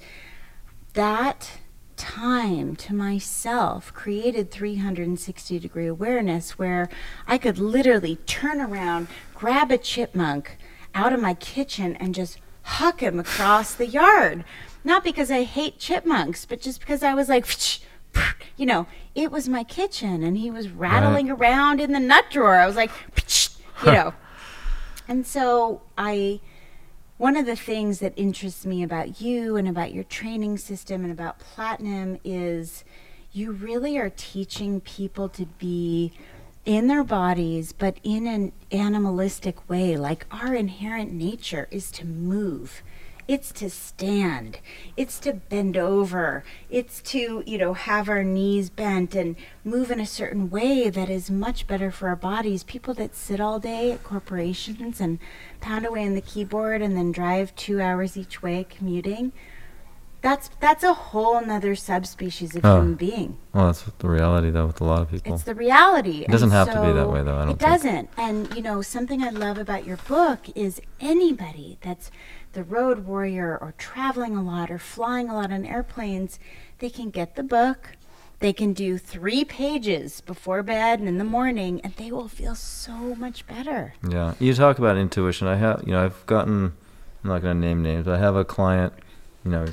That 0.95 1.62
time 2.03 2.75
to 2.75 2.93
myself 2.93 3.95
created 3.95 4.51
360 4.51 5.61
degree 5.61 5.87
awareness 5.87 6.59
where 6.59 6.89
I 7.29 7.39
could 7.39 7.61
literally 7.61 8.17
turn 8.27 8.61
around, 8.61 9.07
grab 9.37 9.71
a 9.71 9.79
chipmunk 9.79 10.59
out 10.97 11.13
of 11.13 11.21
my 11.21 11.35
kitchen, 11.35 11.95
and 11.95 12.13
just 12.13 12.41
huck 12.63 13.01
him 13.01 13.21
across 13.21 13.77
the 13.77 13.87
yard. 13.87 14.45
Not 14.83 15.05
because 15.05 15.31
I 15.31 15.45
hate 15.45 15.79
chipmunks, 15.79 16.45
but 16.45 16.61
just 16.61 16.81
because 16.81 17.05
I 17.05 17.15
was 17.15 17.29
like, 17.29 17.47
you 18.57 18.67
know, 18.67 18.89
it 19.15 19.31
was 19.31 19.49
my 19.49 19.63
kitchen 19.63 20.25
and 20.25 20.37
he 20.37 20.51
was 20.51 20.71
rattling 20.71 21.29
right. 21.29 21.41
around 21.41 21.81
in 21.81 21.93
the 21.93 22.01
nut 22.01 22.25
drawer. 22.33 22.57
I 22.57 22.67
was 22.67 22.75
like, 22.75 22.91
you 23.87 23.93
know. 23.93 24.13
and 25.09 25.25
so 25.25 25.83
I 25.97 26.41
one 27.23 27.37
of 27.37 27.47
the 27.47 27.55
things 27.55 28.01
that 28.01 28.13
interests 28.17 28.67
me 28.67 28.83
about 28.83 29.21
you 29.21 29.55
and 29.55 29.69
about 29.69 29.95
your 29.95 30.03
training 30.03 30.59
system 30.59 31.05
and 31.05 31.13
about 31.13 31.39
platinum 31.39 32.19
is 32.25 32.83
you 33.31 33.53
really 33.53 33.97
are 33.97 34.11
teaching 34.11 34.81
people 34.81 35.29
to 35.29 35.47
be 35.47 36.13
in 36.65 36.89
their 36.89 37.05
bodies 37.05 37.71
but 37.73 37.97
in 38.03 38.27
an 38.27 38.51
animalistic 38.73 39.71
way. 39.71 39.97
Like 39.97 40.27
our 40.33 40.53
inherent 40.53 41.13
nature 41.13 41.69
is 41.71 41.93
to 41.93 42.05
move 42.05 42.83
it's 43.29 43.53
to 43.53 43.71
stand. 43.71 44.59
It's 44.97 45.19
to 45.21 45.35
bend 45.35 45.77
over. 45.77 46.45
It's 46.71 47.01
to, 47.03 47.43
you 47.47 47.59
know, 47.59 47.75
have 47.75 48.09
our 48.09 48.25
knees 48.25 48.69
bent 48.69 49.15
and 49.15 49.37
move 49.65 49.91
in 49.91 50.01
a 50.01 50.07
certain 50.07 50.51
way 50.51 50.91
that 50.91 51.09
is 51.09 51.31
much 51.31 51.67
better 51.67 51.91
for 51.91 52.09
our 52.09 52.17
bodies. 52.17 52.65
People 52.65 52.95
that 52.95 53.15
sit 53.15 53.41
all 53.41 53.59
day 53.59 53.93
at 53.93 54.03
corporations 54.03 55.01
and 55.01 55.19
pound 55.61 55.87
away 55.87 56.05
on 56.05 56.15
the 56.15 56.21
keyboard 56.21 56.83
and 56.83 56.97
then 56.97 57.13
drive 57.13 57.55
two 57.55 57.81
hours 57.81 58.17
each 58.17 58.43
way 58.43 58.67
commuting. 58.69 59.33
That's 60.23 60.51
that's 60.61 60.85
a 60.85 60.95
whole 60.95 61.45
nother 61.45 61.75
subspecies 61.75 62.55
of 62.55 62.65
oh. 62.65 62.77
human 62.77 62.95
being. 62.95 63.39
Well, 63.53 63.67
that's 63.67 63.83
the 63.83 64.09
reality 64.09 64.51
though 64.51 64.69
with 64.69 64.81
a 64.81 64.85
lot 64.85 65.03
of 65.03 65.11
people. 65.11 65.35
It's 65.35 65.43
the 65.43 65.55
reality. 65.55 66.23
It 66.23 66.31
doesn't 66.31 66.51
and 66.51 66.53
have 66.53 66.69
so 66.69 66.75
to 66.75 66.87
be 66.87 66.93
that 66.93 67.09
way 67.09 67.25
though. 67.25 67.37
I 67.37 67.45
don't. 67.47 67.51
It 67.51 67.59
doesn't. 67.59 68.09
And 68.17 68.55
you 68.55 68.63
know, 68.63 68.83
something 68.83 69.21
I 69.25 69.31
love 69.31 69.59
about 69.59 69.85
your 69.85 69.97
book 69.97 70.47
is 70.55 70.81
anybody 71.01 71.77
that's 71.83 72.13
the 72.53 72.65
road 72.65 73.07
warrior 73.07 73.59
or 73.61 73.75
traveling 73.79 74.37
a 74.37 74.43
lot 74.43 74.71
or 74.71 74.79
flying 74.79 75.29
a 75.29 75.35
lot 75.35 75.53
on 75.53 75.65
airplanes, 75.65 76.39
they 76.79 76.91
can 76.91 77.11
get 77.11 77.37
the 77.37 77.43
book. 77.43 77.97
They 78.41 78.53
can 78.53 78.73
do 78.73 78.99
three 78.99 79.45
pages 79.45 80.21
before 80.21 80.65
bed 80.65 80.99
and 80.99 81.09
in 81.09 81.19
the 81.19 81.25
morning, 81.25 81.81
and 81.85 81.95
they 81.95 82.11
will 82.11 82.27
feel 82.27 82.57
so 82.57 83.15
much 83.15 83.47
better. 83.47 83.95
Yeah, 84.09 84.35
you 84.41 84.53
talk 84.53 84.79
about 84.79 84.97
intuition. 84.97 85.47
I 85.47 85.55
have, 85.57 85.85
you 85.87 85.93
know, 85.93 86.05
I've 86.05 86.27
gotten. 86.27 86.73
I'm 87.23 87.31
not 87.31 87.41
going 87.43 87.61
to 87.61 87.67
name 87.67 87.85
names, 87.85 88.05
but 88.05 88.15
I 88.15 88.19
have 88.19 88.35
a 88.35 88.45
client. 88.45 88.93
You 89.45 89.53
know, 89.53 89.67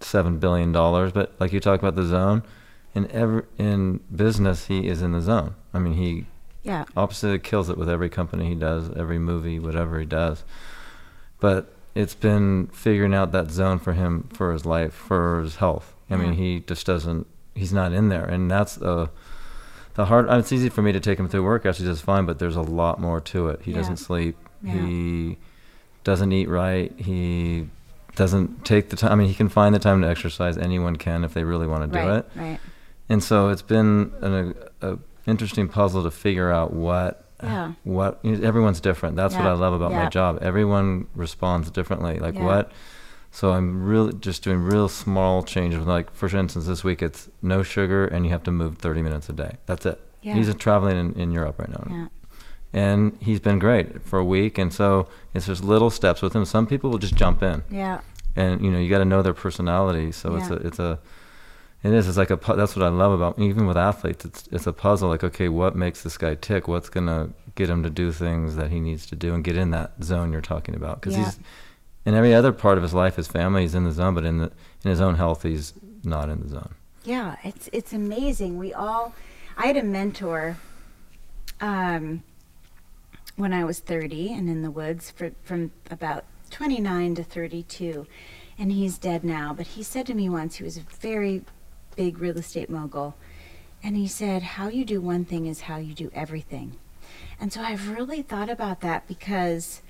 seven 0.00 0.38
billion 0.38 0.72
dollars, 0.72 1.12
but 1.12 1.32
like 1.40 1.52
you 1.52 1.60
talk 1.60 1.78
about 1.78 1.96
the 1.96 2.04
zone, 2.04 2.42
in 2.94 3.10
every 3.10 3.44
in 3.56 4.00
business, 4.14 4.66
he 4.66 4.86
is 4.86 5.02
in 5.02 5.12
the 5.12 5.20
zone. 5.20 5.54
I 5.72 5.78
mean, 5.78 5.94
he 5.94 6.26
yeah 6.62 6.84
opposite 6.94 7.42
kills 7.42 7.70
it 7.70 7.78
with 7.78 7.88
every 7.88 8.10
company 8.10 8.48
he 8.48 8.54
does, 8.54 8.90
every 8.94 9.18
movie, 9.18 9.58
whatever 9.58 9.98
he 9.98 10.06
does. 10.06 10.44
But 11.38 11.72
it's 11.94 12.14
been 12.14 12.68
figuring 12.68 13.14
out 13.14 13.32
that 13.32 13.50
zone 13.50 13.78
for 13.78 13.92
him 13.92 14.28
for 14.32 14.52
his 14.52 14.64
life, 14.64 14.94
for 14.94 15.40
his 15.40 15.56
health. 15.56 15.94
I 16.10 16.16
mean, 16.16 16.32
he 16.32 16.60
just 16.66 16.86
doesn't. 16.86 17.26
He's 17.54 17.72
not 17.72 17.92
in 17.92 18.08
there, 18.08 18.24
and 18.24 18.50
that's 18.50 18.76
the 18.76 19.10
the 19.94 20.06
hard. 20.06 20.28
It's 20.30 20.52
easy 20.52 20.68
for 20.68 20.82
me 20.82 20.92
to 20.92 21.00
take 21.00 21.18
him 21.18 21.28
through 21.28 21.44
workouts. 21.44 21.76
He 21.76 21.84
does 21.84 22.00
fine, 22.00 22.26
but 22.26 22.38
there's 22.38 22.56
a 22.56 22.62
lot 22.62 23.00
more 23.00 23.20
to 23.20 23.48
it. 23.48 23.62
He 23.62 23.70
yeah. 23.70 23.78
doesn't 23.78 23.98
sleep. 23.98 24.36
Yeah. 24.62 24.72
He 24.72 25.38
doesn't 26.04 26.32
eat 26.32 26.48
right. 26.48 26.92
He 26.98 27.68
doesn't 28.16 28.64
take 28.64 28.90
the 28.90 28.96
time. 28.96 29.12
I 29.12 29.14
mean, 29.14 29.28
he 29.28 29.34
can 29.34 29.48
find 29.48 29.74
the 29.74 29.78
time 29.78 30.02
to 30.02 30.08
exercise. 30.08 30.58
Anyone 30.58 30.96
can 30.96 31.24
if 31.24 31.34
they 31.34 31.44
really 31.44 31.66
want 31.66 31.92
to 31.92 31.98
do 31.98 32.04
right, 32.04 32.18
it. 32.18 32.30
Right. 32.34 32.60
And 33.08 33.22
so 33.22 33.48
it's 33.48 33.62
been 33.62 34.12
an 34.20 34.54
a, 34.80 34.92
a 34.92 34.98
interesting 35.26 35.68
puzzle 35.68 36.02
to 36.02 36.10
figure 36.10 36.50
out 36.50 36.72
what 36.72 37.29
yeah. 37.42 37.72
what 37.84 38.20
everyone's 38.24 38.80
different. 38.80 39.16
That's 39.16 39.34
yeah. 39.34 39.44
what 39.44 39.50
I 39.50 39.52
love 39.54 39.72
about 39.72 39.90
yeah. 39.92 40.04
my 40.04 40.08
job. 40.08 40.38
Everyone 40.42 41.06
responds 41.14 41.70
differently. 41.70 42.18
Like 42.18 42.34
yeah. 42.34 42.44
what? 42.44 42.72
So 43.30 43.52
I'm 43.52 43.84
really 43.84 44.12
just 44.14 44.42
doing 44.42 44.60
real 44.60 44.88
small 44.88 45.42
changes. 45.42 45.86
Like 45.86 46.12
for 46.12 46.34
instance, 46.36 46.66
this 46.66 46.82
week 46.82 47.02
it's 47.02 47.28
no 47.42 47.62
sugar 47.62 48.06
and 48.06 48.24
you 48.24 48.32
have 48.32 48.42
to 48.44 48.50
move 48.50 48.78
30 48.78 49.02
minutes 49.02 49.28
a 49.28 49.32
day. 49.32 49.56
That's 49.66 49.86
it. 49.86 50.00
He's 50.20 50.54
traveling 50.56 50.98
in, 50.98 51.12
in 51.14 51.30
Europe 51.32 51.58
right 51.58 51.70
now. 51.70 52.10
And 52.72 53.16
he's 53.20 53.40
been 53.40 53.58
great 53.58 54.02
for 54.02 54.18
a 54.18 54.24
week. 54.24 54.58
And 54.58 54.72
so 54.72 55.08
it's 55.34 55.46
just 55.46 55.64
little 55.64 55.90
steps 55.90 56.22
with 56.22 56.34
him. 56.34 56.44
Some 56.44 56.66
people 56.66 56.90
will 56.90 56.98
just 56.98 57.14
jump 57.14 57.42
in. 57.42 57.62
Yeah. 57.70 58.00
And 58.36 58.64
you 58.64 58.70
know 58.70 58.78
you 58.78 58.88
got 58.88 58.98
to 58.98 59.04
know 59.04 59.22
their 59.22 59.34
personality. 59.34 60.12
So 60.12 60.36
it's 60.36 60.50
a 60.50 60.54
it's 60.54 60.78
a 60.78 61.00
it 61.82 61.92
is. 61.92 62.08
It's 62.08 62.18
like 62.18 62.30
a. 62.30 62.36
That's 62.36 62.76
what 62.76 62.84
I 62.84 62.88
love 62.88 63.12
about 63.12 63.38
even 63.38 63.66
with 63.66 63.76
athletes. 63.76 64.24
It's 64.24 64.48
it's 64.52 64.66
a 64.66 64.72
puzzle. 64.72 65.08
Like 65.08 65.24
okay, 65.24 65.48
what 65.48 65.74
makes 65.74 66.02
this 66.02 66.18
guy 66.18 66.34
tick? 66.34 66.68
What's 66.68 66.90
gonna 66.90 67.30
get 67.54 67.70
him 67.70 67.82
to 67.82 67.90
do 67.90 68.12
things 68.12 68.56
that 68.56 68.70
he 68.70 68.80
needs 68.80 69.06
to 69.06 69.16
do 69.16 69.34
and 69.34 69.42
get 69.42 69.56
in 69.56 69.70
that 69.70 69.92
zone 70.02 70.32
you're 70.32 70.42
talking 70.42 70.74
about? 70.74 71.00
Because 71.00 71.16
yeah. 71.16 71.24
he's 71.24 71.38
in 72.04 72.14
every 72.14 72.34
other 72.34 72.52
part 72.52 72.76
of 72.76 72.82
his 72.82 72.92
life, 72.92 73.16
his 73.16 73.28
family, 73.28 73.62
he's 73.62 73.74
in 73.74 73.84
the 73.84 73.92
zone, 73.92 74.14
but 74.14 74.24
in 74.24 74.38
the 74.38 74.52
in 74.84 74.90
his 74.90 75.00
own 75.00 75.14
health, 75.14 75.42
he's 75.42 75.72
not 76.04 76.28
in 76.28 76.40
the 76.40 76.48
zone. 76.48 76.74
Yeah, 77.04 77.36
it's 77.44 77.70
it's 77.72 77.92
amazing. 77.92 78.58
We 78.58 78.74
all. 78.74 79.14
I 79.56 79.66
had 79.66 79.76
a 79.76 79.82
mentor. 79.82 80.58
Um, 81.60 82.22
when 83.36 83.52
I 83.54 83.64
was 83.64 83.78
30 83.78 84.32
and 84.34 84.48
in 84.48 84.62
the 84.62 84.70
woods 84.70 85.10
for, 85.10 85.32
from 85.42 85.72
about 85.90 86.24
29 86.50 87.14
to 87.16 87.24
32 87.24 88.06
and 88.58 88.70
he's 88.70 88.98
dead 88.98 89.24
now 89.24 89.54
but 89.54 89.68
he 89.68 89.82
said 89.82 90.06
to 90.06 90.14
me 90.14 90.28
once 90.28 90.56
he 90.56 90.64
was 90.64 90.76
a 90.76 90.82
very 91.00 91.42
big 92.00 92.18
real 92.18 92.38
estate 92.38 92.70
mogul. 92.70 93.14
And 93.82 93.94
he 93.94 94.08
said, 94.08 94.42
How 94.42 94.68
you 94.68 94.86
do 94.86 95.02
one 95.02 95.26
thing 95.26 95.44
is 95.44 95.60
how 95.62 95.76
you 95.76 95.92
do 95.92 96.10
everything. 96.14 96.76
And 97.38 97.52
so 97.52 97.60
I've 97.60 97.90
really 97.90 98.22
thought 98.22 98.48
about 98.48 98.80
that 98.80 99.06
because 99.06 99.82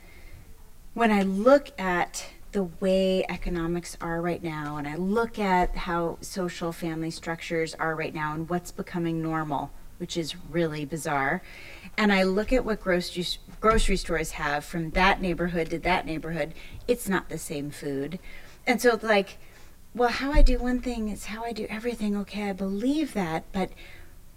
when 0.93 1.13
I 1.13 1.23
look 1.23 1.71
at 1.79 2.27
the 2.51 2.65
way 2.65 3.25
economics 3.29 3.97
are 4.01 4.21
right 4.21 4.43
now, 4.43 4.77
and 4.77 4.89
I 4.89 4.97
look 4.97 5.39
at 5.39 5.77
how 5.77 6.19
social 6.21 6.73
family 6.73 7.13
structures 7.13 7.77
are 7.77 7.95
right 7.95 8.13
now 8.13 8.35
and 8.35 8.49
what's 8.49 8.73
becoming 8.73 9.23
normal, 9.23 9.71
which 9.99 10.17
is 10.17 10.35
really 10.51 10.85
bizarre, 10.85 11.43
and 11.97 12.13
I 12.13 12.25
look 12.25 12.53
at 12.53 12.65
what 12.65 12.81
grocery, 12.81 13.25
grocery 13.61 13.97
stores 13.97 14.33
have 14.33 14.65
from 14.65 14.91
that 14.91 15.23
neighborhood 15.23 15.71
to 15.71 15.79
that 15.79 16.07
neighborhood, 16.07 16.55
it's 16.89 17.09
not 17.09 17.29
the 17.29 17.39
same 17.39 17.71
food. 17.71 18.19
And 18.67 18.83
so, 18.83 18.99
like, 19.01 19.39
well, 19.95 20.11
how 20.11 20.33
I 20.33 20.43
do 20.43 20.59
one 20.59 20.81
thing 20.81 21.09
is 21.09 21.27
how 21.27 21.45
I 21.45 21.53
do 21.53 21.67
everything. 21.69 22.17
Okay, 22.17 22.49
I 22.49 22.53
believe 22.53 23.13
that, 23.15 23.45
but 23.53 23.71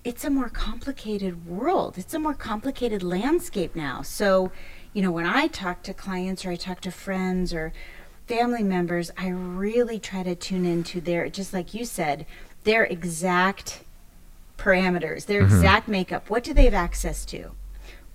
it's 0.03 0.25
a 0.25 0.29
more 0.29 0.49
complicated 0.49 1.47
world. 1.47 1.97
It's 1.97 2.13
a 2.13 2.19
more 2.19 2.33
complicated 2.33 3.03
landscape 3.03 3.75
now. 3.75 4.01
So, 4.01 4.51
you 4.93 5.01
know, 5.01 5.11
when 5.11 5.25
I 5.25 5.47
talk 5.47 5.83
to 5.83 5.93
clients 5.93 6.45
or 6.45 6.51
I 6.51 6.55
talk 6.55 6.81
to 6.81 6.91
friends 6.91 7.53
or 7.53 7.71
family 8.27 8.63
members, 8.63 9.11
I 9.17 9.29
really 9.29 9.99
try 9.99 10.23
to 10.23 10.35
tune 10.35 10.65
into 10.65 10.99
their, 10.99 11.29
just 11.29 11.53
like 11.53 11.73
you 11.73 11.85
said, 11.85 12.25
their 12.63 12.85
exact 12.85 13.83
parameters, 14.57 15.25
their 15.25 15.43
mm-hmm. 15.43 15.55
exact 15.55 15.87
makeup. 15.87 16.29
What 16.29 16.43
do 16.43 16.53
they 16.53 16.65
have 16.65 16.73
access 16.73 17.25
to? 17.25 17.51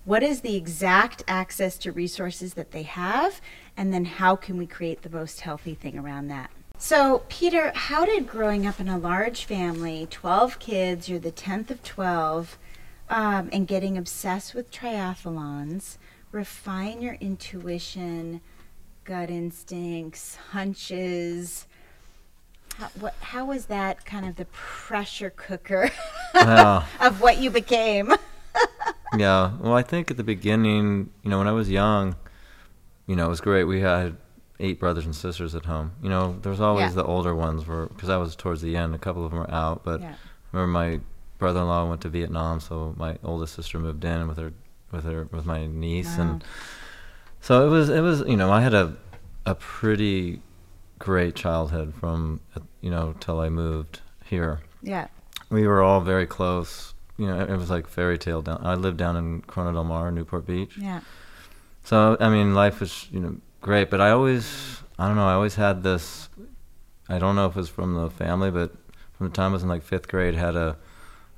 What 0.05 0.23
is 0.23 0.41
the 0.41 0.55
exact 0.55 1.23
access 1.27 1.77
to 1.79 1.91
resources 1.91 2.55
that 2.55 2.71
they 2.71 2.83
have? 2.83 3.41
And 3.77 3.93
then 3.93 4.05
how 4.05 4.35
can 4.35 4.57
we 4.57 4.65
create 4.65 5.03
the 5.03 5.09
most 5.09 5.41
healthy 5.41 5.75
thing 5.75 5.97
around 5.97 6.27
that? 6.27 6.49
So, 6.81 7.23
Peter, 7.27 7.73
how 7.75 8.05
did 8.05 8.25
growing 8.25 8.65
up 8.65 8.79
in 8.79 8.87
a 8.87 8.97
large 8.97 9.43
family, 9.43 10.07
12 10.09 10.59
kids, 10.59 11.09
you're 11.09 11.19
the 11.19 11.31
10th 11.31 11.69
of 11.71 11.83
12, 11.83 12.57
um, 13.09 13.49
and 13.51 13.67
getting 13.67 13.97
obsessed 13.97 14.53
with 14.55 14.71
triathlons, 14.71 15.97
refine 16.31 17.01
your 17.01 17.15
intuition, 17.15 18.39
gut 19.03 19.29
instincts, 19.29 20.37
hunches. 20.51 21.67
How, 22.77 22.87
what, 22.97 23.15
how 23.19 23.45
was 23.45 23.65
that 23.65 24.05
kind 24.05 24.25
of 24.25 24.37
the 24.37 24.45
pressure 24.45 25.31
cooker 25.31 25.91
Yeah. 26.33 26.85
of 27.01 27.19
what 27.19 27.39
you 27.39 27.49
became? 27.49 28.13
Yeah. 29.17 29.53
Well, 29.59 29.73
I 29.73 29.81
think 29.81 30.11
at 30.11 30.17
the 30.17 30.23
beginning, 30.23 31.09
you 31.23 31.31
know, 31.31 31.39
when 31.39 31.47
I 31.47 31.51
was 31.51 31.67
young, 31.67 32.15
you 33.07 33.15
know, 33.15 33.25
it 33.25 33.29
was 33.29 33.41
great. 33.41 33.63
We 33.63 33.79
had 33.81 34.17
eight 34.59 34.79
brothers 34.79 35.05
and 35.05 35.15
sisters 35.15 35.55
at 35.55 35.65
home. 35.65 35.91
You 36.03 36.09
know, 36.09 36.37
there's 36.41 36.59
always 36.59 36.89
Yeah. 36.89 37.01
the 37.01 37.05
older 37.05 37.33
ones 37.35 37.65
were 37.65 37.87
because 37.87 38.09
I 38.09 38.17
was 38.17 38.35
towards 38.35 38.61
the 38.61 38.75
end. 38.75 38.93
A 38.93 38.97
couple 38.97 39.23
of 39.25 39.31
them 39.31 39.39
were 39.39 39.51
out, 39.51 39.83
but 39.83 40.01
Yeah. 40.01 40.13
I 40.53 40.57
remember 40.57 40.71
my 40.79 40.99
brother-in-law 41.37 41.87
went 41.89 42.01
to 42.01 42.09
Vietnam, 42.09 42.59
so 42.59 42.93
my 42.97 43.17
oldest 43.23 43.53
sister 43.55 43.79
moved 43.79 44.03
in 44.03 44.27
with 44.27 44.37
her 44.37 44.51
with 44.91 45.05
her 45.05 45.27
with 45.31 45.45
my 45.45 45.67
niece, 45.67 46.17
Wow. 46.17 46.23
and 46.23 46.43
so 47.39 47.65
it 47.65 47.69
was 47.69 47.89
it 47.89 48.01
was 48.01 48.21
you 48.27 48.35
know 48.35 48.51
I 48.51 48.61
had 48.61 48.73
a 48.73 48.93
a 49.45 49.55
pretty 49.55 50.41
great 50.99 51.35
childhood 51.35 51.93
from 51.93 52.41
uh, 52.55 52.59
you 52.81 52.91
know 52.91 53.15
till 53.19 53.39
I 53.39 53.49
moved 53.49 54.01
here. 54.25 54.59
Yeah. 54.81 55.07
We 55.49 55.65
were 55.67 55.81
all 55.81 56.01
very 56.01 56.25
close. 56.27 56.93
You 57.17 57.27
know, 57.27 57.39
it 57.41 57.57
was 57.57 57.69
like 57.69 57.87
fairy 57.87 58.17
tale 58.17 58.41
down. 58.41 58.59
I 58.63 58.75
lived 58.75 58.97
down 58.97 59.15
in 59.17 59.41
Corona 59.41 59.73
del 59.73 59.83
Mar, 59.83 60.11
Newport 60.11 60.45
Beach. 60.45 60.77
Yeah. 60.77 61.01
So 61.83 62.17
I 62.19 62.29
mean, 62.29 62.53
life 62.53 62.79
was 62.81 63.07
you 63.11 63.19
know 63.19 63.35
great, 63.61 63.89
but 63.89 64.01
I 64.01 64.11
always 64.11 64.81
I 64.97 65.07
don't 65.07 65.15
know. 65.15 65.27
I 65.27 65.33
always 65.33 65.55
had 65.55 65.83
this. 65.83 66.29
I 67.07 67.17
don't 67.19 67.35
know 67.35 67.45
if 67.47 67.53
it 67.55 67.59
was 67.59 67.69
from 67.69 67.95
the 67.95 68.09
family, 68.09 68.51
but 68.51 68.73
from 69.17 69.27
the 69.29 69.33
time 69.33 69.51
I 69.51 69.53
was 69.53 69.63
in 69.63 69.69
like 69.69 69.83
fifth 69.83 70.07
grade, 70.07 70.35
had 70.35 70.55
a 70.55 70.77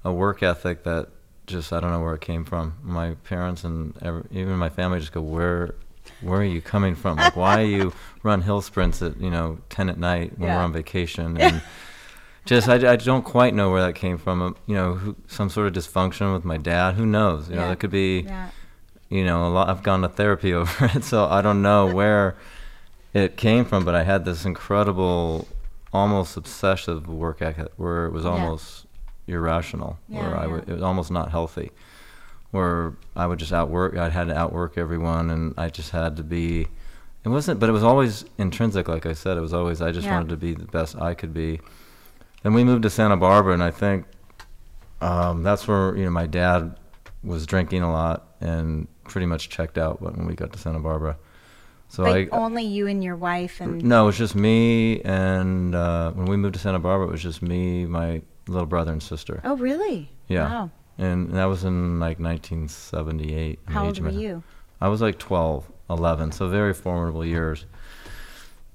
a 0.03 0.11
work 0.11 0.41
ethic 0.43 0.83
that 0.83 1.09
just 1.47 1.71
I 1.73 1.79
don't 1.79 1.91
know 1.91 2.01
where 2.01 2.15
it 2.15 2.21
came 2.21 2.43
from. 2.45 2.73
My 2.83 3.11
parents 3.23 3.63
and 3.63 3.95
every, 4.01 4.23
even 4.31 4.57
my 4.57 4.69
family 4.69 4.99
just 4.99 5.11
go, 5.11 5.21
where 5.21 5.75
where 6.21 6.39
are 6.41 6.43
you 6.43 6.61
coming 6.61 6.95
from? 6.95 7.17
Like, 7.17 7.35
why 7.35 7.61
are 7.61 7.65
you 7.77 7.93
run 8.23 8.41
hill 8.41 8.61
sprints 8.61 9.01
at 9.01 9.19
you 9.21 9.29
know 9.29 9.59
ten 9.69 9.89
at 9.89 9.97
night 9.97 10.37
when 10.37 10.49
Yeah. 10.49 10.57
we're 10.57 10.63
on 10.63 10.73
vacation 10.73 11.37
and. 11.41 11.61
Just 12.43 12.67
I, 12.67 12.93
I 12.93 12.95
don't 12.95 13.21
quite 13.21 13.53
know 13.53 13.69
where 13.69 13.83
that 13.83 13.93
came 13.93 14.17
from. 14.17 14.41
Um, 14.41 14.55
You 14.65 14.73
know, 14.73 14.95
who, 14.95 15.15
some 15.27 15.47
sort 15.51 15.67
of 15.67 15.73
dysfunction 15.73 16.33
with 16.33 16.43
my 16.43 16.57
dad. 16.57 16.95
Who 16.95 17.05
knows? 17.05 17.47
You 17.47 17.55
know, 17.55 17.61
Yeah. 17.61 17.67
that 17.69 17.79
could 17.79 17.91
be 17.91 18.21
Yeah. 18.21 18.49
You 19.11 19.23
know, 19.25 19.45
a 19.47 19.49
lot. 19.49 19.69
I've 19.69 19.83
gone 19.83 20.01
to 20.01 20.09
therapy 20.09 20.53
over 20.59 20.85
it, 20.95 21.03
so 21.03 21.25
I 21.25 21.41
don't 21.41 21.61
know 21.61 21.85
where 21.85 22.35
it 23.13 23.37
came 23.37 23.65
from. 23.65 23.85
But 23.85 23.93
I 23.93 24.03
had 24.03 24.25
this 24.25 24.45
incredible, 24.45 25.47
almost 25.93 26.37
obsessive 26.37 27.07
work 27.07 27.41
ethic, 27.41 27.67
where 27.77 28.05
it 28.07 28.11
was 28.13 28.23
Yeah. 28.23 28.31
almost 28.31 28.87
irrational, 29.27 29.99
Yeah, 30.09 30.19
where 30.21 30.37
I 30.37 30.45
yeah. 30.45 30.51
would, 30.53 30.69
it 30.69 30.73
was 30.73 30.81
almost 30.81 31.11
not 31.11 31.29
healthy, 31.29 31.71
where 32.51 32.93
I 33.15 33.27
would 33.27 33.37
just 33.39 33.53
outwork. 33.53 33.95
I 33.97 34.09
had 34.09 34.27
to 34.29 34.35
outwork 34.37 34.77
everyone, 34.77 35.29
and 35.29 35.53
I 35.57 35.69
just 35.69 35.91
had 35.91 36.17
to 36.17 36.23
be. 36.23 36.67
It 37.23 37.29
wasn't, 37.29 37.59
but 37.59 37.69
it 37.69 37.73
was 37.73 37.83
always 37.83 38.25
intrinsic. 38.39 38.87
Like 38.87 39.05
I 39.05 39.13
said, 39.13 39.37
it 39.37 39.41
was 39.41 39.53
always. 39.53 39.79
I 39.81 39.91
just 39.91 40.07
Yeah. 40.07 40.13
wanted 40.15 40.29
to 40.29 40.37
be 40.37 40.53
the 40.55 40.65
best 40.65 40.99
I 40.99 41.13
could 41.13 41.33
be. 41.35 41.59
Then 42.43 42.53
we 42.55 42.63
moved 42.63 42.81
to 42.83 42.89
Santa 42.89 43.15
Barbara, 43.17 43.53
and 43.53 43.61
I 43.61 43.69
think 43.69 44.05
um, 45.01 45.43
that's 45.43 45.67
where 45.67 45.95
you 45.97 46.05
know 46.05 46.09
my 46.11 46.25
dad 46.27 46.75
was 47.23 47.45
drinking 47.45 47.83
a 47.83 47.91
lot 47.91 48.23
and 48.41 48.87
pretty 49.03 49.25
much 49.27 49.49
checked 49.49 49.77
out 49.77 50.01
when 50.01 50.25
we 50.25 50.35
got 50.35 50.53
to 50.53 50.59
Santa 50.59 50.79
Barbara. 50.79 51.17
So 51.89 52.03
like 52.03 52.31
I 52.31 52.37
only 52.37 52.63
you 52.63 52.87
and 52.87 53.03
your 53.03 53.17
wife 53.17 53.59
and 53.59 53.83
no, 53.83 54.03
it 54.03 54.05
was 54.05 54.17
just 54.17 54.33
me 54.33 55.01
and 55.01 55.75
uh, 55.75 56.11
when 56.11 56.25
we 56.27 56.37
moved 56.37 56.53
to 56.53 56.59
Santa 56.59 56.79
Barbara, 56.79 57.07
it 57.07 57.11
was 57.11 57.21
just 57.21 57.41
me, 57.41 57.85
my 57.85 58.21
little 58.47 58.65
brother 58.65 58.91
and 58.93 59.03
sister. 59.03 59.41
Oh, 59.43 59.57
really? 59.57 60.09
Yeah. 60.27 60.49
Wow. 60.49 60.71
And 60.97 61.31
that 61.33 61.45
was 61.45 61.63
in 61.63 61.99
like 61.99 62.19
1978. 62.19 63.59
How 63.65 63.85
old 63.85 63.99
were 63.99 64.09
you? 64.09 64.43
I 64.79 64.87
was 64.87 65.01
like 65.01 65.19
12, 65.19 65.69
11, 65.89 66.31
so 66.31 66.47
very 66.47 66.73
formidable 66.73 67.25
years. 67.25 67.65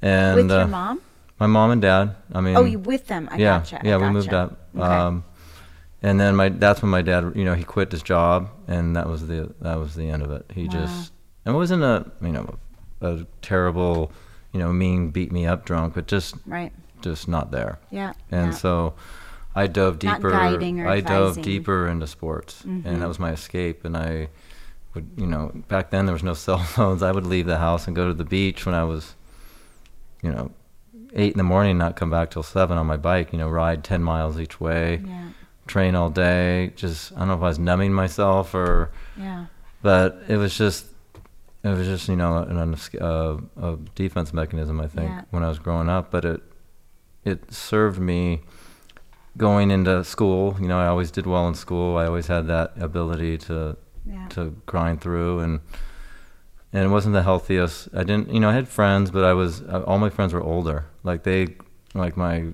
And 0.02 0.36
With 0.36 0.50
uh, 0.50 0.58
your 0.58 0.66
mom? 0.66 1.00
my 1.38 1.46
mom 1.46 1.70
and 1.70 1.82
dad. 1.82 2.16
I 2.32 2.40
mean, 2.40 2.56
Oh, 2.56 2.64
you 2.64 2.78
with 2.78 3.06
them? 3.06 3.28
I 3.30 3.38
yeah, 3.38 3.58
gotcha. 3.58 3.80
I 3.82 3.88
yeah, 3.88 3.96
we 3.96 4.10
moved 4.10 4.32
up. 4.32 4.68
Okay. 4.76 4.84
Um, 4.84 5.24
and 6.02 6.20
then 6.20 6.36
my 6.36 6.48
that's 6.50 6.82
when 6.82 6.90
my 6.90 7.02
dad, 7.02 7.32
you 7.34 7.44
know, 7.44 7.54
he 7.54 7.64
quit 7.64 7.90
his 7.92 8.02
job, 8.02 8.48
and 8.68 8.94
that 8.96 9.08
was 9.08 9.26
the 9.26 9.54
that 9.60 9.78
was 9.78 9.94
the 9.94 10.08
end 10.10 10.22
of 10.22 10.30
it. 10.30 10.44
He 10.54 10.64
Wow. 10.64 10.70
just 10.72 11.12
and 11.44 11.54
it 11.54 11.58
wasn't 11.58 11.82
a 11.82 12.10
you 12.22 12.32
know 12.32 12.54
a 13.00 13.26
terrible, 13.42 14.12
you 14.52 14.60
know, 14.60 14.72
mean 14.72 15.10
beat 15.10 15.32
me 15.32 15.46
up 15.46 15.64
drunk, 15.64 15.94
but 15.94 16.06
just 16.06 16.34
right. 16.46 16.72
just 17.02 17.28
not 17.28 17.50
there. 17.50 17.78
Yeah. 17.90 18.12
And 18.30 18.52
yeah. 18.52 18.58
so 18.58 18.94
I 19.54 19.66
dove 19.66 20.02
Not 20.02 20.16
deeper. 20.16 20.30
guiding 20.30 20.80
or 20.80 20.88
I 20.88 21.00
dove 21.00 21.40
deeper 21.42 21.88
into 21.88 22.06
sports, 22.06 22.62
and 22.64 22.84
Mhm. 22.84 22.98
that 23.00 23.08
was 23.08 23.18
my 23.18 23.32
escape. 23.32 23.84
And 23.84 23.96
I 23.96 24.28
would, 24.94 25.08
you 25.16 25.26
know, 25.26 25.50
back 25.68 25.90
then 25.90 26.06
there 26.06 26.12
was 26.14 26.22
no 26.22 26.34
cell 26.46 26.58
phones. 26.58 27.02
I 27.02 27.10
would 27.12 27.26
leave 27.26 27.46
the 27.46 27.58
house 27.58 27.86
and 27.86 27.94
go 27.96 28.06
to 28.08 28.14
the 28.14 28.24
beach 28.24 28.64
when 28.66 28.74
I 28.74 28.84
was, 28.84 29.14
you 30.22 30.30
know, 30.30 30.50
eight 31.14 31.32
in 31.32 31.38
the 31.38 31.44
morning, 31.44 31.78
not 31.78 31.96
come 31.96 32.10
back 32.10 32.30
till 32.30 32.42
seven 32.42 32.76
on 32.78 32.86
my 32.86 32.96
bike. 32.96 33.32
You 33.32 33.38
know, 33.38 33.48
ride 33.48 33.82
ten 33.84 34.02
miles 34.02 34.38
each 34.40 34.60
way, 34.60 35.02
yeah. 35.06 35.28
Train 35.66 35.94
all 35.94 36.10
day. 36.10 36.72
Just 36.76 37.12
I 37.12 37.18
don't 37.20 37.28
know 37.28 37.34
if 37.34 37.40
I 37.42 37.48
was 37.48 37.58
numbing 37.58 37.92
myself 37.92 38.54
or, 38.54 38.90
Yeah. 39.18 39.46
but 39.82 40.22
it 40.28 40.36
was 40.36 40.56
just. 40.56 40.86
It 41.64 41.70
was 41.76 41.88
just, 41.88 42.08
you 42.08 42.14
know, 42.14 42.36
an, 42.38 42.76
uh, 43.00 43.38
a 43.60 43.76
defense 43.96 44.32
mechanism, 44.32 44.80
I 44.80 44.86
think, 44.86 45.08
Yeah. 45.10 45.22
when 45.30 45.42
I 45.42 45.48
was 45.48 45.58
growing 45.58 45.88
up. 45.88 46.12
But 46.12 46.24
it, 46.24 46.40
it 47.24 47.52
served 47.52 47.98
me 47.98 48.42
going 49.36 49.72
into 49.72 50.04
school. 50.04 50.56
You 50.60 50.68
know, 50.68 50.78
I 50.78 50.86
always 50.86 51.10
did 51.10 51.26
well 51.26 51.48
in 51.48 51.54
school. 51.54 51.96
I 51.96 52.06
always 52.06 52.28
had 52.28 52.46
that 52.46 52.74
ability 52.78 53.38
to 53.48 53.76
Yeah. 54.08 54.28
to 54.28 54.54
grind 54.66 55.00
through, 55.00 55.40
and 55.40 55.58
and 56.72 56.84
it 56.84 56.88
wasn't 56.88 57.14
the 57.14 57.24
healthiest. 57.24 57.88
I 57.92 58.04
didn't, 58.04 58.30
you 58.32 58.38
know, 58.38 58.50
I 58.50 58.52
had 58.52 58.68
friends, 58.68 59.10
but 59.10 59.24
I 59.24 59.32
was 59.32 59.62
uh, 59.62 59.82
all 59.88 59.98
my 59.98 60.10
friends 60.10 60.32
were 60.32 60.42
older. 60.42 60.84
Like 61.02 61.24
they, 61.24 61.56
like 61.94 62.16
my 62.16 62.52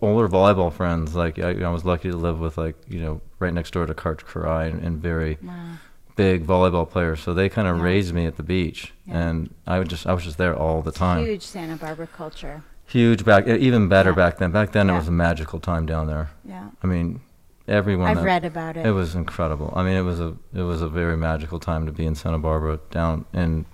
older 0.00 0.28
volleyball 0.28 0.72
friends. 0.72 1.14
Like 1.14 1.38
I, 1.38 1.50
I 1.62 1.68
was 1.70 1.84
lucky 1.84 2.10
to 2.10 2.16
live 2.16 2.38
with 2.40 2.56
like 2.58 2.76
you 2.88 3.00
know 3.00 3.20
right 3.38 3.52
next 3.52 3.72
door 3.72 3.86
to 3.86 3.94
Karch 3.94 4.20
Kiraly 4.20 4.70
and, 4.72 4.82
and 4.82 5.02
very 5.02 5.38
Wow. 5.42 5.74
big 6.16 6.46
volleyball 6.46 6.88
players. 6.88 7.20
So 7.20 7.34
they 7.34 7.48
kind 7.48 7.66
of 7.68 7.78
Yeah. 7.78 7.82
raised 7.84 8.12
me 8.14 8.26
at 8.26 8.36
the 8.36 8.42
beach, 8.42 8.92
Yeah. 9.06 9.18
and 9.28 9.54
I 9.66 9.78
would 9.78 9.88
just 9.88 10.06
I 10.06 10.12
was 10.12 10.24
just 10.24 10.38
there 10.38 10.54
all 10.56 10.82
the 10.82 10.92
time 10.92 11.24
Huge 11.24 11.42
Santa 11.42 11.76
Barbara 11.76 12.06
culture. 12.06 12.62
huge 12.86 13.24
back 13.24 13.46
even 13.46 13.88
better 13.88 14.10
Yeah. 14.10 14.16
back 14.16 14.38
then 14.38 14.50
back 14.50 14.72
then 14.72 14.90
it 14.90 14.94
was 14.94 15.08
a 15.08 15.12
magical 15.12 15.58
time 15.60 15.86
down 15.86 16.06
there 16.08 16.28
Yeah. 16.44 16.66
i 16.82 16.86
mean 16.86 17.20
everyone 17.66 18.08
I've 18.08 18.16
that- 18.18 18.24
read 18.24 18.44
about 18.44 18.76
it. 18.76 18.84
it 18.84 18.90
was 18.90 19.14
incredible 19.14 19.72
i 19.74 19.82
mean 19.82 19.96
it 19.96 20.02
was 20.02 20.20
a 20.20 20.34
it 20.52 20.62
was 20.62 20.82
a 20.82 20.88
very 20.88 21.16
magical 21.16 21.58
time 21.60 21.86
to 21.86 21.92
be 21.92 22.04
in 22.04 22.14
santa 22.14 22.38
barbara 22.38 22.80
down 22.90 23.24
and 23.32 23.64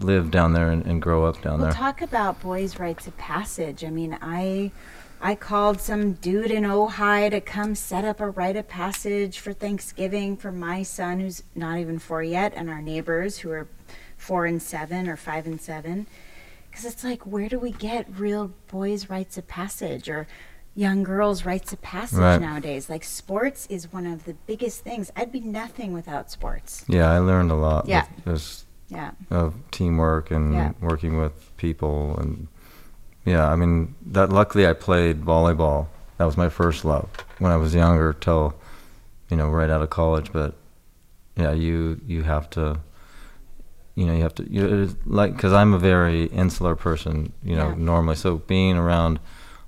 live 0.00 0.30
down 0.30 0.52
there 0.54 0.70
and, 0.70 0.86
and 0.86 1.02
grow 1.02 1.24
up 1.26 1.42
down 1.42 1.58
Well, 1.60 1.70
there 1.70 1.72
talk 1.72 2.00
about 2.00 2.40
boys' 2.40 2.78
rites 2.78 3.06
of 3.08 3.16
passage. 3.18 3.84
I 3.84 3.90
mean, 3.90 4.16
I 4.22 4.70
I 5.24 5.36
called 5.36 5.80
some 5.80 6.14
dude 6.14 6.50
in 6.50 6.64
Ojai 6.64 7.30
to 7.30 7.40
come 7.40 7.76
set 7.76 8.04
up 8.04 8.18
a 8.20 8.28
rite 8.28 8.56
of 8.56 8.66
passage 8.68 9.38
for 9.38 9.52
Thanksgiving 9.52 10.36
for 10.36 10.50
my 10.50 10.82
son, 10.82 11.20
who's 11.20 11.44
not 11.54 11.78
even 11.78 12.00
four 12.00 12.24
yet, 12.24 12.52
and 12.56 12.68
our 12.68 12.82
neighbors 12.82 13.38
who 13.38 13.50
are 13.52 13.68
four 14.16 14.46
and 14.46 14.60
seven 14.60 15.08
or 15.08 15.16
five 15.16 15.46
and 15.46 15.60
seven. 15.60 16.08
Because 16.68 16.84
it's 16.84 17.04
like, 17.04 17.24
where 17.24 17.48
do 17.48 17.58
we 17.60 17.70
get 17.70 18.06
real 18.18 18.50
boys' 18.66 19.08
rites 19.08 19.38
of 19.38 19.46
passage 19.46 20.08
or 20.08 20.26
young 20.74 21.04
girls' 21.04 21.44
rites 21.44 21.72
of 21.72 21.80
passage 21.82 22.18
Right. 22.18 22.40
nowadays? 22.40 22.90
Like, 22.90 23.04
sports 23.04 23.66
is 23.70 23.92
one 23.92 24.06
of 24.08 24.24
the 24.24 24.34
biggest 24.46 24.82
things. 24.82 25.12
I'd 25.14 25.30
be 25.30 25.40
nothing 25.40 25.92
without 25.92 26.30
sports. 26.32 26.84
yeah 26.88 27.12
i 27.12 27.18
learned 27.18 27.50
a 27.52 27.54
lot 27.54 27.86
Yeah. 27.86 28.06
with 28.24 28.24
just 28.24 28.66
Yeah. 28.88 29.12
of 29.30 29.54
teamwork 29.70 30.30
and 30.32 30.52
Yeah. 30.52 30.72
working 30.80 31.16
with 31.18 31.56
people 31.58 32.18
and 32.18 32.48
yeah 33.24 33.48
i 33.50 33.56
mean 33.56 33.94
that 34.04 34.30
luckily 34.30 34.66
i 34.66 34.72
played 34.72 35.20
volleyball 35.22 35.86
that 36.18 36.24
was 36.24 36.36
my 36.36 36.48
first 36.48 36.84
love 36.84 37.08
when 37.38 37.52
i 37.52 37.56
was 37.56 37.74
younger 37.74 38.12
till 38.12 38.54
you 39.30 39.36
know 39.36 39.48
right 39.48 39.70
out 39.70 39.82
of 39.82 39.90
college 39.90 40.32
but 40.32 40.54
yeah 41.36 41.52
you 41.52 42.00
you 42.06 42.22
have 42.22 42.48
to 42.50 42.78
you 43.94 44.04
know 44.06 44.14
you 44.14 44.22
have 44.22 44.34
to 44.34 44.44
you 44.50 44.94
like 45.06 45.34
because 45.34 45.52
i'm 45.52 45.72
a 45.74 45.78
very 45.78 46.24
insular 46.26 46.74
person 46.74 47.32
you 47.42 47.54
know 47.56 47.68
Yeah. 47.70 47.74
normally 47.76 48.16
so 48.16 48.38
being 48.38 48.76
around 48.76 49.18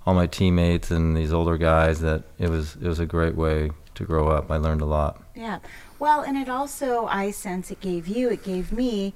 all 0.07 0.15
my 0.15 0.27
teammates 0.27 0.91
and 0.91 1.17
these 1.17 1.33
older 1.33 1.57
guys 1.57 2.01
that 2.01 2.25
it 2.39 2.49
was 2.51 2.77
it 2.77 2.89
was 2.89 2.99
a 2.99 3.07
great 3.07 3.35
way 3.37 3.71
to 3.95 4.05
grow 4.05 4.29
up 4.29 4.51
i 4.51 4.57
learned 4.57 4.81
a 4.81 4.87
lot 4.87 5.23
Yeah. 5.35 5.59
Well, 6.01 6.21
and 6.23 6.37
it 6.37 6.49
also, 6.51 7.07
I 7.07 7.31
sense 7.31 7.71
it 7.71 7.81
gave 7.81 8.07
you, 8.07 8.29
it 8.29 8.43
gave 8.45 8.73
me 8.73 9.15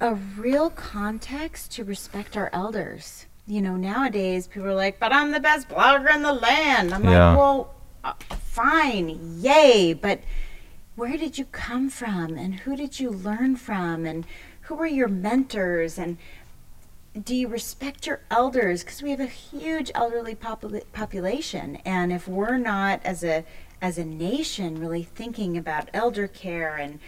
a 0.00 0.14
real 0.14 0.70
context 0.70 1.72
to 1.72 1.84
respect 1.84 2.36
our 2.36 2.50
elders. 2.52 3.26
You 3.46 3.62
know, 3.62 3.76
nowadays 3.76 4.46
people 4.46 4.68
are 4.68 4.74
like, 4.74 5.00
but 5.00 5.12
I'm 5.12 5.32
the 5.32 5.40
best 5.40 5.68
blogger 5.68 6.14
in 6.14 6.22
the 6.22 6.32
land. 6.32 6.92
I'm 6.94 7.04
Yeah. 7.04 7.30
like, 7.30 7.38
well, 7.38 7.74
uh, 8.04 8.12
fine, 8.40 9.18
yay, 9.40 9.92
but 9.94 10.20
where 10.94 11.16
did 11.16 11.38
you 11.38 11.44
come 11.46 11.88
from 11.90 12.36
and 12.36 12.54
who 12.60 12.76
did 12.76 13.00
you 13.00 13.10
learn 13.10 13.56
from 13.56 14.04
and 14.06 14.24
who 14.62 14.74
were 14.74 14.86
your 14.86 15.08
mentors 15.08 15.98
and 15.98 16.18
do 17.24 17.34
you 17.34 17.48
respect 17.48 18.06
your 18.06 18.20
elders 18.30 18.82
because 18.84 19.02
we 19.02 19.10
have 19.10 19.20
a 19.20 19.26
huge 19.26 19.90
elderly 19.94 20.34
popula- 20.34 20.82
population 20.92 21.76
and 21.84 22.12
if 22.12 22.28
we're 22.28 22.58
not 22.58 23.00
as 23.04 23.24
a 23.24 23.44
as 23.80 23.96
a 23.98 24.04
nation 24.04 24.78
really 24.78 25.02
thinking 25.02 25.56
about 25.56 25.88
elder 25.94 26.28
care 26.28 26.76
and 26.76 26.98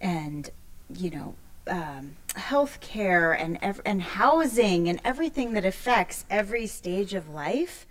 and 0.00 0.50
you 0.94 1.10
know 1.10 1.34
um, 1.68 2.16
health 2.36 2.80
care 2.80 3.32
and 3.32 3.58
ev- 3.62 3.80
and 3.84 4.02
housing 4.02 4.88
and 4.88 5.00
everything 5.04 5.54
that 5.54 5.64
affects 5.64 6.24
every 6.30 6.66
stage 6.66 7.14
of 7.14 7.28
life, 7.28 7.86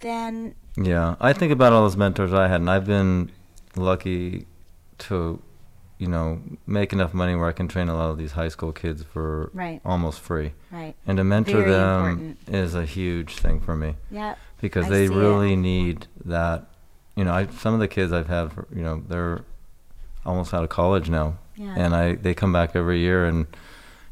then 0.00 0.54
Yeah, 0.76 1.16
I 1.20 1.32
think 1.32 1.52
about 1.52 1.72
all 1.72 1.82
those 1.82 1.96
mentors 1.96 2.32
I 2.32 2.48
had, 2.48 2.60
and 2.60 2.70
I've 2.70 2.86
been 2.86 3.30
lucky 3.76 4.46
to, 4.98 5.40
you 5.98 6.06
know, 6.08 6.40
make 6.66 6.92
enough 6.92 7.12
money 7.14 7.34
where 7.34 7.48
I 7.48 7.52
can 7.52 7.66
train 7.68 7.88
a 7.88 7.96
lot 7.96 8.10
of 8.10 8.18
these 8.18 8.32
high 8.32 8.48
school 8.48 8.72
kids 8.72 9.02
for 9.02 9.50
Right. 9.52 9.80
almost 9.84 10.20
free. 10.20 10.52
right, 10.70 10.94
And 11.06 11.18
to 11.18 11.24
mentor 11.24 11.58
Very 11.62 11.70
them 11.72 12.00
important. 12.08 12.38
is 12.48 12.74
a 12.74 12.84
huge 12.84 13.36
thing 13.36 13.60
for 13.60 13.74
me 13.74 13.96
yeah, 14.10 14.34
because 14.60 14.86
I 14.86 14.90
they 14.90 15.06
see 15.08 15.14
it. 15.14 15.16
really 15.16 15.56
need 15.56 16.06
that. 16.24 16.66
You 17.16 17.24
know, 17.24 17.32
I 17.32 17.46
some 17.48 17.74
of 17.74 17.80
the 17.80 17.88
kids 17.88 18.12
I've 18.12 18.28
had, 18.28 18.52
for, 18.52 18.68
you 18.72 18.82
know, 18.82 19.02
they're 19.08 19.40
almost 20.24 20.54
out 20.54 20.62
of 20.62 20.68
college 20.70 21.08
now, 21.10 21.38
yeah, 21.58 21.74
and 21.76 21.94
I 21.94 22.14
they 22.14 22.34
come 22.34 22.52
back 22.52 22.74
every 22.74 23.00
year 23.00 23.24
and. 23.26 23.46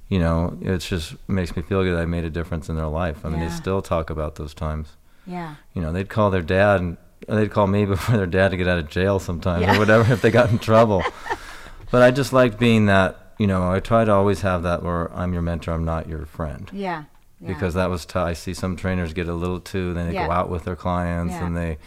You 0.09 0.21
know, 0.21 0.57
it 0.63 0.79
just 0.79 1.17
makes 1.29 1.57
me 1.57 1.63
feel 1.63 1.83
good. 1.83 1.99
I 1.99 2.05
made 2.05 2.23
a 2.23 2.31
difference 2.31 2.69
in 2.69 2.77
their 2.77 2.87
life. 2.87 3.27
I 3.27 3.29
mean, 3.29 3.41
Yeah. 3.41 3.49
they 3.49 3.55
still 3.57 3.83
talk 3.83 4.09
about 4.09 4.37
those 4.37 4.55
times 4.55 4.97
yeah, 5.27 5.57
you 5.75 5.83
know, 5.83 5.91
they'd 5.93 6.09
call 6.09 6.31
their 6.31 6.43
dad 6.43 6.81
and 6.81 6.97
they'd 7.27 7.51
call 7.51 7.67
me 7.67 7.85
before 7.95 8.17
their 8.17 8.25
dad 8.29 8.53
to 8.53 8.57
get 8.57 8.69
out 8.69 8.79
of 8.79 8.89
jail 8.89 9.19
sometimes 9.19 9.63
Yeah. 9.63 9.75
or 9.75 9.81
whatever 9.81 10.13
if 10.13 10.23
they 10.23 10.31
got 10.31 10.51
in 10.53 10.61
trouble. 10.61 11.03
but 11.91 12.03
I 12.03 12.13
just 12.13 12.33
liked 12.33 12.57
being 12.57 12.87
that, 12.87 13.33
you 13.37 13.49
know, 13.49 13.69
I 13.69 13.81
try 13.81 14.05
to 14.05 14.13
always 14.13 14.43
have 14.43 14.63
that 14.63 14.85
where 14.85 15.13
I'm 15.13 15.33
your 15.33 15.43
mentor, 15.43 15.73
I'm 15.73 15.85
not 15.85 16.09
your 16.09 16.25
friend. 16.27 16.71
yeah, 16.73 17.03
yeah. 17.41 17.49
Because 17.49 17.75
that 17.75 17.91
was 17.91 18.07
t- 18.07 18.17
I 18.17 18.33
see 18.35 18.55
some 18.55 18.77
trainers 18.77 19.13
get 19.13 19.27
a 19.29 19.35
little 19.35 19.59
too, 19.59 19.93
then 19.93 20.07
they 20.07 20.13
go 20.13 20.31
out 20.31 20.49
with 20.51 20.63
their 20.63 20.77
clients 20.77 21.35
and 21.35 21.57
they, 21.57 21.79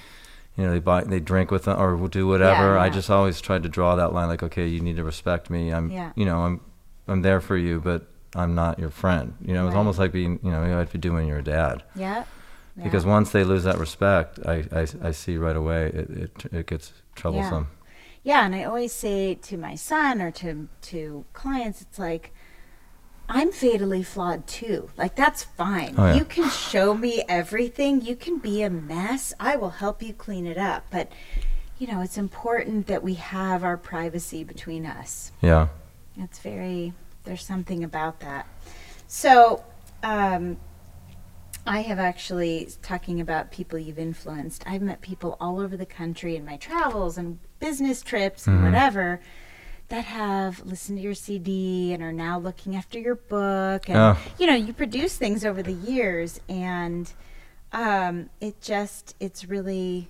you 0.59 0.65
know, 0.65 0.71
they 0.71 0.79
buy, 0.79 1.03
they 1.03 1.19
drink 1.21 1.51
with 1.51 1.63
them 1.63 1.79
or 1.79 1.95
will 1.95 2.09
do 2.09 2.27
whatever. 2.27 2.77
I 2.77 2.87
yeah. 2.87 2.91
just 2.91 3.09
always 3.09 3.39
tried 3.39 3.63
to 3.63 3.69
draw 3.69 3.95
that 3.95 4.13
line, 4.13 4.27
like, 4.27 4.43
okay, 4.43 4.67
you 4.67 4.81
need 4.81 4.97
to 4.97 5.03
respect 5.05 5.49
me. 5.49 5.69
I'm, 5.73 5.89
Yeah. 5.89 6.11
you 6.15 6.25
know, 6.25 6.39
I'm, 6.39 6.59
I'm 7.07 7.21
there 7.21 7.39
for 7.39 7.55
you, 7.55 7.79
but 7.79 8.07
I'm 8.35 8.55
not 8.55 8.77
your 8.77 8.89
friend. 8.89 9.35
You 9.41 9.53
know, 9.53 9.65
it's 9.67 9.73
Right. 9.73 9.79
almost 9.79 9.97
like 9.99 10.11
being, 10.11 10.39
you 10.43 10.51
know, 10.51 10.63
you 10.65 10.71
have 10.71 10.91
to 10.91 10.97
do 10.97 11.13
when 11.13 11.25
you're 11.27 11.39
a 11.39 11.43
dad 11.43 11.83
yeah, 11.95 12.25
yeah. 12.75 12.83
because 12.83 13.05
once 13.05 13.31
they 13.31 13.43
lose 13.45 13.63
that 13.63 13.77
respect, 13.77 14.37
I, 14.45 14.65
I, 14.71 14.87
I 15.01 15.11
see 15.11 15.37
right 15.37 15.55
away 15.55 15.85
it, 15.87 16.09
it, 16.09 16.53
it 16.53 16.65
gets 16.67 16.91
troublesome. 17.15 17.67
Yeah, 18.21 18.45
and 18.45 18.53
I 18.53 18.65
always 18.65 18.91
say 18.91 19.35
to 19.35 19.57
my 19.57 19.75
son 19.75 20.21
or 20.21 20.29
to 20.31 20.67
to 20.91 21.25
clients, 21.31 21.81
it's 21.81 21.97
like 21.97 22.33
I'm 23.31 23.51
fatally 23.51 24.01
flawed 24.01 24.47
too. 24.47 24.89
Like 24.97 25.15
that's 25.15 25.43
fine. 25.43 25.93
Oh, 25.97 26.07
yeah. 26.07 26.15
You 26.15 26.25
can 26.25 26.49
show 26.49 26.95
me 26.95 27.23
everything. 27.29 28.01
You 28.01 28.15
can 28.15 28.39
be 28.39 28.63
a 28.63 28.69
mess. 28.69 29.33
I 29.39 29.55
will 29.55 29.69
help 29.69 30.01
you 30.01 30.13
clean 30.13 30.47
it 30.47 30.57
up. 30.57 30.85
But 30.89 31.11
you 31.77 31.87
know, 31.87 32.01
it's 32.01 32.17
important 32.17 32.87
that 32.87 33.03
we 33.03 33.13
have 33.13 33.63
our 33.63 33.77
privacy 33.77 34.43
between 34.43 34.85
us. 34.85 35.31
Yeah. 35.41 35.67
It's 36.17 36.39
very 36.39 36.93
there's 37.23 37.45
something 37.45 37.83
about 37.83 38.19
that. 38.21 38.47
So, 39.07 39.63
um, 40.03 40.57
I 41.67 41.81
have 41.81 41.99
actually 41.99 42.69
talking 42.81 43.21
about 43.21 43.51
people 43.51 43.77
you've 43.77 43.99
influenced. 43.99 44.63
I've 44.65 44.81
met 44.81 45.01
people 45.01 45.37
all 45.39 45.59
over 45.59 45.77
the 45.77 45.85
country 45.85 46.35
in 46.35 46.43
my 46.45 46.57
travels 46.57 47.17
and 47.17 47.37
business 47.59 48.01
trips 48.01 48.47
and 48.47 48.59
Mhm. 48.59 48.63
whatever 48.63 49.19
that 49.89 50.05
have 50.05 50.65
listened 50.65 50.97
to 50.99 51.03
your 51.03 51.13
CD 51.15 51.93
and 51.93 52.01
are 52.03 52.13
now 52.13 52.37
looking 52.39 52.75
after 52.75 52.99
your 52.99 53.15
book 53.15 53.89
and 53.89 53.97
Oh. 53.97 54.17
you 54.37 54.45
know, 54.47 54.55
you 54.55 54.71
produce 54.73 55.17
things 55.17 55.43
over 55.43 55.61
the 55.63 55.73
years 55.73 56.39
and 56.47 57.11
um, 57.71 58.29
it 58.39 58.61
just 58.61 59.15
it's 59.19 59.45
really 59.45 60.09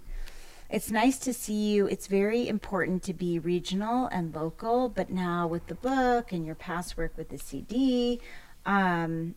it's 0.69 0.91
nice 0.91 1.17
to 1.19 1.33
see 1.33 1.71
you. 1.73 1.87
It's 1.87 2.05
very 2.07 2.47
important 2.47 3.01
to 3.03 3.13
be 3.13 3.39
regional 3.39 4.05
and 4.07 4.35
local, 4.35 4.87
but 4.87 5.09
now 5.09 5.47
with 5.47 5.65
the 5.67 5.73
book 5.75 6.31
and 6.31 6.45
your 6.45 6.53
past 6.55 6.95
work 6.95 7.13
with 7.17 7.29
the 7.29 7.39
CD, 7.39 8.21
um, 8.67 9.33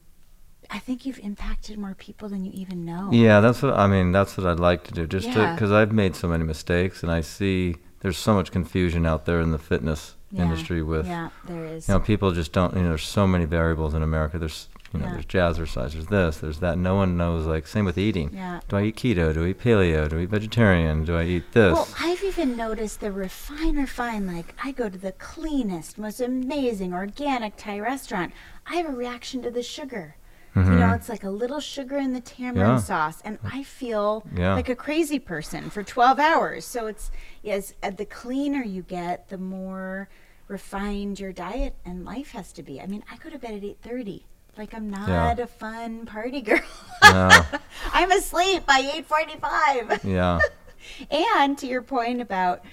I 0.70 0.78
think 0.78 1.06
you've 1.06 1.18
impacted 1.20 1.78
more 1.78 1.94
people 1.94 2.28
than 2.28 2.44
you 2.44 2.52
even 2.54 2.84
know. 2.84 3.08
Yeah, 3.12 3.40
that's 3.40 3.62
what 3.62 3.74
I 3.74 3.86
mean. 3.86 4.12
That's 4.12 4.36
what 4.36 4.46
I'd 4.46 4.60
like 4.60 4.84
to 4.84 4.92
do. 4.92 5.06
Just 5.06 5.28
Yeah. 5.28 5.54
because 5.54 5.72
I've 5.72 5.92
made 5.92 6.14
so 6.16 6.28
many 6.28 6.44
mistakes, 6.44 7.02
and 7.02 7.10
I 7.10 7.22
see 7.22 7.76
there's 8.00 8.18
so 8.18 8.34
much 8.34 8.50
confusion 8.52 9.06
out 9.06 9.24
there 9.24 9.40
in 9.40 9.52
the 9.52 9.58
fitness 9.58 10.16
Yeah, 10.32 10.44
industry 10.44 10.82
with 10.82 11.06
yeah, 11.06 11.28
there 11.46 11.64
is. 11.66 11.86
you 11.88 11.94
know 11.94 12.00
people 12.00 12.32
just 12.32 12.52
don't. 12.52 12.74
You 12.74 12.82
know, 12.82 12.88
there's 12.88 13.02
so 13.04 13.26
many 13.26 13.44
variables 13.44 13.92
in 13.94 14.02
America. 14.02 14.38
There's 14.38 14.68
you 14.94 15.00
know 15.00 15.06
Yeah. 15.06 15.12
there's 15.12 15.26
jazzercise. 15.26 15.92
There's 15.92 16.06
this. 16.06 16.38
There's 16.38 16.58
that. 16.60 16.78
No 16.78 16.94
one 16.94 17.18
knows. 17.18 17.44
Like 17.46 17.66
same 17.66 17.84
with 17.84 17.98
eating. 17.98 18.30
yeah. 18.32 18.60
Do 18.68 18.76
I 18.78 18.84
eat 18.84 18.96
keto? 18.96 19.34
Do 19.34 19.44
I 19.44 19.48
eat 19.48 19.60
paleo? 19.60 20.08
Do 20.08 20.18
I 20.18 20.22
eat 20.22 20.30
vegetarian? 20.30 21.04
Do 21.04 21.16
I 21.18 21.24
eat 21.24 21.52
this? 21.52 21.74
Well, 21.74 21.88
I've 22.00 22.24
even 22.24 22.56
noticed 22.56 23.00
the 23.00 23.12
refine, 23.12 23.76
refine. 23.76 24.26
Like 24.26 24.54
I 24.64 24.72
go 24.72 24.88
to 24.88 24.96
the 24.98 25.12
cleanest, 25.12 25.98
most 25.98 26.20
amazing 26.20 26.94
organic 26.94 27.56
Thai 27.58 27.80
restaurant. 27.80 28.32
I 28.66 28.76
have 28.76 28.86
a 28.86 28.96
reaction 28.96 29.42
to 29.42 29.50
the 29.50 29.62
sugar. 29.62 30.16
You 30.54 30.60
know, 30.64 30.68
Mhm. 30.88 30.96
it's 30.96 31.08
like 31.08 31.24
a 31.24 31.30
little 31.30 31.60
sugar 31.60 31.96
in 31.96 32.12
the 32.12 32.20
tamarind 32.20 32.72
Yeah. 32.72 32.76
sauce, 32.76 33.22
and 33.24 33.38
I 33.42 33.62
feel 33.62 34.22
Yeah. 34.36 34.52
like 34.54 34.68
a 34.68 34.74
crazy 34.76 35.18
person 35.18 35.70
for 35.70 35.82
12 35.82 36.18
hours. 36.20 36.66
So 36.66 36.86
it's 36.86 37.10
yes, 37.42 37.72
uh, 37.82 37.88
the 37.88 38.04
cleaner 38.04 38.62
you 38.62 38.82
get, 38.82 39.30
the 39.30 39.38
more 39.38 40.10
refined 40.48 41.18
your 41.20 41.32
diet 41.32 41.74
and 41.84 42.04
life 42.04 42.32
has 42.32 42.52
to 42.54 42.62
be. 42.62 42.80
I 42.80 42.86
mean, 42.86 43.04
I 43.10 43.16
go 43.16 43.30
to 43.30 43.38
bed 43.38 43.54
at 43.54 43.62
8:30. 43.62 44.22
Like 44.58 44.74
I'm 44.74 44.90
not 44.90 45.08
Yeah. 45.08 45.32
a 45.42 45.46
fun 45.46 46.04
party 46.06 46.40
girl. 46.42 46.60
No. 47.02 47.30
I'm 47.92 48.10
asleep 48.12 48.64
by 48.66 48.80
8:45. 49.08 50.04
yeah. 50.04 50.38
And 51.10 51.56
to 51.58 51.66
your 51.66 51.82
point 51.82 52.20
about 52.20 52.64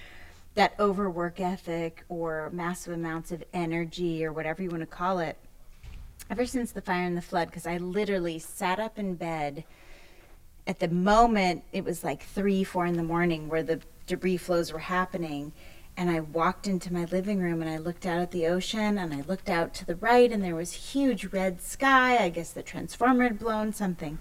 that 0.56 0.74
overwork 0.80 1.40
ethic 1.40 2.04
or 2.10 2.50
massive 2.52 2.94
amounts 2.94 3.32
of 3.32 3.44
energy 3.54 4.26
or 4.26 4.34
whatever 4.34 4.62
you 4.64 4.70
want 4.70 4.82
to 4.82 4.88
call 4.88 5.20
it, 5.20 5.38
ever 6.30 6.46
since 6.46 6.72
the 6.72 6.82
fire 6.82 7.04
and 7.06 7.16
the 7.16 7.22
flood, 7.22 7.48
because 7.50 7.68
I 7.68 7.78
literally 7.78 8.40
sat 8.40 8.80
up 8.80 8.98
in 9.00 9.16
bed 9.16 9.64
at 10.68 10.80
the 10.80 10.88
moment 10.88 11.64
it 11.72 11.84
was 11.84 12.04
like 12.04 12.24
three, 12.24 12.64
four 12.64 12.86
in 12.86 12.98
the 12.98 13.04
morning 13.04 13.48
where 13.48 13.64
the 13.64 13.80
debris 14.08 14.38
flows 14.38 14.72
were 14.74 14.80
happening. 14.80 15.52
And 16.00 16.10
I 16.10 16.22
walked 16.22 16.66
into 16.66 16.94
my 16.94 17.04
living 17.04 17.42
room 17.42 17.62
and 17.62 17.70
I 17.70 17.78
looked 17.78 18.06
out 18.06 18.22
at 18.22 18.32
the 18.32 18.48
ocean 18.48 18.98
and 18.98 19.14
I 19.14 19.20
looked 19.20 19.50
out 19.50 19.74
to 19.74 19.86
the 19.86 19.98
right 19.98 20.32
and 20.32 20.42
there 20.42 20.56
was 20.56 20.72
huge 20.72 21.26
red 21.26 21.62
sky. 21.62 22.18
I 22.18 22.30
guess 22.30 22.52
the 22.52 22.64
transformer 22.64 23.26
had 23.26 23.38
blown 23.38 23.74
something. 23.74 24.18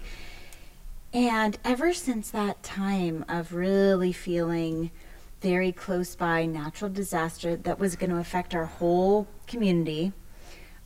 And 1.13 1.57
ever 1.63 1.93
since 1.93 2.31
that 2.31 2.63
time 2.63 3.23
of 3.29 3.53
really 3.53 4.11
feeling 4.11 4.91
very 5.39 5.71
close 5.71 6.17
by 6.17 6.45
natural 6.45 6.91
disaster 6.91 7.55
that 7.55 7.79
was 7.79 7.95
going 7.95 8.09
to 8.09 8.17
affect 8.17 8.53
our 8.53 8.65
whole 8.65 9.29
community, 9.47 10.11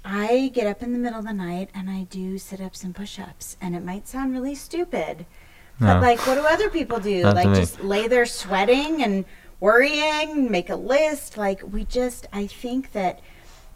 I 0.06 0.52
get 0.54 0.68
up 0.68 0.84
in 0.84 0.94
the 0.94 1.00
middle 1.00 1.18
of 1.18 1.26
the 1.26 1.34
night 1.34 1.72
and 1.74 1.90
I 1.90 2.04
do 2.04 2.38
sit 2.38 2.62
ups 2.62 2.84
and 2.84 2.94
push 2.94 3.18
ups. 3.18 3.58
And 3.60 3.76
it 3.76 3.84
might 3.84 4.08
sound 4.08 4.32
really 4.32 4.54
stupid, 4.54 5.26
but 5.80 6.04
like, 6.04 6.20
what 6.28 6.36
do 6.36 6.46
other 6.46 6.70
people 6.70 7.00
do? 7.00 7.24
Not 7.24 7.36
like, 7.36 7.56
just 7.56 7.84
lay 7.84 8.08
there 8.08 8.28
sweating 8.28 9.02
and 9.02 9.26
worrying, 9.64 10.52
make 10.52 10.70
a 10.70 10.76
list. 10.76 11.38
Like, 11.38 11.62
we 11.72 11.86
just, 11.86 12.28
I 12.34 12.48
think 12.48 12.92
that 12.92 13.22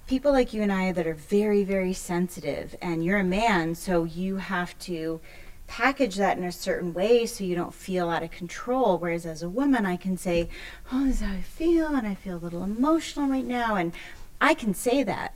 people 0.06 0.34
like 0.34 0.54
you 0.54 0.62
and 0.62 0.71
I 0.71 0.91
that 0.91 1.08
are 1.08 1.13
very, 1.13 1.63
very 1.63 1.93
sensitive, 1.93 2.76
and 2.82 3.06
you're 3.06 3.19
a 3.19 3.23
man, 3.23 3.73
so 3.73 4.04
you 4.04 4.36
have 4.36 4.78
to 4.80 5.21
package 5.65 6.17
that 6.17 6.38
in 6.38 6.43
a 6.43 6.52
certain 6.52 6.93
way 6.93 7.26
so 7.26 7.45
you 7.45 7.56
don't 7.56 7.73
feel 7.73 8.10
out 8.10 8.21
of 8.21 8.32
control. 8.32 8.97
Whereas 8.97 9.26
as 9.26 9.41
a 9.41 9.50
woman, 9.50 9.86
I 9.86 9.95
can 9.95 10.17
say, 10.17 10.50
Oh, 10.91 11.06
this 11.06 11.21
is 11.21 11.21
how 11.21 11.32
I 11.32 11.41
feel, 11.41 11.95
and 11.95 12.06
I 12.06 12.15
feel 12.15 12.36
a 12.36 12.45
little 12.45 12.63
emotional 12.63 13.30
right 13.30 13.45
now, 13.45 13.76
and 13.76 13.93
I 14.41 14.56
can 14.56 14.73
say 14.73 15.04
that. 15.04 15.36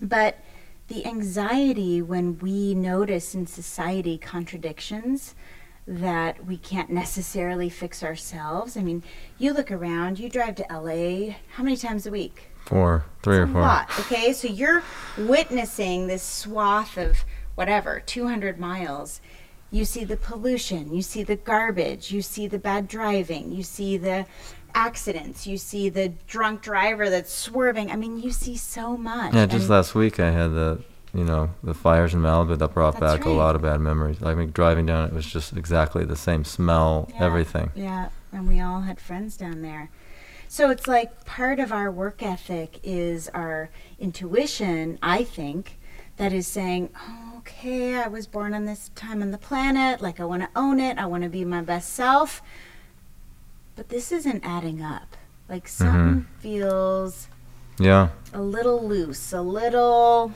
But 0.00 0.38
the 0.88 1.06
anxiety 1.06 2.02
when 2.02 2.36
we 2.40 2.74
notice 2.74 3.32
in 3.32 3.46
society 3.46 4.18
contradictions 4.18 5.36
that 5.86 6.44
we 6.46 6.56
can't 6.56 6.90
necessarily 6.90 7.68
fix 7.68 8.02
ourselves. 8.02 8.76
I 8.76 8.82
mean, 8.82 9.02
you 9.38 9.52
look 9.52 9.70
around, 9.70 10.18
you 10.18 10.28
drive 10.28 10.54
to 10.56 10.66
LA 10.70 11.34
how 11.54 11.62
many 11.62 11.76
times 11.76 12.06
a 12.06 12.10
week? 12.10 12.48
Four, 12.66 13.04
three 13.22 13.38
or 13.38 13.46
four. 13.48 13.60
lot, 13.60 13.90
okay? 14.00 14.32
So 14.32 14.46
you're 14.46 14.82
witnessing 15.18 16.06
this 16.06 16.22
swath 16.22 16.96
of 16.96 17.24
whatever, 17.56 18.00
200 18.00 18.58
miles. 18.60 19.20
You 19.72 19.84
see 19.84 20.04
the 20.04 20.16
pollution, 20.16 20.94
you 20.94 21.02
see 21.02 21.22
the 21.24 21.36
garbage, 21.36 22.12
you 22.12 22.22
see 22.22 22.46
the 22.46 22.58
bad 22.58 22.86
driving, 22.88 23.50
you 23.50 23.62
see 23.62 23.96
the 23.96 24.26
accidents, 24.74 25.46
you 25.46 25.56
see 25.58 25.88
the 25.88 26.10
drunk 26.26 26.62
driver 26.62 27.10
that's 27.10 27.32
swerving. 27.32 27.90
I 27.90 27.96
mean, 27.96 28.20
you 28.20 28.30
see 28.30 28.56
so 28.56 28.96
much. 28.96 29.34
Yeah, 29.34 29.46
just 29.46 29.62
And- 29.62 29.70
last 29.70 29.94
week 29.94 30.20
I 30.20 30.30
had 30.30 30.52
the, 30.52 30.82
you 31.14 31.24
know, 31.24 31.50
the 31.62 31.74
fires 31.74 32.14
in 32.14 32.20
Malibu 32.20 32.56
that 32.58 32.68
brought 32.74 32.98
That's 32.98 33.18
back 33.18 33.24
a 33.26 33.30
lot 33.30 33.54
of 33.54 33.62
bad 33.62 33.80
memories. 33.80 34.22
I 34.22 34.34
mean, 34.34 34.50
driving 34.50 34.86
down 34.86 35.08
it 35.08 35.12
was 35.14 35.26
just 35.26 35.52
exactly 35.56 36.04
the 36.04 36.16
same 36.16 36.44
smell, 36.44 37.08
Yeah. 37.14 37.24
everything. 37.24 37.70
Yeah, 37.74 38.08
and 38.32 38.48
we 38.48 38.60
all 38.60 38.80
had 38.82 38.98
friends 39.00 39.36
down 39.36 39.62
there. 39.62 39.90
So 40.48 40.70
it's 40.70 40.86
like 40.86 41.24
part 41.24 41.58
of 41.60 41.72
our 41.72 41.90
work 41.90 42.22
ethic 42.22 42.78
is 42.82 43.28
our 43.34 43.70
intuition, 43.98 44.98
I 45.02 45.24
think, 45.24 45.78
that 46.18 46.32
is 46.32 46.46
saying, 46.46 46.90
oh, 46.96 47.34
okay, 47.38 47.96
I 47.96 48.08
was 48.08 48.26
born 48.26 48.52
on 48.54 48.66
this 48.66 48.90
time 48.94 49.22
on 49.22 49.30
the 49.30 49.38
planet, 49.38 50.00
like 50.02 50.20
I 50.20 50.24
want 50.24 50.42
to 50.42 50.48
own 50.54 50.78
it, 50.78 50.98
I 50.98 51.06
want 51.06 51.22
to 51.24 51.28
be 51.30 51.44
my 51.44 51.62
best 51.62 51.92
self. 51.94 52.42
But 53.76 53.88
this 53.88 54.12
isn't 54.12 54.44
adding 54.44 54.82
up. 54.82 55.16
Like 55.48 55.64
Mm-hmm. 55.64 55.84
something 55.84 56.26
feels 56.38 57.28
Yeah. 57.78 58.08
a 58.32 58.40
little 58.42 58.86
loose, 58.86 59.32
a 59.32 59.40
little, 59.42 60.32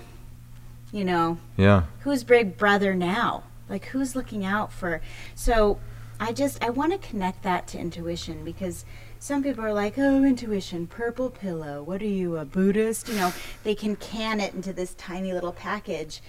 you 0.97 1.05
know, 1.05 1.39
Yeah. 1.57 1.83
who's 2.01 2.25
big 2.25 2.57
brother 2.57 2.95
now? 2.95 3.43
Like 3.69 3.87
who's 3.87 4.17
looking 4.17 4.45
out 4.45 4.73
for? 4.73 5.01
So 5.35 5.79
I 6.19 6.33
just 6.33 6.63
I 6.65 6.71
want 6.71 6.93
to 6.93 7.09
connect 7.09 7.43
that 7.43 7.67
to 7.69 7.79
intuition 7.79 8.45
because 8.45 8.85
some 9.19 9.43
people 9.43 9.65
are 9.65 9.73
like, 9.75 9.99
"Oh, 9.99 10.25
intuition, 10.25 10.87
purple 10.87 11.29
pillow. 11.31 11.83
What 11.83 12.01
are 12.01 12.07
you, 12.07 12.37
a 12.39 12.45
Buddhist?" 12.45 13.09
You 13.09 13.17
know, 13.17 13.33
they 13.65 13.75
can 13.75 13.97
can 13.97 14.41
it 14.41 14.55
into 14.55 14.73
this 14.73 14.95
tiny 14.95 15.33
little 15.33 15.53
package. 15.53 16.23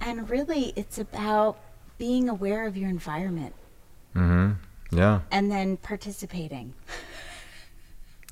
And 0.00 0.28
really 0.30 0.72
it's 0.76 0.98
about 0.98 1.56
being 1.98 2.28
aware 2.28 2.66
of 2.66 2.76
your 2.76 2.90
environment 2.90 3.54
mm-hmm 4.14 4.52
Yeah. 4.96 5.20
and 5.30 5.50
then 5.50 5.76
participating. 5.78 6.74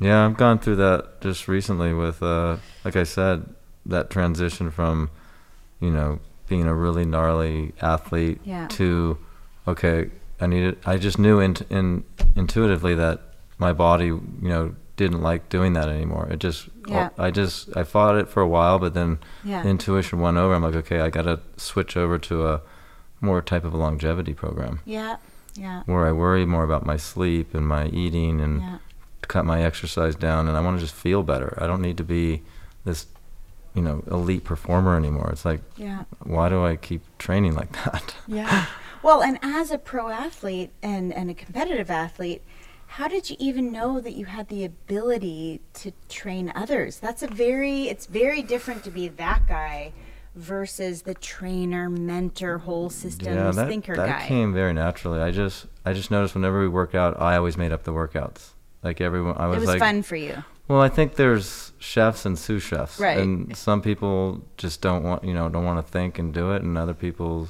Yeah, 0.01 0.25
I've 0.27 0.37
gone 0.37 0.59
through 0.59 0.77
that 0.77 1.21
just 1.21 1.47
recently 1.49 1.93
with, 1.95 2.23
uh, 2.23 2.57
like 2.85 2.97
I 2.97 3.05
said, 3.05 3.55
that 3.87 4.11
transition 4.11 4.71
from, 4.71 5.11
you 5.83 5.91
know, 5.91 6.19
being 6.49 6.67
a 6.67 6.75
really 6.75 7.05
gnarly 7.05 7.73
athlete 7.83 8.41
Yeah. 8.45 8.67
to, 8.69 9.19
okay, 9.69 10.11
I 10.41 10.47
needed. 10.47 10.79
I 10.87 10.97
just 10.97 11.19
knew 11.19 11.41
in, 11.41 11.57
in 11.71 12.05
intuitively 12.37 12.95
that 12.95 13.21
my 13.59 13.73
body, 13.73 14.07
you 14.07 14.21
know, 14.41 14.75
didn't 14.97 15.23
like 15.23 15.49
doing 15.49 15.73
that 15.73 15.89
anymore. 15.89 16.29
It 16.31 16.39
just, 16.39 16.69
oh, 16.89 16.93
Yeah. 16.93 17.09
I 17.19 17.31
just, 17.31 17.77
I 17.77 17.85
fought 17.85 18.17
it 18.17 18.29
for 18.29 18.41
a 18.43 18.49
while, 18.49 18.79
but 18.79 18.95
then 18.95 19.19
Yeah. 19.45 19.65
intuition 19.65 20.21
won 20.21 20.37
over. 20.37 20.55
I'm 20.55 20.63
like, 20.63 20.75
okay, 20.77 21.01
I 21.01 21.11
got 21.11 21.23
to 21.23 21.41
switch 21.57 21.97
over 21.97 22.19
to 22.19 22.47
a 22.49 22.61
more 23.21 23.41
type 23.43 23.65
of 23.65 23.73
a 23.73 23.77
longevity 23.77 24.35
program 24.35 24.81
Yeah. 24.85 25.17
Yeah. 25.55 25.83
where 25.87 26.07
I 26.07 26.13
worry 26.13 26.45
more 26.45 26.65
about 26.65 26.85
my 26.87 26.97
sleep 26.97 27.55
and 27.55 27.67
my 27.67 27.87
eating 27.87 28.41
and 28.41 28.61
Yeah. 28.61 28.79
cut 29.23 29.45
my 29.45 29.63
exercise 29.63 30.15
down 30.17 30.49
and 30.49 30.57
I 30.57 30.61
want 30.61 30.77
to 30.79 30.83
just 30.85 30.95
feel 30.95 31.23
better. 31.23 31.57
I 31.61 31.67
don't 31.67 31.81
need 31.81 31.97
to 31.99 32.05
be 32.05 32.43
this, 32.85 33.07
you 33.75 33.83
know, 33.83 34.03
elite 34.11 34.45
performer 34.45 34.97
anymore. 34.97 35.31
It's 35.31 35.45
like, 35.45 35.61
Yeah. 35.77 36.05
why 36.23 36.49
do 36.49 36.65
I 36.65 36.77
keep 36.77 37.03
training 37.19 37.55
like 37.55 37.73
that? 37.85 38.15
Yeah. 38.27 38.67
Well, 39.03 39.21
and 39.23 39.39
as 39.43 39.73
a 39.73 39.79
pro 39.79 40.11
athlete 40.11 40.71
and, 40.83 41.13
and 41.13 41.29
a 41.29 41.35
competitive 41.35 41.91
athlete, 41.91 42.43
how 42.87 43.09
did 43.09 43.31
you 43.31 43.37
even 43.41 43.73
know 43.73 44.01
that 44.01 44.13
you 44.13 44.27
had 44.27 44.49
the 44.49 44.65
ability 44.65 45.61
to 45.75 45.93
train 46.09 46.53
others? 46.55 46.99
That's 47.01 47.23
a 47.23 47.27
very, 47.27 47.89
it's 47.89 48.07
very 48.07 48.43
different 48.43 48.85
to 48.85 48.91
be 48.91 49.09
that 49.09 49.49
guy 49.49 49.93
versus 50.37 51.03
the 51.03 51.15
trainer, 51.15 51.91
mentor, 51.91 52.59
whole 52.59 52.91
systems 52.91 53.35
yeah, 53.35 53.51
that, 53.51 53.69
thinker 53.69 53.97
that 53.97 54.21
guy. 54.21 54.27
came 54.29 54.53
very 54.53 54.73
naturally. 54.73 55.21
I 55.21 55.31
just, 55.31 55.67
I 55.85 55.95
just 55.95 56.11
noticed 56.11 56.35
whenever 56.35 56.61
we 56.61 56.69
worked 56.69 56.95
out, 56.95 57.21
I 57.21 57.37
always 57.37 57.57
made 57.57 57.73
up 57.73 57.83
the 57.85 57.93
workouts. 57.93 58.51
Like 58.83 59.01
everyone, 59.01 59.37
I 59.37 59.47
was, 59.47 59.57
it 59.57 59.61
was, 59.61 59.67
was 59.67 59.75
like, 59.75 59.81
fun 59.81 60.03
for 60.03 60.17
you. 60.17 60.45
Well, 60.69 60.81
I 60.81 60.89
think 60.89 61.17
there's 61.17 61.73
chefs 61.79 62.25
and 62.25 62.39
sous 62.39 62.63
chefs, 62.63 62.99
Right. 63.01 63.19
and 63.19 63.55
some 63.57 63.83
people 63.83 64.43
just 64.57 64.81
don't 64.81 65.03
want, 65.03 65.25
you 65.25 65.35
know, 65.35 65.49
don't 65.49 65.65
want 65.65 65.85
to 65.85 65.91
think 65.93 66.19
and 66.19 66.33
do 66.33 66.53
it, 66.53 66.63
and 66.63 66.79
other 66.79 66.95
people, 66.95 67.49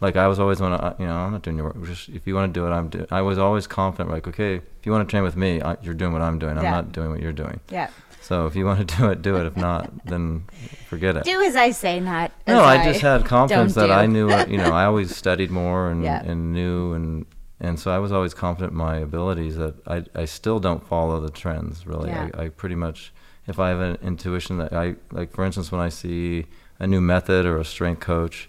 like 0.00 0.16
I 0.16 0.26
was 0.28 0.38
always 0.38 0.60
want 0.60 0.80
to, 0.80 0.86
uh, 0.86 0.94
you 0.98 1.06
know, 1.06 1.14
I'm 1.16 1.32
not 1.32 1.42
doing 1.42 1.56
your 1.56 1.66
work. 1.66 1.84
Just 1.84 2.08
if 2.08 2.26
you 2.26 2.34
want 2.34 2.52
to 2.52 2.58
do 2.60 2.66
it, 2.66 2.70
I'm 2.70 2.88
doing. 2.88 3.06
I 3.10 3.22
was 3.22 3.38
always 3.38 3.66
confident, 3.66 4.10
like, 4.10 4.26
okay, 4.28 4.56
if 4.56 4.84
you 4.86 4.92
want 4.92 5.06
to 5.06 5.10
train 5.10 5.22
with 5.22 5.36
me, 5.36 5.60
I, 5.60 5.76
you're 5.82 5.94
doing 5.94 6.12
what 6.12 6.22
I'm 6.22 6.38
doing. 6.38 6.56
I'm 6.56 6.64
Yeah. 6.64 6.70
not 6.70 6.92
doing 6.92 7.10
what 7.10 7.20
you're 7.20 7.32
doing. 7.32 7.60
Yeah. 7.70 7.88
So 8.20 8.46
if 8.46 8.54
you 8.54 8.64
want 8.64 8.88
to 8.88 8.96
do 8.98 9.10
it, 9.10 9.20
do 9.22 9.36
it. 9.36 9.46
If 9.46 9.56
not, 9.56 9.90
then 10.06 10.44
forget 10.88 11.16
it. 11.16 11.24
Do 11.24 11.40
as 11.42 11.56
I 11.56 11.70
say, 11.72 11.98
not 11.98 12.30
as 12.46 12.54
no, 12.54 12.62
I, 12.62 12.84
just 12.84 13.00
had 13.00 13.24
confidence 13.36 13.74
that 13.74 13.90
I 13.90 14.06
knew. 14.06 14.28
what- 14.28 14.48
You 14.48 14.58
know, 14.58 14.70
I 14.72 14.84
always 14.90 15.14
studied 15.16 15.50
more 15.50 15.90
and 15.90 16.04
Yeah. 16.04 16.22
and 16.22 16.52
knew 16.52 16.92
and 16.94 17.26
and 17.62 17.78
so 17.80 17.90
I 17.90 17.98
was 17.98 18.12
always 18.12 18.34
confident 18.34 18.72
in 18.72 18.78
my 18.78 18.96
abilities. 19.08 19.56
That 19.56 19.74
I 19.86 20.04
I 20.22 20.26
still 20.26 20.60
don't 20.60 20.86
follow 20.86 21.18
the 21.20 21.30
trends 21.30 21.86
really. 21.86 22.10
Yeah. 22.10 22.28
I, 22.36 22.42
I 22.44 22.48
pretty 22.50 22.74
much 22.74 23.12
if 23.46 23.58
I 23.58 23.68
have 23.70 23.80
an 23.80 23.96
intuition 24.02 24.58
that 24.58 24.72
I 24.72 24.96
like, 25.10 25.32
for 25.32 25.44
instance, 25.44 25.72
when 25.72 25.80
I 25.80 25.88
see 25.88 26.46
a 26.78 26.86
new 26.86 27.00
method 27.00 27.46
or 27.46 27.58
a 27.58 27.64
strength 27.64 28.00
coach. 28.00 28.48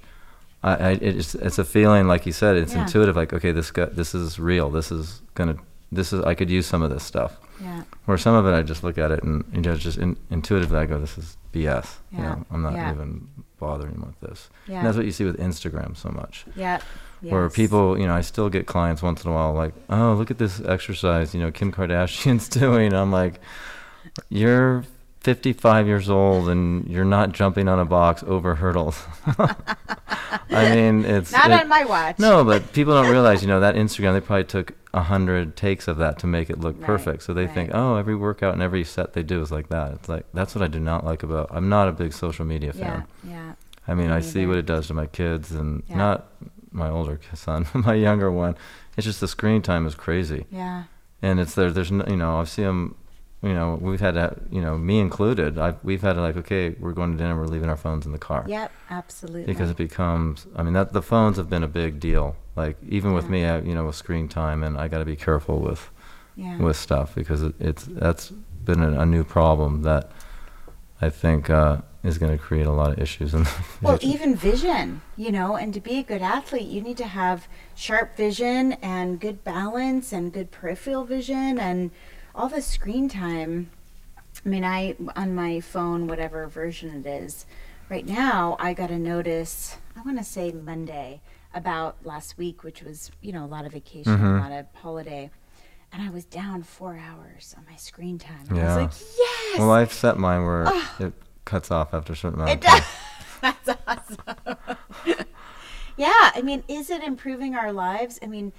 I, 0.65 0.73
I 0.76 0.91
it's 1.02 1.36
it's 1.36 1.60
a 1.60 1.65
feeling 1.65 2.08
like 2.08 2.26
you 2.26 2.32
said 2.32 2.56
it's 2.56 2.73
Yeah. 2.73 2.84
intuitive 2.84 3.15
like 3.17 3.34
okay 3.34 3.52
this 3.52 3.69
guy, 3.71 3.86
this 3.86 4.15
is 4.15 4.39
real 4.39 4.69
this 4.69 4.91
is 4.93 5.21
gonna 5.36 5.58
this 5.91 6.13
is 6.13 6.21
I 6.32 6.34
could 6.36 6.49
use 6.49 6.65
some 6.65 6.82
of 6.82 6.89
this 6.89 7.04
stuff 7.04 7.32
Yeah. 7.62 7.84
where 8.06 8.17
some 8.17 8.34
of 8.34 8.45
it, 8.47 8.54
I 8.60 8.62
just 8.63 8.82
look 8.82 8.97
at 8.97 9.12
it 9.12 9.21
and 9.23 9.43
you 9.54 9.62
know, 9.62 9.76
just 9.76 9.97
in, 9.97 10.15
intuitively, 10.32 10.78
I 10.80 10.86
go, 10.86 10.99
"This 10.99 11.17
is 11.17 11.38
BS." 11.54 11.88
You 12.12 12.19
Yeah, 12.19 12.23
know, 12.36 12.45
I'm 12.52 12.62
not 12.63 12.73
yeah. 12.73 12.91
even 12.93 13.28
bothering 13.67 13.99
with 14.08 14.19
this. 14.19 14.49
Yeah. 14.67 14.78
And 14.78 14.86
that's 14.88 14.97
what 14.97 15.06
you 15.06 15.12
see 15.12 15.26
with 15.26 15.38
Instagram 15.39 15.95
so 15.95 16.10
much, 16.10 16.45
Yeah. 16.56 16.80
where 17.21 17.49
people, 17.49 17.97
you 17.99 18.06
know, 18.08 18.13
I 18.13 18.21
still 18.21 18.49
get 18.49 18.65
clients 18.67 19.02
once 19.02 19.23
in 19.23 19.32
a 19.32 19.34
while 19.34 19.54
like, 19.54 19.73
"Oh, 19.89 20.13
look 20.19 20.30
at 20.32 20.38
this 20.38 20.62
exercise," 20.76 21.34
you 21.34 21.39
know, 21.41 21.52
Kim 21.52 21.71
Kardashian's 21.71 22.47
doing. 22.62 22.93
I'm 22.93 23.12
like, 23.12 23.36
"You're 24.30 24.84
55 25.21 25.88
years 25.88 26.10
old 26.10 26.49
and 26.49 26.86
you're 26.89 27.06
not 27.17 27.32
jumping 27.32 27.67
on 27.69 27.80
a 27.80 27.86
box 27.86 28.23
over 28.28 28.56
hurdles." 28.56 28.97
I 30.49 30.76
mean, 30.76 31.06
it's 31.06 31.32
Not 31.32 31.49
it- 31.52 31.62
on 31.62 31.67
my 31.67 31.86
watch. 31.86 32.19
no, 32.19 32.43
but 32.43 32.73
people 32.73 32.93
don't 32.93 33.10
realize, 33.12 33.41
you 33.41 33.47
know, 33.47 33.60
that 33.62 33.76
Instagram, 33.76 34.13
they 34.13 34.21
probably 34.21 34.43
took 34.45 34.73
a 34.93 35.01
hundred 35.03 35.56
takes 35.56 35.88
of 35.88 35.97
that 35.97 36.19
to 36.19 36.27
make 36.27 36.49
it 36.49 36.60
look 36.60 36.75
Right, 36.77 36.86
perfect. 36.86 37.23
So 37.23 37.34
they 37.34 37.47
think, 37.47 37.71
oh, 37.73 37.95
every 37.95 38.15
workout 38.15 38.53
and 38.53 38.62
every 38.62 38.84
set 38.84 39.13
they 39.13 39.23
do 39.23 39.41
is 39.41 39.51
like 39.51 39.69
that. 39.69 39.91
It's 39.93 40.08
like 40.10 40.25
that's 40.34 40.53
what 40.56 40.62
I 40.63 40.67
do 40.67 40.79
not 40.79 41.03
like 41.03 41.23
about. 41.23 41.49
I'm 41.51 41.67
not 41.69 41.88
a 41.88 41.91
big 41.91 42.13
social 42.13 42.45
media 42.45 42.73
fan. 42.73 43.06
Yeah. 43.27 43.53
I 43.88 43.95
mean, 43.95 44.08
me 44.08 44.13
I 44.13 44.19
see 44.21 44.45
what 44.45 44.58
it 44.58 44.65
does 44.65 44.88
to 44.88 44.93
my 44.93 45.08
kids, 45.08 45.51
and 45.51 45.84
Yeah. 45.89 45.97
not 45.97 46.27
my 46.71 46.89
older 46.89 47.19
son, 47.34 47.65
my 47.73 47.95
younger 47.95 48.32
one. 48.32 48.56
It's 48.95 49.06
just 49.06 49.19
the 49.19 49.27
screen 49.27 49.62
time 49.62 49.86
is 49.88 49.95
crazy, 49.95 50.45
Yeah. 50.51 50.84
and 51.21 51.39
it's 51.39 51.56
there. 51.56 51.71
There's 51.71 51.91
no, 51.91 52.06
you 52.08 52.15
know, 52.15 52.39
I've 52.39 52.49
seen 52.49 52.65
them. 52.65 52.95
You 53.43 53.53
know, 53.53 53.77
we've 53.82 53.99
had 53.99 54.13
to, 54.13 54.36
you 54.49 54.62
know, 54.62 54.77
me 54.77 54.99
included. 54.99 55.60
I've 55.60 55.84
we've 55.84 56.01
had 56.01 56.13
to 56.13 56.21
like, 56.21 56.38
okay, 56.38 56.69
we're 56.79 56.93
going 56.93 57.12
to 57.12 57.17
dinner. 57.17 57.38
We're 57.38 57.47
leaving 57.47 57.69
our 57.69 57.77
phones 57.77 58.06
in 58.06 58.12
the 58.13 58.17
car 58.17 58.45
Yep. 58.47 58.71
Absolutely. 58.89 59.45
because 59.45 59.69
it 59.69 59.77
becomes 59.77 60.47
i 60.56 60.63
mean 60.63 60.73
that 60.73 60.93
the 60.93 61.01
phones 61.01 61.38
have 61.38 61.49
been 61.49 61.63
a 61.63 61.67
big 61.67 61.99
deal 61.99 62.36
like 62.56 62.77
even 62.88 63.13
with 63.13 63.29
me 63.29 63.45
I, 63.45 63.60
you 63.60 63.75
know 63.75 63.86
with 63.86 63.95
screen 63.95 64.27
time 64.27 64.63
and 64.63 64.77
i 64.77 64.88
got 64.88 64.99
to 64.99 65.06
be 65.06 65.15
careful 65.15 65.60
with 65.60 65.89
yeah. 66.36 66.58
with 66.58 66.77
stuff 66.77 67.15
because 67.15 67.43
it, 67.43 67.56
it's 67.60 67.86
that's 67.86 68.29
been 68.29 68.82
a, 68.82 69.01
a 69.01 69.06
new 69.06 69.23
problem 69.23 69.82
that 69.84 70.12
i 71.01 71.10
think 71.10 71.49
uh, 71.49 71.77
is 72.03 72.17
going 72.17 72.32
to 72.32 72.38
create 72.38 72.65
a 72.65 72.71
lot 72.71 72.91
of 72.91 72.99
issues 72.99 73.34
in 73.34 73.43
the 73.43 73.51
Well, 73.82 73.99
even 74.01 74.36
vision, 74.36 75.01
you 75.15 75.32
know, 75.32 75.56
and 75.56 75.73
to 75.73 75.79
be 75.79 75.99
a 75.99 76.03
good 76.03 76.21
athlete, 76.21 76.67
you 76.67 76.82
need 76.82 76.97
to 76.97 77.08
have 77.08 77.47
sharp 77.75 78.17
vision 78.17 78.73
and 78.73 79.19
good 79.21 79.43
balance 79.43 80.12
and 80.12 80.32
good 80.34 80.51
peripheral 80.51 81.06
vision 81.06 81.58
and 81.58 81.91
all 82.36 82.50
the 82.50 82.62
screen 82.62 83.10
time. 83.10 83.69
I 84.46 84.50
mean, 84.50 84.63
I, 84.63 84.96
on 85.15 85.36
my 85.36 85.60
phone, 85.60 86.08
whatever 86.08 86.48
version 86.48 86.89
it 87.06 87.06
is, 87.08 87.46
right 87.89 88.06
now, 88.06 88.58
I 88.60 88.74
got 88.74 88.89
a 88.91 88.98
notice, 89.00 89.78
I 89.96 90.02
want 90.02 90.17
to 90.17 90.24
say 90.24 90.52
Monday, 90.52 91.22
about 91.54 91.98
last 92.04 92.38
week, 92.38 92.63
which 92.63 92.82
was, 92.82 93.12
you 93.22 93.32
know, 93.32 93.46
a 93.46 93.48
lot 93.48 93.65
of 93.65 93.72
vacation, 93.74 94.17
Mhm. 94.17 94.39
a 94.39 94.41
lot 94.41 94.52
of 94.52 94.65
holiday. 94.82 95.30
And 95.91 96.02
I 96.02 96.10
was 96.10 96.26
down 96.26 96.63
four 96.63 96.98
hours 96.98 97.54
on 97.56 97.65
my 97.69 97.76
screen 97.76 98.17
time. 98.17 98.48
And 98.50 98.58
I 98.58 98.62
Yeah. 98.62 98.76
was 98.76 98.76
like, 98.78 99.08
yes! 99.17 99.60
well 99.60 99.72
i've 99.72 99.93
set 99.93 100.17
mine 100.17 100.43
where 100.43 100.65
it 101.00 101.13
cuts 101.46 101.69
off 101.69 101.93
after 101.93 102.13
a 102.13 102.15
certain 102.15 102.41
amount 102.41 102.50
It 102.58 102.62
does. 102.62 102.82
That's 103.41 103.69
awesome. 103.88 104.58
yeah, 105.96 106.32
I 106.34 106.41
mean, 106.41 106.63
is 106.67 106.89
it 106.89 107.04
improving 107.04 107.56
our 107.56 107.72
lives? 107.72 108.17
I 108.24 108.26
mean, 108.26 108.52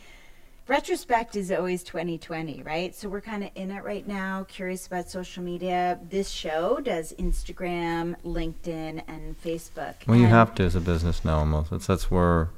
retrospect 0.68 1.36
is 1.36 1.50
always 1.52 1.82
2020, 1.82 2.62
right? 2.62 2.94
So 2.94 3.08
we're 3.08 3.20
kind 3.20 3.44
of 3.44 3.50
in 3.54 3.70
it 3.70 3.84
right 3.84 4.06
now, 4.06 4.44
curious 4.48 4.86
about 4.86 5.10
social 5.10 5.42
media. 5.42 5.98
This 6.08 6.30
show 6.30 6.80
does 6.82 7.12
Instagram, 7.18 8.16
LinkedIn, 8.24 9.02
and 9.06 9.40
Facebook. 9.42 9.94
well 10.06 10.16
you 10.18 10.26
have 10.26 10.54
to 10.56 10.62
as 10.64 10.74
a 10.74 10.80
business 10.80 11.24
now 11.24 11.38
almost 11.38 11.72
it's 11.72 11.86
that's 11.86 12.10
where 12.10 12.50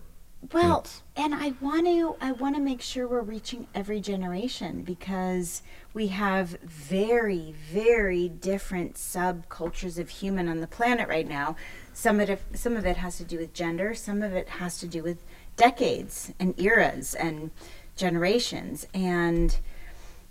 well, 0.53 0.79
It's- 0.81 1.03
and 1.17 1.35
I 1.35 1.55
want 1.61 1.87
to 1.87 2.15
I 2.21 2.31
want 2.33 2.55
to 2.55 2.61
make 2.63 2.81
sure 2.81 3.09
we're 3.09 3.21
reaching 3.23 3.67
every 3.75 4.01
generation 4.01 4.83
because 4.83 5.63
we 5.93 6.09
have 6.09 6.51
very 6.63 7.55
very 7.73 8.29
different 8.29 8.95
subcultures 8.95 9.99
of 9.99 10.09
human 10.09 10.49
on 10.49 10.61
the 10.61 10.67
planet 10.69 11.09
right 11.09 11.27
now. 11.27 11.57
Some 11.93 12.21
of 12.21 12.31
it 12.31 12.41
some 12.55 12.77
of 12.77 12.87
it 12.87 12.99
has 12.99 13.17
to 13.19 13.25
do 13.25 13.39
with 13.39 13.55
gender, 13.55 13.95
some 13.95 14.23
of 14.23 14.35
it 14.35 14.49
has 14.49 14.79
to 14.79 14.87
do 14.87 15.03
with 15.03 15.25
decades 15.57 16.33
and 16.39 16.55
eras 16.61 17.15
and 17.15 17.51
generations 17.97 18.87
and 18.95 19.59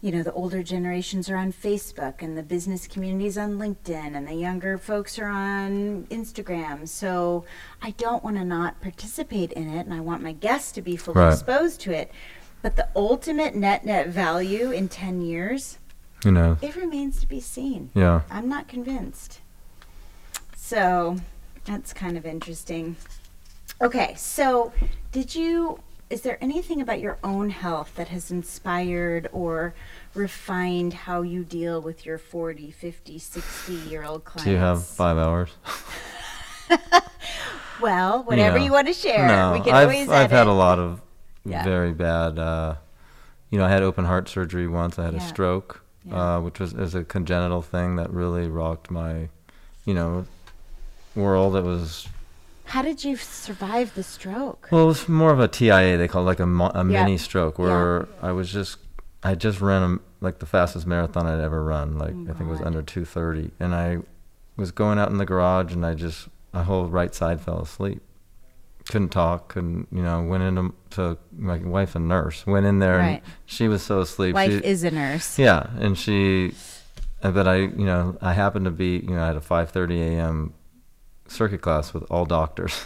you 0.01 0.11
know 0.11 0.21
the 0.21 0.31
older 0.33 0.61
generations 0.61 1.29
are 1.29 1.35
on 1.35 1.51
Facebook 1.51 2.21
and 2.21 2.37
the 2.37 2.43
business 2.43 2.85
communities 2.87 3.37
on 3.39 3.57
LinkedIn 3.57 4.15
and 4.15 4.27
the 4.27 4.35
younger 4.35 4.77
folks 4.77 5.17
are 5.17 5.27
on 5.27 6.03
Instagram. 6.11 6.87
So 6.87 7.43
I 7.81 7.91
don't 7.91 8.23
want 8.23 8.35
to 8.37 8.43
not 8.45 8.79
participate 8.81 9.51
in 9.53 9.67
it 9.67 9.85
and 9.87 9.93
I 9.95 9.99
want 10.01 10.21
my 10.21 10.33
guests 10.33 10.71
to 10.73 10.81
be 10.83 10.95
fully 10.95 11.21
Right. 11.21 11.33
exposed 11.33 11.81
to 11.81 11.91
it. 11.91 12.11
But 12.61 12.75
the 12.75 12.87
ultimate 12.95 13.55
net 13.55 13.83
net 13.85 14.07
value 14.09 14.69
in 14.71 14.89
10 14.89 15.21
years, 15.21 15.79
you 16.23 16.31
know 16.31 16.57
it 16.61 16.75
remains 16.75 17.19
to 17.21 17.27
be 17.27 17.39
seen. 17.39 17.89
yeah 17.95 18.21
I'm 18.29 18.47
not 18.47 18.67
convinced. 18.67 19.39
So 20.55 21.17
that's 21.65 21.93
kind 21.93 22.17
of 22.17 22.25
interesting. 22.27 22.95
Okay, 23.81 24.13
so 24.17 24.71
did 25.11 25.33
you 25.35 25.79
is 26.09 26.21
there 26.21 26.37
anything 26.41 26.81
about 26.81 26.99
your 26.99 27.17
own 27.23 27.49
health 27.49 27.93
that 27.95 28.09
has 28.09 28.29
inspired 28.31 29.27
or 29.31 29.73
refined 30.13 30.93
how 30.93 31.21
you 31.23 31.43
deal 31.43 31.81
with 31.81 32.05
your 32.05 32.17
40, 32.17 32.71
50, 32.71 33.17
60 33.19 33.73
year 33.73 34.03
old 34.03 34.23
clients? 34.23 34.43
Do 34.45 34.51
you 34.51 34.57
have 34.57 34.85
five 34.85 35.17
hours? 35.17 35.49
well, 37.81 38.23
whatever 38.23 38.57
you 38.57 38.71
want 38.71 38.87
to 38.87 38.93
share. 38.93 39.27
No, 39.27 39.53
we 39.53 39.59
can 39.61 39.73
I've, 39.73 39.87
always 39.89 40.09
I've 40.09 40.31
had 40.31 40.47
a 40.47 40.53
lot 40.53 40.79
of 40.79 41.01
Yeah. 41.43 41.63
very 41.63 41.91
bad. 41.91 42.37
Uh, 42.39 42.75
you 43.49 43.57
know, 43.57 43.65
I 43.65 43.69
had 43.69 43.83
open 43.83 44.05
heart 44.05 44.29
surgery 44.29 44.67
once. 44.67 44.97
I 44.99 45.05
had 45.05 45.13
Yeah. 45.13 45.23
a 45.23 45.27
stroke, 45.27 45.81
Yeah. 46.05 46.35
uh, 46.35 46.39
which 46.41 46.59
was 46.59 46.73
is 46.73 46.93
a 46.95 47.03
congenital 47.03 47.61
thing 47.61 47.95
that 47.95 48.11
really 48.11 48.47
rocked 48.47 48.91
my, 48.91 49.29
you 49.85 49.93
know, 49.93 50.25
world. 51.15 51.55
It 51.55 51.63
was 51.63 52.07
How 52.65 52.81
did 52.81 53.03
you 53.03 53.15
survive 53.15 53.93
the 53.95 54.03
stroke? 54.03 54.67
well, 54.71 54.83
it 54.83 54.87
was 54.87 55.07
more 55.09 55.31
of 55.31 55.39
a 55.39 55.47
TIA. 55.47 55.97
They 55.97 56.07
call 56.07 56.23
it 56.23 56.25
like 56.25 56.39
a, 56.39 56.45
mo- 56.45 56.71
a 56.73 56.85
Yeah. 56.85 57.03
mini 57.03 57.17
stroke, 57.17 57.57
where 57.59 58.07
I 58.21 58.31
was 58.31 58.51
just 58.51 58.77
I 59.23 59.33
just 59.35 59.59
ran 59.61 59.81
a, 59.83 59.97
like 60.23 60.39
the 60.39 60.45
fastest 60.45 60.85
marathon 60.85 61.25
I'd 61.25 61.39
ever 61.39 61.63
run. 61.63 61.97
Like 61.97 62.13
Oh, 62.15 62.23
I 62.29 62.33
think 62.33 62.41
it 62.49 62.51
was 62.51 62.61
under 62.61 62.81
2:30, 62.81 63.51
and 63.59 63.73
I 63.73 63.99
was 64.57 64.71
going 64.71 64.99
out 64.99 65.09
in 65.09 65.17
the 65.17 65.25
garage, 65.25 65.73
and 65.73 65.85
I 65.85 65.93
just 65.95 66.27
my 66.53 66.63
whole 66.63 66.85
right 66.87 67.13
side 67.13 67.41
fell 67.41 67.59
asleep. 67.59 68.01
Couldn't 68.89 69.09
talk, 69.09 69.47
couldn't 69.49 69.87
you 69.91 70.03
know? 70.03 70.21
Went 70.23 70.43
into 70.43 70.73
to 70.91 71.17
my 71.35 71.57
wife, 71.57 71.95
a 71.95 71.99
nurse, 71.99 72.45
went 72.45 72.65
in 72.67 72.79
there, 72.79 72.97
Right. 72.97 73.23
and 73.23 73.33
she 73.45 73.67
was 73.67 73.81
so 73.81 74.01
asleep. 74.01 74.35
Wife 74.35 74.51
she, 74.51 74.57
is 74.59 74.83
a 74.83 74.91
nurse. 74.91 75.39
yeah, 75.39 75.67
and 75.79 75.97
she, 75.97 76.53
but 77.21 77.47
I, 77.47 77.55
you 77.55 77.85
know, 77.85 78.15
I 78.21 78.33
happened 78.33 78.65
to 78.65 78.71
be, 78.71 78.97
you 78.99 79.15
know, 79.15 79.23
I 79.23 79.27
had 79.27 79.37
a 79.37 79.41
5:30 79.41 79.99
a.m. 80.17 80.53
circuit 81.27 81.61
class 81.61 81.93
with 81.93 82.03
all 82.09 82.25
doctors. 82.25 82.85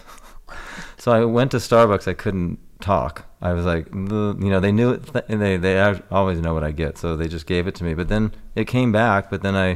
so 0.98 1.12
I 1.12 1.26
went 1.26 1.52
to 1.52 1.58
Starbucks. 1.58 2.08
I 2.08 2.14
couldn't 2.14 2.60
talk. 2.82 3.26
I 3.42 3.54
was 3.54 3.66
like, 3.66 3.88
you 3.94 4.36
know, 4.50 4.60
they 4.60 4.72
knew 4.72 4.92
it. 4.92 5.14
Th- 5.14 5.26
they 5.28 5.58
they 5.58 5.80
always 6.12 6.40
know 6.40 6.54
what 6.54 6.64
I 6.64 6.72
get, 6.72 6.98
so 6.98 7.16
they 7.16 7.28
just 7.28 7.46
gave 7.46 7.68
it 7.68 7.76
to 7.76 7.84
me. 7.84 7.94
But 7.94 8.08
then 8.10 8.32
it 8.56 8.66
came 8.66 8.92
back. 8.92 9.30
But 9.30 9.42
then 9.42 9.56
I, 9.56 9.70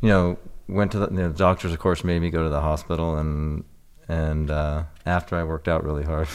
you 0.00 0.08
know, 0.08 0.38
went 0.68 0.92
to 0.92 0.98
the, 0.98 1.06
the 1.06 1.28
doctors. 1.30 1.72
Of 1.72 1.78
course, 1.78 2.02
made 2.04 2.20
me 2.20 2.30
go 2.30 2.42
to 2.42 2.48
the 2.48 2.60
hospital, 2.60 3.16
and 3.16 3.64
and 4.08 4.50
uh, 4.50 4.84
after 5.06 5.36
I 5.36 5.44
worked 5.44 5.68
out 5.68 5.84
really 5.84 6.04
hard, 6.04 6.28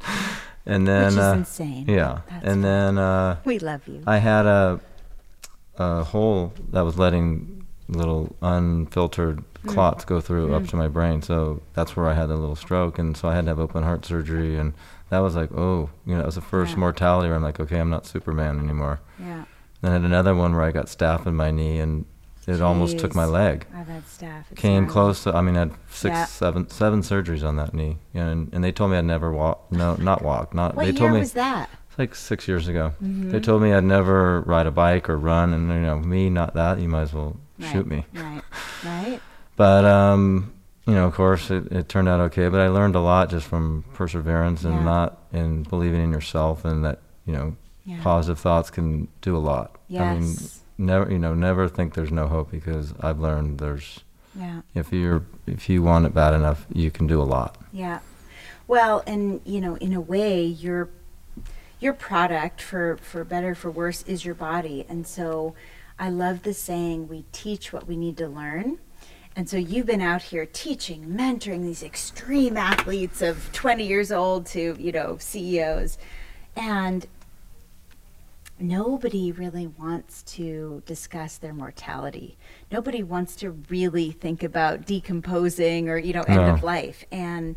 and 0.66 0.86
then 0.88 1.04
Which 1.06 1.12
is 1.12 1.18
uh, 1.18 1.34
insane. 1.36 1.86
yeah, 1.88 2.20
That's 2.30 2.46
and 2.46 2.64
then. 2.64 2.98
Uh, 2.98 3.36
We 3.44 3.58
love 3.58 3.86
you. 3.86 4.02
I 4.06 4.18
had 4.18 4.46
a 4.46 4.80
a 5.76 6.04
hole 6.04 6.52
that 6.70 6.82
was 6.82 6.98
letting 6.98 7.66
little 7.88 8.34
unfiltered. 8.40 9.44
Clots 9.66 10.04
go 10.04 10.20
through 10.20 10.54
up 10.54 10.66
to 10.68 10.76
my 10.76 10.88
brain. 10.88 11.22
So 11.22 11.62
that's 11.74 11.94
where 11.96 12.06
I 12.08 12.14
had 12.14 12.30
a 12.30 12.34
little 12.36 12.56
stroke, 12.56 12.98
and 12.98 13.16
so 13.16 13.28
I 13.28 13.34
had 13.34 13.44
to 13.44 13.50
have 13.50 13.60
open 13.60 13.82
heart 13.82 14.04
surgery, 14.06 14.56
and 14.58 14.72
that 15.10 15.18
was 15.18 15.36
like, 15.36 15.50
oh, 15.52 15.90
you 16.06 16.14
know, 16.14 16.20
it 16.22 16.26
was 16.26 16.36
the 16.36 16.40
first 16.40 16.72
Yeah. 16.72 16.78
mortality 16.78 17.28
where 17.28 17.36
I'm 17.36 17.42
like, 17.42 17.60
okay, 17.60 17.78
I'm 17.78 17.90
not 17.90 18.06
Superman 18.06 18.58
anymore. 18.58 19.00
yeah. 19.18 19.44
Then 19.82 19.90
I 19.92 19.94
had 19.94 20.02
another 20.02 20.34
one 20.34 20.54
where 20.54 20.64
I 20.64 20.72
got 20.72 20.86
staph 20.86 21.26
in 21.26 21.34
my 21.34 21.50
knee, 21.50 21.78
and 21.80 22.04
it 22.46 22.60
almost 22.60 22.98
took 22.98 23.14
my 23.14 23.24
leg. 23.24 23.66
I've 23.74 23.86
had 23.88 24.04
staph. 24.06 24.44
It's 24.50 24.60
Came 24.60 24.82
gnarly. 24.82 24.92
close 24.92 25.22
to. 25.24 25.34
I 25.34 25.40
mean, 25.40 25.56
I 25.56 25.60
had 25.60 25.72
six, 25.90 26.12
Yeah. 26.14 26.24
seven, 26.26 26.68
seven 26.68 27.00
surgeries 27.02 27.46
on 27.46 27.56
that 27.56 27.72
knee, 27.74 27.96
and 28.12 28.48
and 28.52 28.62
they 28.64 28.72
told 28.72 28.90
me 28.90 28.98
I'd 28.98 29.04
never 29.06 29.32
walk. 29.32 29.70
No, 29.72 29.94
not 29.96 30.22
walk. 30.22 30.52
Not. 30.54 30.74
What 30.74 30.82
they 30.84 30.90
year 30.90 30.98
told 30.98 31.12
me 31.12 31.20
was 31.20 31.32
that? 31.32 31.70
it's 31.88 31.98
like 31.98 32.14
six 32.14 32.46
years 32.48 32.68
ago. 32.68 32.92
Mhm. 33.02 33.30
They 33.30 33.40
told 33.40 33.62
me 33.62 33.72
I'd 33.72 33.84
never 33.84 34.40
ride 34.42 34.66
a 34.66 34.70
bike 34.70 35.08
or 35.08 35.16
run, 35.16 35.52
and 35.54 35.68
you 35.70 35.80
know, 35.80 35.98
me, 35.98 36.28
not 36.28 36.52
that. 36.54 36.78
You 36.78 36.88
might 36.88 37.02
as 37.02 37.14
well 37.14 37.36
shoot 37.72 37.86
me. 37.86 38.04
Right. 38.14 38.42
Right. 38.84 39.20
But 39.60 39.84
um, 39.84 40.54
you 40.86 40.94
know, 40.94 41.04
of 41.06 41.12
course, 41.12 41.50
it, 41.50 41.70
it 41.70 41.86
turned 41.86 42.08
out 42.08 42.18
okay. 42.28 42.48
But 42.48 42.60
I 42.60 42.68
learned 42.68 42.94
a 42.94 43.00
lot 43.00 43.28
just 43.28 43.46
from 43.46 43.84
perseverance 43.92 44.64
and 44.64 44.76
Yeah. 44.76 44.84
not 44.84 45.18
in 45.34 45.64
believing 45.64 46.02
in 46.02 46.12
yourself, 46.12 46.64
and 46.64 46.82
that 46.82 47.00
you 47.26 47.34
know, 47.34 47.56
Yeah. 47.84 48.02
positive 48.02 48.38
thoughts 48.38 48.70
can 48.70 49.08
do 49.20 49.36
a 49.36 49.42
lot. 49.52 49.76
I 49.90 50.14
mean, 50.14 50.22
Yes. 50.22 50.60
never, 50.78 51.12
you 51.12 51.18
know, 51.18 51.34
never 51.34 51.68
think 51.68 51.92
there's 51.92 52.10
no 52.10 52.26
hope 52.26 52.50
because 52.50 52.94
I've 53.02 53.20
learned 53.20 53.58
there's 53.58 54.00
Yeah. 54.34 54.62
if 54.74 54.94
you're 54.94 55.24
if 55.46 55.68
you 55.68 55.82
want 55.82 56.06
it 56.06 56.14
bad 56.14 56.32
enough, 56.32 56.64
you 56.72 56.90
can 56.90 57.06
do 57.06 57.20
a 57.20 57.28
lot. 57.36 57.58
Yeah. 57.70 57.98
Well, 58.66 59.02
and 59.06 59.42
you 59.44 59.60
know, 59.60 59.74
in 59.76 59.92
a 59.92 60.00
way, 60.00 60.42
your 60.42 60.88
your 61.80 61.92
product 61.92 62.62
for 62.62 62.96
for 63.02 63.24
better 63.24 63.54
for 63.54 63.70
worse 63.70 64.00
is 64.04 64.24
your 64.24 64.34
body, 64.34 64.86
and 64.88 65.06
so 65.06 65.52
I 65.98 66.08
love 66.08 66.44
the 66.44 66.54
saying, 66.54 67.08
"We 67.08 67.26
teach 67.32 67.74
what 67.74 67.86
we 67.86 67.96
need 67.98 68.16
to 68.16 68.26
learn." 68.26 68.78
And 69.36 69.48
so 69.48 69.56
you've 69.56 69.86
been 69.86 70.00
out 70.00 70.22
here 70.22 70.44
teaching, 70.44 71.04
mentoring 71.06 71.62
these 71.62 71.82
extreme 71.82 72.56
athletes 72.56 73.22
of 73.22 73.50
20 73.52 73.86
years 73.86 74.10
old 74.10 74.44
to, 74.46 74.76
you 74.78 74.92
know, 74.92 75.16
CEOs. 75.18 75.98
And 76.56 77.06
nobody 78.58 79.32
really 79.32 79.66
wants 79.68 80.22
to 80.24 80.82
discuss 80.84 81.38
their 81.38 81.54
mortality. 81.54 82.36
Nobody 82.70 83.02
wants 83.02 83.36
to 83.36 83.52
really 83.70 84.10
think 84.10 84.42
about 84.42 84.84
decomposing 84.86 85.88
or, 85.88 85.96
you 85.96 86.12
know, 86.12 86.22
end 86.22 86.36
No. 86.46 86.54
of 86.54 86.62
life. 86.62 87.04
And 87.10 87.56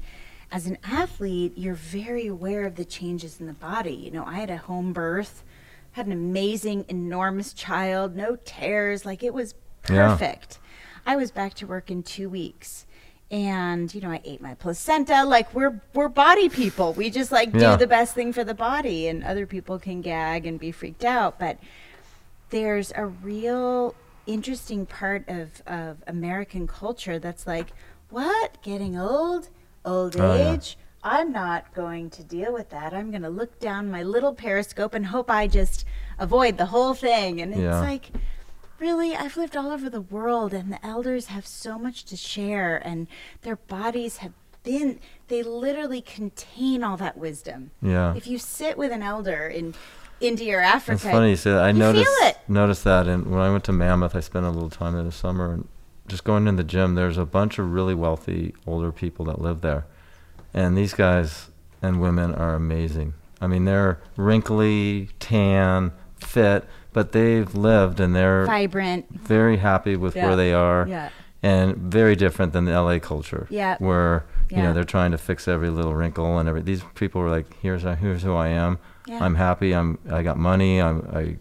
as 0.51 0.67
an 0.67 0.77
athlete, 0.83 1.53
you're 1.57 1.73
very 1.73 2.27
aware 2.27 2.65
of 2.65 2.75
the 2.75 2.85
changes 2.85 3.41
in 3.41 3.47
the 3.47 3.53
body. 3.53 3.93
You 3.95 4.11
know, 4.11 4.23
I 4.25 4.35
had 4.35 4.49
a 4.51 4.57
home 4.57 4.93
birth, 4.93 5.43
had 5.93 6.05
an 6.05 6.11
amazing, 6.13 6.85
enormous 6.87 7.51
child, 7.53 8.15
no 8.15 8.37
tears, 8.45 9.05
like 9.05 9.23
it 9.23 9.33
was 9.33 9.55
Yeah. 9.89 10.15
I 11.05 11.15
was 11.15 11.31
back 11.31 11.53
to 11.55 11.67
work 11.67 11.91
in 11.91 12.03
two 12.03 12.29
weeks. 12.29 12.85
And 13.31 13.93
you 13.95 14.01
know, 14.01 14.11
I 14.11 14.21
ate 14.23 14.41
my 14.41 14.53
placenta. 14.53 15.23
Like 15.25 15.53
we're 15.55 15.81
we're 15.93 16.07
body 16.09 16.49
people. 16.49 16.93
We 16.93 17.09
just 17.09 17.31
like 17.31 17.49
Yeah. 17.53 17.71
do 17.71 17.77
the 17.77 17.87
best 17.87 18.13
thing 18.13 18.31
for 18.31 18.43
the 18.43 18.53
body, 18.53 19.07
and 19.07 19.23
other 19.23 19.47
people 19.47 19.79
can 19.79 20.01
gag 20.01 20.45
and 20.45 20.59
be 20.59 20.71
freaked 20.71 21.03
out. 21.03 21.39
But 21.39 21.57
there's 22.51 22.91
a 22.95 23.05
real 23.07 23.95
interesting 24.27 24.85
part 24.85 25.27
of, 25.27 25.61
of 25.65 25.97
American 26.07 26.67
culture 26.67 27.17
that's 27.19 27.47
like, 27.47 27.69
what? 28.09 28.61
Getting 28.61 28.97
old? 28.97 29.49
Old 29.83 30.15
Oh, 30.19 30.35
yeah. 30.35 30.53
age? 30.53 30.77
I'm 31.03 31.31
not 31.33 31.73
going 31.73 32.09
to 32.11 32.23
deal 32.23 32.53
with 32.53 32.69
that. 32.69 32.93
I'm 32.93 33.09
going 33.09 33.23
to 33.23 33.29
look 33.29 33.59
down 33.59 33.91
my 33.91 34.03
little 34.03 34.33
periscope 34.33 34.93
and 34.93 35.07
hope 35.07 35.29
I 35.29 35.47
just 35.47 35.83
avoid 36.19 36.57
the 36.57 36.67
whole 36.67 36.93
thing. 36.93 37.41
And 37.41 37.51
it's 37.51 37.61
Yeah. 37.61 37.79
like, 37.81 38.11
really, 38.83 39.15
I've 39.15 39.37
lived 39.37 39.55
all 39.55 39.71
over 39.71 39.89
the 39.89 40.01
world, 40.01 40.53
and 40.53 40.69
the 40.71 40.85
elders 40.85 41.27
have 41.27 41.47
so 41.47 41.79
much 41.79 42.03
to 42.05 42.17
share, 42.17 42.75
and 42.85 43.07
their 43.41 43.55
bodies 43.55 44.17
have 44.17 44.33
been, 44.63 44.99
they 45.29 45.41
literally 45.41 46.01
contain 46.01 46.83
all 46.83 46.97
that 46.97 47.17
wisdom. 47.17 47.71
Yeah. 47.81 48.13
If 48.13 48.27
you 48.27 48.37
sit 48.37 48.77
with 48.77 48.91
an 48.91 49.01
elder 49.01 49.47
in 49.47 49.73
India 50.19 50.57
or 50.57 50.61
Africa, 50.61 50.95
It's 50.95 51.03
funny 51.03 51.29
you 51.29 51.35
say 51.37 51.51
that. 51.51 51.63
I 51.63 51.71
noticed 51.71 52.09
noticed 52.49 52.83
that, 52.83 53.07
and 53.07 53.31
when 53.31 53.39
I 53.39 53.49
went 53.49 53.63
to 53.65 53.71
Mammoth, 53.71 54.15
I 54.15 54.19
spent 54.19 54.45
a 54.45 54.49
little 54.49 54.69
time 54.69 54.97
in 54.97 55.05
the 55.05 55.11
summer, 55.13 55.53
and 55.53 55.67
just 56.09 56.25
going 56.25 56.45
in 56.47 56.57
the 56.57 56.63
gym. 56.65 56.95
There's 56.95 57.17
a 57.17 57.25
bunch 57.25 57.57
of 57.59 57.71
really 57.71 57.95
wealthy 57.95 58.53
older 58.67 58.91
people 58.91 59.23
that 59.25 59.41
live 59.41 59.61
there, 59.61 59.85
and 60.53 60.77
these 60.77 60.93
guys 60.93 61.49
and 61.81 62.01
women 62.01 62.35
are 62.35 62.53
amazing. 62.55 63.13
I 63.39 63.47
mean, 63.47 63.63
they're 63.63 63.99
wrinkly, 64.17 65.09
tan, 65.19 65.93
fit, 66.15 66.65
but 66.93 67.11
they've 67.11 67.53
lived 67.55 67.99
and 67.99 68.15
they're 68.15 68.45
vibrant. 68.45 69.05
very 69.11 69.57
happy 69.57 69.95
with 69.95 70.15
Yeah. 70.15 70.27
where 70.27 70.35
they 70.35 70.53
are, 70.53 70.85
Yeah. 70.87 71.09
and 71.41 71.75
very 71.77 72.15
different 72.15 72.53
than 72.53 72.65
the 72.65 72.71
LA 72.73 72.99
culture. 72.99 73.47
Yeah. 73.49 73.75
Where 73.79 74.25
you 74.49 74.61
know 74.61 74.71
they're 74.73 74.83
trying 74.83 75.11
to 75.11 75.17
fix 75.17 75.47
every 75.47 75.69
little 75.69 75.95
wrinkle 75.95 76.37
and 76.37 76.47
every. 76.47 76.61
These 76.61 76.83
people 76.95 77.21
were 77.21 77.29
like, 77.29 77.47
"Here's 77.61 77.81
here's 77.83 78.21
who 78.23 78.35
I 78.35 78.49
am. 78.49 78.77
Yeah. 79.07 79.23
I'm 79.23 79.35
happy. 79.35 79.73
I'm 79.73 79.97
I 80.11 80.21
got 80.21 80.37
money. 80.37 80.79
I'm 80.81 81.07
I 81.13 81.37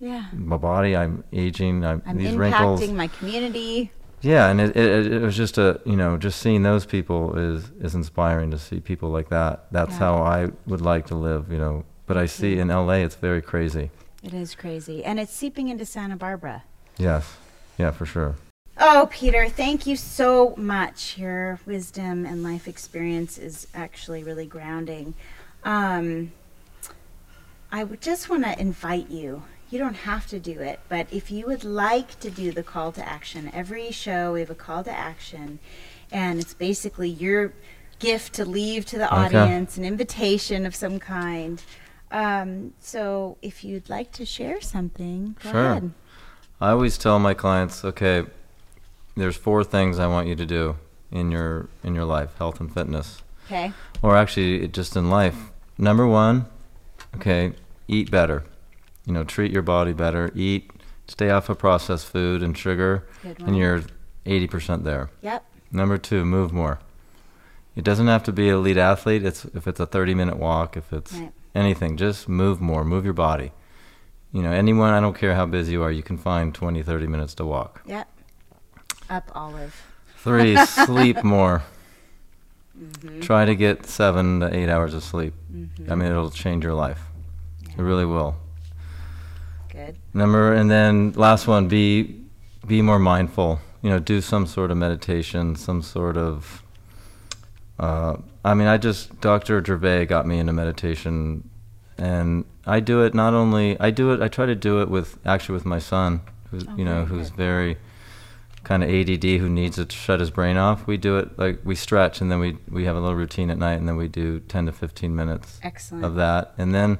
Yeah. 0.00 0.24
my 0.32 0.56
body. 0.56 0.96
I'm 0.96 1.22
aging. 1.32 1.84
I'm, 1.84 2.02
I'm 2.06 2.16
these 2.18 2.30
impacting 2.34 2.38
wrinkles. 2.38 2.90
my 2.92 3.06
community. 3.06 3.92
Yeah, 4.22 4.48
and 4.48 4.60
it, 4.60 4.76
it 4.76 5.12
it 5.12 5.22
was 5.22 5.36
just 5.36 5.58
a 5.58 5.80
you 5.84 5.94
know 5.94 6.16
just 6.16 6.40
seeing 6.40 6.62
those 6.64 6.84
people 6.86 7.38
is 7.38 7.70
is 7.80 7.94
inspiring 7.94 8.50
to 8.50 8.58
see 8.58 8.80
people 8.80 9.10
like 9.10 9.28
that. 9.28 9.66
That's 9.70 9.96
how 9.96 10.14
I 10.22 10.48
would 10.66 10.80
like 10.80 11.06
to 11.06 11.14
live. 11.14 11.52
You 11.52 11.58
know, 11.58 11.84
but 12.06 12.16
I 12.16 12.26
see 12.26 12.58
in 12.58 12.70
L.A. 12.70 13.02
it's 13.04 13.14
very 13.14 13.42
crazy. 13.42 13.90
It 14.22 14.34
is 14.34 14.54
crazy. 14.54 15.04
And 15.04 15.20
it's 15.20 15.32
seeping 15.32 15.68
into 15.68 15.86
Santa 15.86 16.16
Barbara. 16.16 16.64
Yes, 16.98 17.36
yeah, 17.78 17.90
for 17.90 18.06
sure. 18.06 18.34
Oh, 18.78 19.08
Peter, 19.10 19.48
thank 19.48 19.86
you 19.86 19.96
so 19.96 20.54
much. 20.56 21.16
Your 21.16 21.60
wisdom 21.64 22.26
and 22.26 22.42
life 22.42 22.68
experience 22.68 23.38
is 23.38 23.66
actually 23.74 24.22
really 24.22 24.46
grounding. 24.46 25.14
Um, 25.64 26.32
I 27.72 27.84
would 27.84 28.00
just 28.00 28.28
want 28.28 28.44
to 28.44 28.58
invite 28.60 29.10
you. 29.10 29.42
You 29.70 29.78
don't 29.78 29.94
have 29.94 30.26
to 30.28 30.38
do 30.38 30.60
it, 30.60 30.78
but 30.88 31.06
if 31.10 31.30
you 31.30 31.46
would 31.46 31.64
like 31.64 32.20
to 32.20 32.30
do 32.30 32.52
the 32.52 32.62
call 32.62 32.92
to 32.92 33.06
action, 33.06 33.50
every 33.52 33.90
show 33.90 34.34
we 34.34 34.40
have 34.40 34.50
a 34.50 34.54
call 34.54 34.84
to 34.84 34.92
action, 34.92 35.58
and 36.12 36.38
it's 36.38 36.54
basically 36.54 37.08
your 37.08 37.52
gift 37.98 38.34
to 38.34 38.44
leave 38.44 38.86
to 38.86 38.98
the 38.98 39.06
Okay. 39.06 39.38
audience, 39.38 39.76
an 39.76 39.84
invitation 39.84 40.66
of 40.66 40.74
some 40.74 41.00
kind. 41.00 41.62
Um, 42.16 42.72
so 42.80 43.36
if 43.42 43.62
you'd 43.62 43.90
like 43.90 44.10
to 44.12 44.24
share 44.24 44.60
something, 44.62 45.36
go 45.42 45.50
Sure. 45.50 45.70
ahead. 45.72 45.90
I 46.60 46.70
always 46.70 46.96
tell 46.96 47.18
my 47.18 47.34
clients, 47.34 47.84
okay, 47.84 48.24
there's 49.16 49.36
four 49.36 49.62
things 49.64 49.98
I 49.98 50.06
want 50.06 50.26
you 50.26 50.34
to 50.36 50.46
do 50.46 50.76
in 51.12 51.30
your 51.30 51.68
in 51.84 51.94
your 51.94 52.06
life, 52.06 52.30
health 52.38 52.58
and 52.60 52.72
fitness, 52.72 53.22
Okay. 53.46 53.72
or 54.02 54.16
actually 54.16 54.66
just 54.68 54.96
in 54.96 55.10
life. 55.10 55.50
number 55.78 56.06
one, 56.06 56.46
okay, 57.16 57.52
eat 57.86 58.10
better. 58.10 58.44
You 59.04 59.12
know, 59.12 59.24
treat 59.24 59.52
your 59.52 59.60
body 59.62 59.92
better. 59.92 60.30
Eat, 60.34 60.70
stay 61.06 61.28
off 61.28 61.50
of 61.50 61.58
processed 61.58 62.06
food 62.06 62.42
and 62.42 62.56
sugar, 62.56 63.04
and 63.44 63.54
you're 63.58 63.82
80% 64.24 64.84
there. 64.84 65.10
Yep. 65.20 65.44
Number 65.70 65.98
two, 65.98 66.24
move 66.24 66.50
more. 66.54 66.78
It 67.76 67.84
doesn't 67.84 68.06
have 68.06 68.22
to 68.24 68.32
be 68.32 68.48
elite 68.48 68.78
athlete. 68.78 69.22
It's 69.22 69.44
if 69.58 69.66
it's 69.68 69.80
a 69.80 69.86
30 69.86 70.14
minute 70.14 70.38
walk, 70.38 70.78
if 70.78 70.94
it's 70.94 71.12
Right. 71.12 71.32
Anything, 71.56 71.96
just 71.96 72.28
move 72.28 72.60
more, 72.60 72.84
move 72.84 73.04
your 73.04 73.14
body. 73.14 73.52
You 74.32 74.42
know, 74.42 74.52
anyone, 74.52 74.92
I 74.92 75.00
don't 75.00 75.16
care 75.16 75.34
how 75.34 75.46
busy 75.46 75.72
you 75.72 75.82
are, 75.82 75.90
you 75.90 76.02
can 76.02 76.18
find 76.18 76.54
20, 76.54 76.82
30 76.82 77.06
minutes 77.06 77.34
to 77.36 77.44
walk. 77.44 77.82
Yep. 77.86 78.08
Up 79.08 79.30
olive. 79.34 79.82
Three, 80.18 80.56
sleep 80.66 81.24
more. 81.24 81.62
Mm-hmm. 82.78 83.20
Try 83.20 83.44
to 83.44 83.54
get 83.54 83.86
seven 83.86 84.40
to 84.40 84.54
eight 84.54 84.68
hours 84.68 84.92
of 84.92 85.02
sleep. 85.02 85.32
Mm-hmm. 85.52 85.90
I 85.90 85.94
mean, 85.94 86.10
it'll 86.10 86.30
change 86.30 86.64
your 86.64 86.74
life. 86.74 87.00
It 87.62 87.82
really 87.82 88.04
will. 88.04 88.36
Good. 89.70 89.96
Number 90.12 90.52
and 90.52 90.70
then 90.70 91.12
last 91.12 91.46
one, 91.46 91.68
be 91.68 92.20
be 92.66 92.82
more 92.82 92.98
mindful. 92.98 93.60
You 93.82 93.90
know, 93.90 93.98
do 93.98 94.20
some 94.20 94.46
sort 94.46 94.70
of 94.70 94.76
meditation, 94.76 95.56
some 95.56 95.82
sort 95.82 96.16
of. 96.16 96.62
Uh, 97.78 98.16
I 98.46 98.54
mean, 98.54 98.68
I 98.68 98.76
just 98.78 99.20
Dr. 99.20 99.62
Gervais 99.64 100.06
got 100.06 100.26
me 100.26 100.38
into 100.38 100.52
meditation, 100.52 101.48
and 101.98 102.44
I 102.66 102.80
do 102.80 103.02
it 103.02 103.14
not 103.14 103.34
only 103.34 103.78
I 103.80 103.90
do 103.90 104.12
it. 104.12 104.22
I 104.22 104.28
try 104.28 104.46
to 104.46 104.54
do 104.54 104.80
it 104.82 104.88
with 104.88 105.18
actually 105.26 105.54
with 105.54 105.66
my 105.66 105.78
son, 105.78 106.20
who's 106.50 106.64
Oh, 106.68 106.76
you 106.76 106.84
know 106.84 107.04
very 107.04 107.06
who's 107.06 107.30
good. 107.30 107.36
very 107.36 107.76
kind 108.62 108.82
of 108.82 108.90
ADD 108.90 109.24
who 109.40 109.48
needs 109.48 109.76
to 109.76 109.86
shut 109.94 110.18
his 110.20 110.30
brain 110.30 110.56
off. 110.56 110.86
We 110.86 110.96
do 110.96 111.18
it 111.18 111.38
like 111.38 111.60
we 111.64 111.74
stretch, 111.74 112.20
and 112.20 112.30
then 112.30 112.38
we 112.38 112.56
we 112.70 112.84
have 112.84 112.96
a 112.96 113.00
little 113.00 113.16
routine 113.16 113.50
at 113.50 113.58
night, 113.58 113.74
and 113.80 113.88
then 113.88 113.96
we 113.96 114.08
do 114.08 114.40
10 114.40 114.66
to 114.66 114.72
15 114.72 115.14
minutes 115.14 115.58
Excellent. 115.62 116.04
of 116.04 116.14
that. 116.16 116.52
And 116.58 116.74
then 116.74 116.98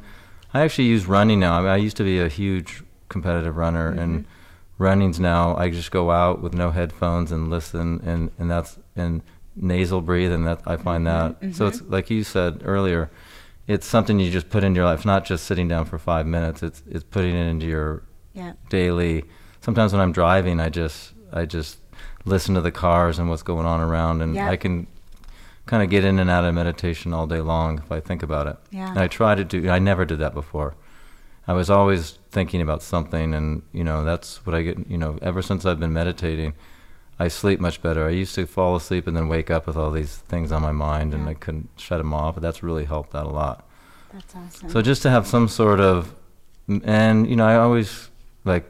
I 0.55 0.61
actually 0.63 0.85
use 0.89 1.07
running 1.07 1.39
now. 1.41 1.59
I, 1.59 1.61
mean, 1.61 1.71
I 1.71 1.77
used 1.77 1.97
to 1.99 2.05
be 2.05 2.19
a 2.21 2.29
huge 2.29 2.83
competitive 3.09 3.57
runner, 3.57 3.89
and 3.89 4.21
Mm-hmm. 4.25 4.83
running's 4.83 5.19
now 5.21 5.57
I 5.57 5.71
just 5.71 5.91
go 5.91 6.11
out 6.11 6.43
with 6.43 6.55
no 6.55 6.71
headphones 6.71 7.31
and 7.33 7.51
listen, 7.51 8.01
and 8.05 8.31
and 8.39 8.51
that's 8.51 8.79
and 8.97 9.23
nasal 9.57 10.01
breathe, 10.01 10.33
and 10.33 10.47
that 10.47 10.61
I 10.67 10.77
find 10.77 11.07
mm-hmm. 11.07 11.49
that. 11.49 11.55
So 11.55 11.67
it's 11.67 11.81
mm-hmm. 11.81 11.93
like 11.93 12.11
you 12.11 12.23
said 12.25 12.63
earlier, 12.65 13.11
it's 13.67 13.87
something 13.87 14.21
you 14.21 14.31
just 14.31 14.51
put 14.51 14.63
into 14.63 14.79
your 14.79 14.85
life, 14.85 15.05
not 15.05 15.25
just 15.25 15.45
sitting 15.45 15.69
down 15.69 15.87
for 15.87 15.99
five 15.99 16.27
minutes. 16.27 16.63
It's 16.63 16.83
it's 16.89 17.05
putting 17.05 17.35
it 17.35 17.47
into 17.47 17.67
your 17.67 18.03
Yeah. 18.35 18.53
daily. 18.69 19.25
Sometimes 19.61 19.93
when 19.93 20.01
I'm 20.01 20.13
driving, 20.13 20.61
I 20.61 20.69
just 20.69 21.13
I 21.33 21.47
just 21.47 21.79
listen 22.25 22.55
to 22.55 22.61
the 22.61 22.73
cars 22.73 23.19
and 23.19 23.29
what's 23.29 23.43
going 23.43 23.67
on 23.67 23.81
around, 23.81 24.23
and 24.23 24.35
Yeah. 24.35 24.51
I 24.51 24.57
can 24.57 24.87
kind 25.67 25.83
of 25.83 25.91
get 25.91 26.05
in 26.05 26.19
and 26.19 26.31
out 26.31 26.45
of 26.45 26.55
meditation 26.55 27.13
all 27.13 27.27
day 27.27 27.41
long 27.41 27.79
if 27.79 27.91
I 27.91 27.99
think 28.01 28.23
about 28.23 28.47
it. 28.47 28.57
Yeah. 28.71 28.91
And 28.91 28.99
I 28.99 29.09
try 29.09 29.35
to 29.35 29.45
do. 29.45 29.69
I 29.69 29.79
never 29.79 30.05
did 30.05 30.21
that 30.21 30.33
before. 30.33 30.75
I 31.49 31.53
was 31.53 31.71
always 31.71 32.19
thinking 32.31 32.61
about 32.61 32.83
something, 32.83 33.35
and 33.35 33.63
you 33.73 33.85
know 33.85 34.05
that's 34.05 34.45
what 34.47 34.55
I 34.55 34.63
get. 34.63 34.89
You 34.89 34.99
know, 34.99 35.19
ever 35.23 35.43
since 35.43 35.65
I've 35.65 35.81
been 35.81 35.93
meditating, 35.93 36.55
I 37.19 37.29
sleep 37.29 37.61
much 37.61 37.81
better. 37.81 38.07
I 38.07 38.11
used 38.11 38.35
to 38.35 38.47
fall 38.47 38.77
asleep 38.77 39.07
and 39.07 39.17
then 39.17 39.29
wake 39.29 39.51
up 39.51 39.67
with 39.67 39.77
all 39.77 39.91
these 39.91 40.17
things 40.17 40.53
on 40.53 40.61
my 40.61 40.73
mind, 40.73 41.15
and 41.15 41.29
I 41.29 41.35
couldn't 41.35 41.71
shut 41.77 41.99
them 41.99 42.13
off. 42.13 42.37
That's 42.37 42.63
really 42.63 42.85
helped 42.85 43.15
out 43.15 43.27
a 43.27 43.31
lot. 43.31 43.67
That's 44.13 44.37
awesome. 44.37 44.71
So 44.71 44.83
just 44.83 45.03
to 45.03 45.11
have 45.11 45.27
some 45.27 45.49
sort 45.49 45.81
of, 45.81 46.15
and 46.85 47.29
you 47.29 47.37
know, 47.37 47.47
I 47.47 47.57
always 47.57 48.11
like, 48.45 48.65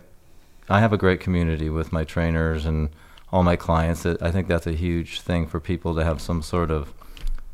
I 0.68 0.80
have 0.80 0.92
a 0.92 0.96
great 0.96 1.20
community 1.20 1.70
with 1.70 1.92
my 1.92 2.04
trainers 2.04 2.66
and 2.66 2.90
all 3.32 3.42
my 3.42 3.56
clients. 3.56 4.04
That 4.04 4.22
I 4.22 4.30
think 4.30 4.46
that's 4.46 4.66
a 4.66 4.72
huge 4.72 5.20
thing 5.20 5.46
for 5.46 5.58
people 5.58 5.94
to 5.96 6.04
have 6.04 6.20
some 6.20 6.42
sort 6.42 6.70
of 6.70 6.92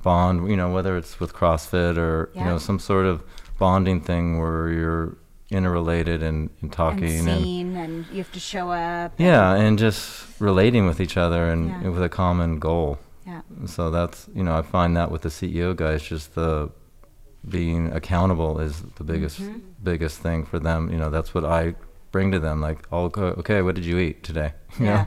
bond. 0.03 0.49
You 0.51 0.57
know, 0.57 0.70
whether 0.70 0.97
it's 0.99 1.20
with 1.20 1.32
CrossFit 1.32 1.97
or 1.97 2.30
you 2.34 2.45
know 2.45 2.59
some 2.59 2.78
sort 2.78 3.07
of 3.07 3.22
bonding 3.59 4.01
thing 4.01 4.38
where 4.38 4.68
you're 4.68 5.16
interrelated 5.53 6.23
and, 6.23 6.51
and 6.61 6.73
talking 6.73 7.05
and 7.29 7.43
seen, 7.45 7.77
and, 7.77 8.07
you 8.11 8.19
have 8.19 8.33
to 8.33 8.41
show 8.41 8.71
up. 8.71 9.13
yeah, 9.19 9.55
and 9.55 9.79
just 9.79 10.25
relating 10.41 10.87
with 10.87 11.01
each 11.01 11.17
other 11.17 11.45
and, 11.53 11.69
Yeah. 11.69 11.81
and 11.83 11.93
with 11.93 12.03
a 12.03 12.09
common 12.09 12.59
goal. 12.59 12.99
Yeah. 13.27 13.43
So 13.67 13.91
that's 13.91 14.29
you 14.35 14.43
know 14.43 14.57
I 14.59 14.63
find 14.63 14.97
that 14.97 15.11
with 15.11 15.23
the 15.23 15.29
CEO 15.31 15.75
guys, 15.77 16.03
just 16.03 16.35
the 16.35 16.71
being 17.49 17.93
accountable 17.93 18.59
is 18.61 18.83
the 18.97 19.05
biggest 19.05 19.41
Mhm. 19.41 19.61
biggest 19.83 20.19
thing 20.19 20.45
for 20.45 20.59
them. 20.59 20.91
You 20.93 20.99
know 20.99 21.11
that's 21.11 21.35
what 21.35 21.45
I 21.45 21.75
bring 22.11 22.31
to 22.33 22.39
them. 22.39 22.61
Like, 22.61 22.79
oh, 22.93 23.05
okay, 23.05 23.23
okay, 23.41 23.63
what 23.63 23.75
did 23.75 23.85
you 23.85 23.99
eat 23.99 24.23
today? 24.23 24.53
You 24.79 24.87
Yeah. 24.87 24.97
know, 24.97 25.07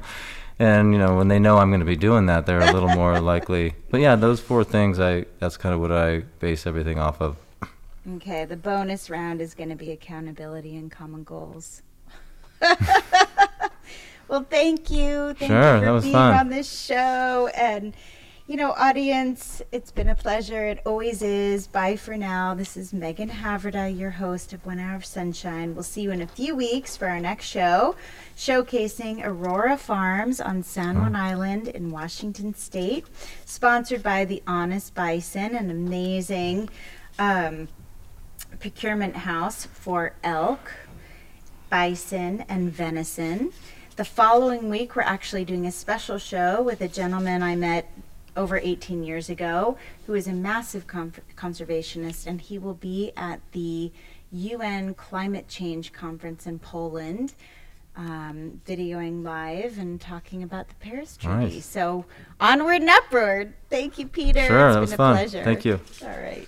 and 0.59 0.93
you 0.93 0.99
know 0.99 1.15
when 1.17 1.27
they 1.27 1.39
know 1.39 1.57
I'm 1.57 1.69
going 1.69 1.81
to 1.81 1.85
be 1.85 1.95
doing 1.97 2.25
that, 2.27 2.45
they're 2.45 2.61
a 2.61 2.71
little 2.71 2.89
more 2.89 3.19
likely. 3.33 3.73
But 3.89 3.99
yeah, 4.01 4.15
those 4.15 4.39
four 4.39 4.63
things, 4.63 4.99
I 4.99 5.25
that's 5.39 5.57
kind 5.57 5.73
of 5.75 5.81
what 5.81 5.91
I 5.91 6.23
base 6.39 6.65
everything 6.67 6.99
off 6.99 7.19
of. 7.21 7.35
Okay, 8.07 8.45
the 8.45 8.55
bonus 8.57 9.09
round 9.09 9.41
is 9.41 9.55
going 9.55 9.69
to 9.69 9.75
be 9.75 9.91
accountability 9.91 10.75
and 10.75 10.91
common 10.91 11.23
goals. 11.23 11.81
well, 14.27 14.45
thank 14.47 14.91
you. 14.91 15.33
Thank 15.33 15.51
Sure, 15.51 15.73
you 15.73 15.79
for 15.79 15.85
that 15.85 15.91
was 15.91 16.03
being 16.03 16.13
fun. 16.13 16.33
on 16.37 16.49
this 16.49 16.71
show. 16.85 17.49
And, 17.55 17.95
you 18.45 18.57
know, 18.57 18.73
audience, 18.73 19.63
it's 19.71 19.89
been 19.89 20.07
a 20.09 20.13
pleasure. 20.13 20.67
It 20.67 20.81
always 20.85 21.23
is. 21.23 21.65
Bye 21.65 21.95
for 21.95 22.15
now. 22.15 22.53
This 22.53 22.77
is 22.77 22.93
Megan 22.93 23.27
Haverda, 23.29 23.97
your 23.97 24.11
host 24.11 24.53
of 24.53 24.63
One 24.67 24.79
Hour 24.79 24.97
of 24.97 25.05
Sunshine. 25.05 25.73
We'll 25.73 25.83
see 25.83 26.01
you 26.01 26.11
in 26.11 26.21
a 26.21 26.27
few 26.27 26.55
weeks 26.55 26.95
for 26.95 27.07
our 27.07 27.19
next 27.19 27.45
show, 27.45 27.95
showcasing 28.37 29.25
Aurora 29.25 29.77
Farms 29.77 30.39
on 30.39 30.61
San 30.61 30.99
Juan 30.99 31.15
Island 31.15 31.69
in 31.69 31.89
Washington 31.89 32.53
State, 32.53 33.07
sponsored 33.45 34.03
by 34.03 34.25
the 34.25 34.43
Honest 34.45 34.93
Bison, 34.93 35.55
an 35.55 35.71
amazing. 35.71 36.69
Um, 37.17 37.67
procurement 38.59 39.15
house 39.15 39.65
for 39.65 40.13
elk, 40.23 40.71
bison, 41.69 42.45
and 42.47 42.71
venison. 42.71 43.51
The 43.95 44.05
following 44.05 44.69
week, 44.69 44.95
we're 44.95 45.01
actually 45.03 45.45
doing 45.45 45.65
a 45.65 45.71
special 45.71 46.17
show 46.17 46.61
with 46.61 46.81
a 46.81 46.87
gentleman 46.87 47.41
I 47.41 47.55
met 47.55 47.91
over 48.37 48.57
18 48.57 49.03
years 49.03 49.29
ago 49.29 49.77
who 50.05 50.13
is 50.13 50.27
a 50.27 50.33
massive 50.33 50.87
con- 50.87 51.13
conservationist, 51.37 52.27
and 52.27 52.41
he 52.41 52.57
will 52.57 52.73
be 52.73 53.11
at 53.15 53.39
the 53.53 53.91
UN 54.31 54.93
Climate 54.93 55.47
Change 55.47 55.93
Conference 55.93 56.45
in 56.45 56.59
Poland. 56.59 57.33
Um, 57.97 58.59
videoing 58.67 59.23
live 59.23 59.77
and 59.77 60.01
talking 60.01 60.43
about 60.43 60.67
the 60.67 60.75
Paris 60.75 61.15
Treaty. 61.15 61.37
Nice. 61.55 61.65
So 61.65 62.03
onward 62.41 62.81
and 62.81 62.89
upward. 62.89 63.53
Thank 63.69 63.97
you, 63.97 64.05
Peter. 64.05 64.43
Sure, 64.45 64.67
It's 64.67 64.73
that 64.73 64.73
been 64.73 64.81
was 64.81 64.91
a 64.91 64.97
fun. 64.97 65.15
pleasure. 65.15 65.43
Thank 65.45 65.63
you. 65.63 65.79
All 66.01 66.09
right. 66.09 66.45